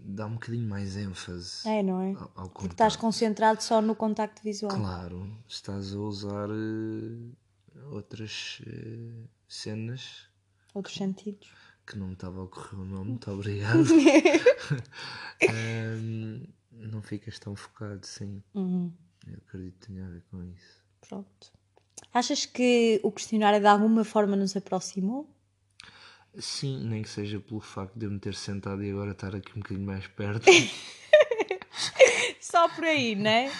dá 0.05 0.27
um 0.27 0.35
bocadinho 0.35 0.69
mais 0.69 0.97
ênfase 0.97 1.69
É, 1.69 1.83
não 1.83 2.01
é? 2.01 2.13
ao, 2.13 2.31
ao 2.37 2.49
Porque 2.51 2.69
estás 2.75 2.97
concentrado 2.97 3.63
só 3.63 3.81
no 3.81 3.95
contacto 3.95 4.43
visual. 4.43 4.75
Claro, 4.77 5.27
estás 5.49 5.95
a 5.95 5.99
usar 5.99 6.49
eh, 6.51 7.81
outras 7.91 8.61
eh, 8.67 9.25
cenas 9.49 10.29
Outros 10.73 10.95
sentidos. 10.95 11.51
Que 11.91 11.99
não 11.99 12.09
me 12.09 12.13
estava 12.13 12.41
a 12.41 12.45
ocorrer 12.45 12.81
o 12.81 12.85
nome, 12.85 13.11
muito 13.11 13.31
obrigado. 13.33 13.85
Hum, 15.43 16.45
não 16.71 17.03
ficas 17.03 17.39
tão 17.39 17.57
focado, 17.57 18.07
sim. 18.07 18.43
Uhum. 18.55 18.93
Eu 19.27 19.39
acredito 19.47 19.81
que 19.81 19.87
tenha 19.89 20.07
a 20.07 20.09
ver 20.09 20.23
com 20.31 20.43
isso. 20.45 20.81
Pronto. 21.01 21.53
Achas 22.15 22.47
que 22.47 23.01
o 23.03 23.11
questionário 23.11 23.61
de 23.61 23.67
alguma 23.67 24.05
forma 24.05 24.37
nos 24.37 24.57
aproximou? 24.57 25.29
Sim, 26.39 26.85
nem 26.85 27.03
que 27.03 27.09
seja 27.09 27.41
pelo 27.41 27.61
facto 27.61 27.99
de 27.99 28.07
eu 28.07 28.11
me 28.11 28.21
ter 28.21 28.35
sentado 28.35 28.85
e 28.85 28.91
agora 28.91 29.11
estar 29.11 29.35
aqui 29.35 29.51
um 29.57 29.61
bocadinho 29.61 29.87
mais 29.87 30.07
perto. 30.07 30.47
Só 32.41 32.69
por 32.69 32.85
aí, 32.85 33.17
né? 33.17 33.53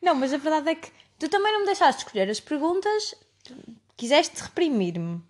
Não, 0.00 0.14
mas 0.14 0.32
a 0.32 0.36
verdade 0.38 0.70
é 0.70 0.74
que 0.76 0.90
tu 1.18 1.28
também 1.28 1.52
não 1.52 1.60
me 1.60 1.66
deixaste 1.66 2.04
escolher 2.04 2.30
as 2.30 2.40
perguntas, 2.40 3.14
quiseste 3.96 4.40
reprimir-me. 4.42 5.22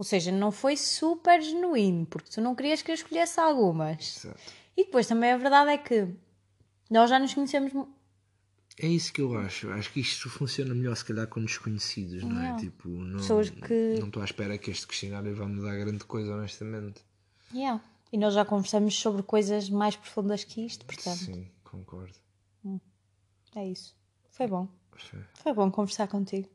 Ou 0.00 0.04
seja, 0.04 0.32
não 0.32 0.50
foi 0.50 0.78
super 0.78 1.42
genuíno, 1.42 2.06
porque 2.06 2.30
tu 2.30 2.40
não 2.40 2.54
querias 2.54 2.80
que 2.80 2.90
eu 2.90 2.94
escolhesse 2.94 3.38
algumas. 3.38 4.16
Exato. 4.24 4.40
E 4.74 4.86
depois 4.86 5.06
também 5.06 5.30
a 5.30 5.36
verdade 5.36 5.72
é 5.72 5.76
que 5.76 6.08
nós 6.88 7.10
já 7.10 7.18
nos 7.18 7.34
conhecemos. 7.34 7.70
É 8.78 8.86
isso 8.86 9.12
que 9.12 9.20
eu 9.20 9.36
acho. 9.36 9.70
Acho 9.72 9.92
que 9.92 10.00
isto 10.00 10.30
funciona 10.30 10.74
melhor 10.74 10.96
se 10.96 11.04
calhar 11.04 11.26
com 11.26 11.44
desconhecidos, 11.44 12.22
não 12.24 12.38
é? 12.40 12.44
Yeah. 12.44 12.58
Tipo, 12.60 12.88
não 12.88 13.18
Pessoas 13.18 13.50
que- 13.50 13.98
não 14.00 14.06
estou 14.06 14.22
à 14.22 14.24
espera 14.24 14.56
que 14.56 14.70
este 14.70 14.86
questionário 14.86 15.36
vá 15.36 15.46
mudar 15.46 15.76
grande 15.76 16.02
coisa, 16.06 16.34
honestamente. 16.34 17.02
Yeah. 17.52 17.84
E 18.10 18.16
nós 18.16 18.32
já 18.32 18.42
conversamos 18.42 18.98
sobre 18.98 19.22
coisas 19.22 19.68
mais 19.68 19.96
profundas 19.96 20.44
que 20.44 20.64
isto, 20.64 20.86
portanto, 20.86 21.18
Sim, 21.18 21.46
concordo. 21.62 22.14
é 23.54 23.66
isso. 23.68 23.94
Foi 24.30 24.46
bom. 24.46 24.66
Foi. 24.96 25.20
Foi 25.42 25.52
bom 25.52 25.70
conversar 25.70 26.08
contigo. 26.08 26.48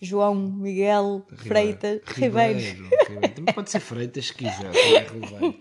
João, 0.00 0.34
Miguel, 0.34 1.26
Freitas, 1.36 2.00
Ribeiro. 2.06 2.58
Ribeiro. 2.58 3.34
Também 3.34 3.54
pode 3.54 3.70
ser 3.70 3.80
Freitas 3.80 4.26
se 4.26 4.34
quiser. 4.34 4.72
é. 4.74 5.54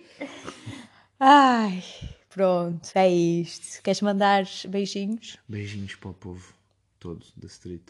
Ai, 1.19 1.83
pronto, 2.29 2.89
é 2.95 3.09
isto. 3.09 3.81
Queres 3.81 4.01
mandar 4.01 4.45
beijinhos? 4.69 5.37
Beijinhos 5.47 5.95
para 5.95 6.09
o 6.11 6.13
povo 6.13 6.53
todo 6.99 7.25
da 7.35 7.47
street. 7.47 7.81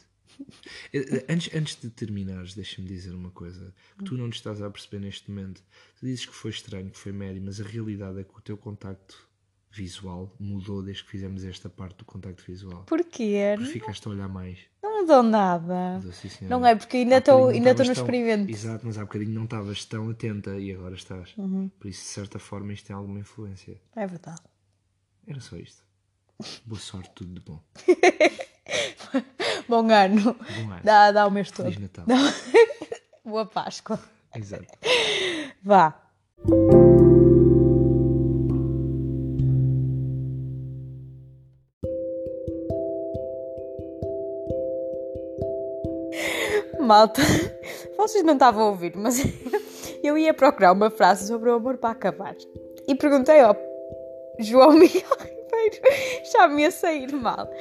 Eh, 0.93 0.99
eh, 0.99 1.25
Antes, 1.29 1.53
antes 1.53 1.75
de 1.81 1.89
terminares, 1.89 2.53
deixa-me 2.53 2.87
dizer 2.87 3.13
uma 3.13 3.31
coisa 3.31 3.73
que 3.97 4.03
tu 4.05 4.15
não 4.15 4.29
te 4.29 4.35
estás 4.35 4.61
a 4.61 4.69
perceber 4.69 5.03
neste 5.05 5.29
momento. 5.29 5.61
Tu 5.99 6.05
dizes 6.05 6.25
que 6.25 6.33
foi 6.33 6.51
estranho, 6.51 6.89
que 6.91 6.97
foi 6.97 7.11
médio, 7.11 7.41
mas 7.43 7.59
a 7.59 7.63
realidade 7.63 8.19
é 8.19 8.23
que 8.23 8.37
o 8.37 8.41
teu 8.41 8.55
contacto 8.55 9.26
visual 9.77 10.33
mudou 10.39 10.81
desde 10.83 11.03
que 11.03 11.09
fizemos 11.11 11.43
esta 11.43 11.69
parte 11.69 11.97
do 11.97 12.05
contacto 12.05 12.43
visual. 12.45 12.83
Porquê? 12.85 13.53
Porque 13.57 13.71
ficaste 13.73 14.07
a 14.07 14.11
olhar 14.11 14.27
mais. 14.27 14.57
Não 14.83 15.01
mudou 15.01 15.23
nada. 15.23 15.95
Mudou, 15.97 16.11
sim, 16.11 16.29
senhora. 16.29 16.55
Não 16.57 16.65
é 16.65 16.75
porque 16.75 16.97
ainda 16.97 17.17
estou 17.17 17.47
ainda 17.49 17.71
estou 17.71 17.85
no 17.85 17.93
tão- 17.93 18.03
experimento. 18.03 18.51
Exato, 18.51 18.85
mas 18.85 18.97
há 18.97 19.01
bocadinho 19.01 19.31
não 19.31 19.43
estavas 19.45 19.85
tão 19.85 20.09
atenta 20.09 20.57
e 20.57 20.71
agora 20.73 20.95
estás. 20.95 21.33
Uhum. 21.37 21.69
Por 21.79 21.87
isso, 21.87 22.01
de 22.01 22.07
certa 22.09 22.39
forma, 22.39 22.73
isto 22.73 22.87
tem 22.87 22.95
alguma 22.95 23.19
influência. 23.19 23.79
É 23.95 24.05
verdade. 24.07 24.41
Era 25.27 25.39
só 25.39 25.55
isto. 25.57 25.83
Boa 26.65 26.79
sorte, 26.79 27.11
tudo 27.15 27.33
de 27.33 27.39
bom. 27.41 27.59
Bom 29.67 29.89
ano. 29.91 30.33
Bom 30.33 30.71
ano. 30.71 30.81
Dá, 30.83 31.11
dá 31.11 31.27
o 31.27 31.31
mês 31.31 31.51
todo. 31.51 31.65
Feliz 31.71 31.79
Natal. 31.79 32.05
Boa 33.25 33.45
Páscoa. 33.45 33.99
Exato. 34.35 34.67
Vá. 35.63 35.99
Malta, 46.87 47.21
vocês 47.97 48.23
não 48.23 48.35
estavam 48.35 48.63
a 48.63 48.69
ouvir, 48.69 48.93
mas 48.95 49.21
eu 50.01 50.17
ia 50.17 50.33
procurar 50.33 50.71
uma 50.71 50.89
frase 50.89 51.27
sobre 51.27 51.49
o 51.49 51.55
amor 51.55 51.75
para 51.75 51.89
acabar. 51.89 52.33
E 52.87 52.95
perguntei 52.95 53.41
ao 53.41 53.57
João 54.39 54.71
Miguel 54.79 55.01
Ribeiro, 55.19 55.81
já 56.31 56.47
me 56.47 56.61
ia 56.61 56.71
sair 56.71 57.11
mal. 57.11 57.51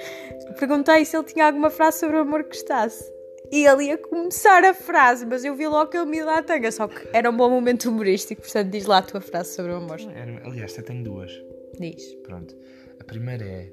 Perguntei 0.61 1.05
se 1.05 1.17
ele 1.17 1.25
tinha 1.25 1.47
alguma 1.47 1.71
frase 1.71 1.99
sobre 1.99 2.17
o 2.17 2.21
amor 2.21 2.45
que 2.45 2.51
gostasse. 2.51 3.13
E 3.51 3.67
ele 3.67 3.87
ia 3.87 3.99
começar 3.99 4.65
a 4.65 4.73
frase, 4.73 5.27
mas 5.27 5.45
eu 5.45 5.57
vi 5.57 5.67
logo 5.67 5.91
que 5.91 5.97
ele 5.97 6.07
me 6.07 6.19
ia 6.19 6.25
dar 6.25 6.39
a 6.39 6.43
tanga. 6.43 6.71
Só 6.71 6.87
que 6.87 7.09
era 7.13 7.29
um 7.29 7.37
bom 7.37 7.51
momento 7.51 7.89
humorístico, 7.89 8.43
portanto 8.43 8.71
diz 8.71 8.87
lá 8.87 8.99
a 8.99 9.03
tua 9.03 9.21
frase 9.21 9.55
sobre 9.55 9.73
o 9.73 9.77
amor. 9.77 9.99
Aliás, 10.45 10.77
eu 10.79 10.85
tenho 10.85 11.03
duas. 11.03 11.33
Diz. 11.81 12.15
Pronto. 12.23 12.57
A 13.01 13.05
primeira 13.05 13.45
é: 13.45 13.73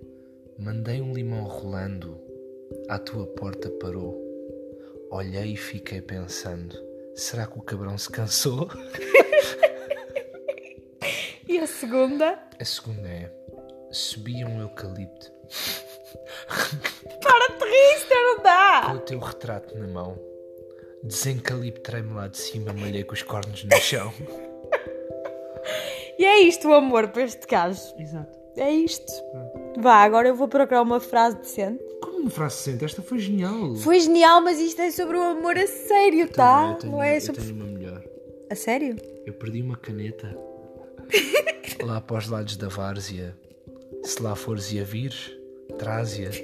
Mandei 0.57 0.99
um 0.99 1.13
limão 1.13 1.43
rolando, 1.43 2.19
à 2.89 2.97
tua 2.97 3.27
porta 3.27 3.69
parou. 3.79 4.32
Olhei 5.13 5.53
e 5.53 5.55
fiquei 5.55 6.01
pensando: 6.01 6.75
será 7.13 7.45
que 7.45 7.59
o 7.59 7.61
cabrão 7.61 7.95
se 7.99 8.09
cansou? 8.09 8.67
E 11.45 11.59
a 11.59 11.67
segunda? 11.67 12.39
A 12.59 12.65
segunda 12.65 13.07
é: 13.07 13.31
Subi 13.91 14.43
um 14.43 14.59
eucalipto 14.61 15.31
Para 17.21 17.47
de 17.59 17.65
rir, 17.65 17.97
isto 17.97 18.09
não 18.09 18.37
com 18.37 18.41
dá! 18.41 18.93
o 18.95 18.99
teu 19.01 19.19
retrato 19.19 19.77
na 19.77 19.87
mão. 19.87 20.17
Desencaliptrei-me 21.03 22.13
lá 22.13 22.27
de 22.27 22.39
cima, 22.39 22.73
molhei 22.73 23.03
com 23.03 23.13
os 23.13 23.21
cornos 23.21 23.63
no 23.65 23.75
chão. 23.75 24.11
E 26.17 26.25
é 26.25 26.39
isto 26.39 26.69
o 26.69 26.73
amor 26.73 27.09
para 27.09 27.21
este 27.21 27.45
caso. 27.45 27.93
Exato. 27.99 28.39
É 28.57 28.71
isto. 28.71 29.11
Vá, 29.77 29.97
agora 29.97 30.29
eu 30.29 30.35
vou 30.35 30.47
procurar 30.47 30.81
uma 30.81 30.99
frase 30.99 31.37
decente. 31.37 31.83
Como 32.23 32.31
uma 32.31 32.37
frase 32.37 32.55
decente? 32.55 32.85
Esta 32.85 33.01
foi 33.01 33.19
genial. 33.19 33.75
Foi 33.75 33.99
genial, 33.99 34.39
mas 34.41 34.57
isto 34.57 34.81
é 34.81 34.89
sobre 34.91 35.17
o 35.17 35.21
amor 35.21 35.57
a 35.57 35.67
sério, 35.67 36.29
tá? 36.29 36.69
Eu 36.69 36.75
tenho, 36.75 36.93
não 36.93 37.03
é 37.03 37.17
eu 37.17 37.21
sobre. 37.21 37.41
tenho 37.41 37.53
uma 37.53 37.65
melhor. 37.65 38.01
A 38.49 38.55
sério? 38.55 38.95
Eu 39.25 39.33
perdi 39.33 39.61
uma 39.61 39.75
caneta 39.75 40.33
lá 41.83 41.99
para 41.99 42.17
os 42.17 42.29
lados 42.29 42.55
da 42.55 42.69
várzea. 42.69 43.37
Se 44.05 44.23
lá 44.23 44.37
fores 44.37 44.71
e 44.71 44.79
a 44.79 44.85
vires, 44.85 45.35
Trásia. 45.77 46.29
Isso 46.29 46.39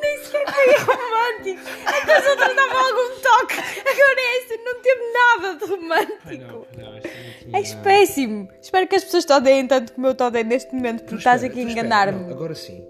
nem 0.00 0.18
sequer 0.22 0.46
foi 0.46 0.94
romântico. 0.94 1.68
É 1.88 2.04
que 2.04 2.10
as 2.12 2.26
outras 2.28 2.54
davam 2.54 2.78
algum 2.86 3.20
toque. 3.20 3.54
Agora 3.80 4.20
esta 4.38 4.56
não 4.62 4.80
teve 4.80 5.12
nada 5.12 5.54
de 5.58 5.64
romântico. 5.72 6.66
És 7.52 7.74
péssimo. 7.74 8.48
Espero 8.60 8.88
que 8.88 8.96
as 8.96 9.04
pessoas 9.04 9.24
te 9.24 9.32
odeiem 9.32 9.66
tanto 9.66 9.92
como 9.92 10.06
eu 10.06 10.14
te 10.14 10.22
odeio 10.22 10.44
neste 10.44 10.74
momento, 10.74 11.00
porque 11.00 11.16
estás 11.16 11.44
aqui 11.44 11.60
a 11.60 11.62
enganar-me. 11.62 12.24
não, 12.24 12.30
agora 12.30 12.54
sim. 12.54 12.84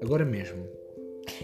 Agora 0.00 0.24
mesmo. 0.24 0.66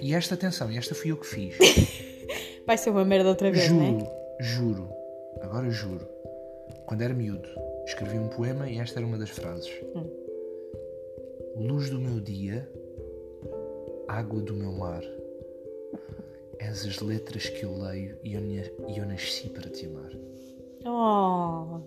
E 0.01 0.15
esta 0.15 0.35
atenção, 0.35 0.71
e 0.71 0.79
esta 0.79 0.95
fui 0.95 1.11
eu 1.11 1.17
que 1.17 1.27
fiz. 1.27 1.57
Vai 2.67 2.79
ser 2.79 2.91
uma 2.91 3.05
merda 3.05 3.29
outra 3.29 3.51
vez, 3.51 3.69
não 3.71 3.81
juro, 3.81 4.07
é? 4.07 4.43
juro, 4.43 4.91
agora 5.41 5.69
juro. 5.71 6.09
Quando 6.87 7.03
era 7.03 7.13
miúdo, 7.13 7.49
escrevi 7.87 8.19
um 8.19 8.29
poema 8.29 8.69
e 8.71 8.79
esta 8.79 9.01
era 9.01 9.07
uma 9.07 9.19
das 9.19 9.31
frases. 9.31 9.71
Hum. 9.95 10.09
Luz 11.57 11.91
do 11.91 11.99
meu 11.99 12.21
dia, 12.21 12.69
água 14.09 14.41
do 14.41 14.55
meu 14.55 14.73
mar. 14.73 15.03
És 16.59 16.87
as 16.87 17.01
letras 17.01 17.49
que 17.49 17.65
eu 17.65 17.77
leio 17.77 18.17
e 18.23 18.35
eu, 18.35 18.41
e 18.41 18.99
eu 18.99 19.07
nasci 19.07 19.49
para 19.49 19.69
te 19.69 19.87
amar. 19.87 20.13
Oh, 20.85 21.81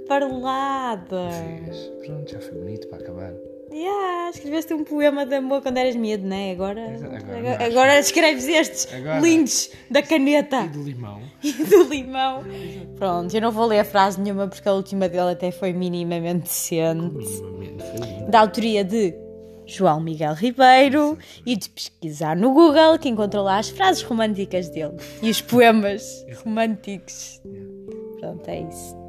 Vês? 0.00 1.90
Pronto, 2.04 2.30
já 2.30 2.40
foi 2.40 2.52
bonito 2.58 2.88
para 2.88 2.98
acabar. 2.98 3.32
Yeah, 3.72 4.28
escreveste 4.30 4.74
um 4.74 4.84
poema 4.84 5.24
de 5.24 5.34
amor 5.36 5.62
quando 5.62 5.78
eras 5.78 5.96
miúdo, 5.96 6.26
não 6.26 6.36
é? 6.36 6.52
Agora, 6.52 6.94
Agora 6.94 7.16
agora, 7.16 7.64
agora 7.64 7.98
escreves 7.98 8.46
estes 8.46 8.92
Agora. 8.92 9.20
lindos 9.20 9.70
da 9.90 10.02
caneta 10.02 10.64
E 10.64 10.68
do 10.68 10.82
limão. 10.82 11.22
e 11.42 11.52
do 11.52 11.82
limão. 11.84 12.42
Pronto, 12.96 13.34
eu 13.34 13.40
não 13.40 13.50
vou 13.50 13.64
ler 13.66 13.78
a 13.80 13.84
frase 13.84 14.20
nenhuma 14.20 14.46
porque 14.46 14.68
a 14.68 14.74
última 14.74 15.08
dele 15.08 15.30
até 15.32 15.50
foi 15.50 15.72
minimamente 15.72 16.40
decente. 16.42 17.16
Minimamente 17.16 17.82
foi. 17.82 18.30
Da 18.30 18.40
autoria 18.40 18.84
de 18.84 19.14
João 19.64 20.00
Miguel 20.02 20.34
Ribeiro 20.34 21.16
e 21.46 21.56
de 21.56 21.70
pesquisar 21.70 22.36
no 22.36 22.52
Google 22.52 22.98
que 22.98 23.08
encontrou 23.08 23.42
lá 23.44 23.56
as 23.58 23.70
frases 23.70 24.02
românticas 24.02 24.68
dele 24.68 24.96
e 25.22 25.30
os 25.30 25.40
poemas 25.40 26.26
românticos. 26.44 27.40
Pronto, 28.20 28.46
é 28.50 28.60
isso. 28.60 29.01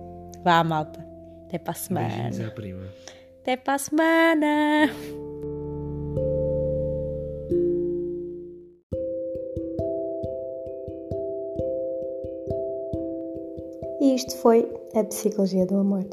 Vá, 0.43 0.63
malta. 0.63 1.05
Até 1.47 1.57
para 1.57 1.71
a 1.71 1.75
semana. 1.75 2.07
Beijinhos 2.07 2.39
à 2.41 2.51
prima. 2.51 2.83
Até 3.41 3.57
para 3.57 3.73
a 3.75 3.77
semana. 3.77 4.89
E 14.01 14.15
isto 14.15 14.35
foi 14.37 14.69
a 14.95 15.03
Psicologia 15.05 15.65
do 15.65 15.77
Amor. 15.77 16.05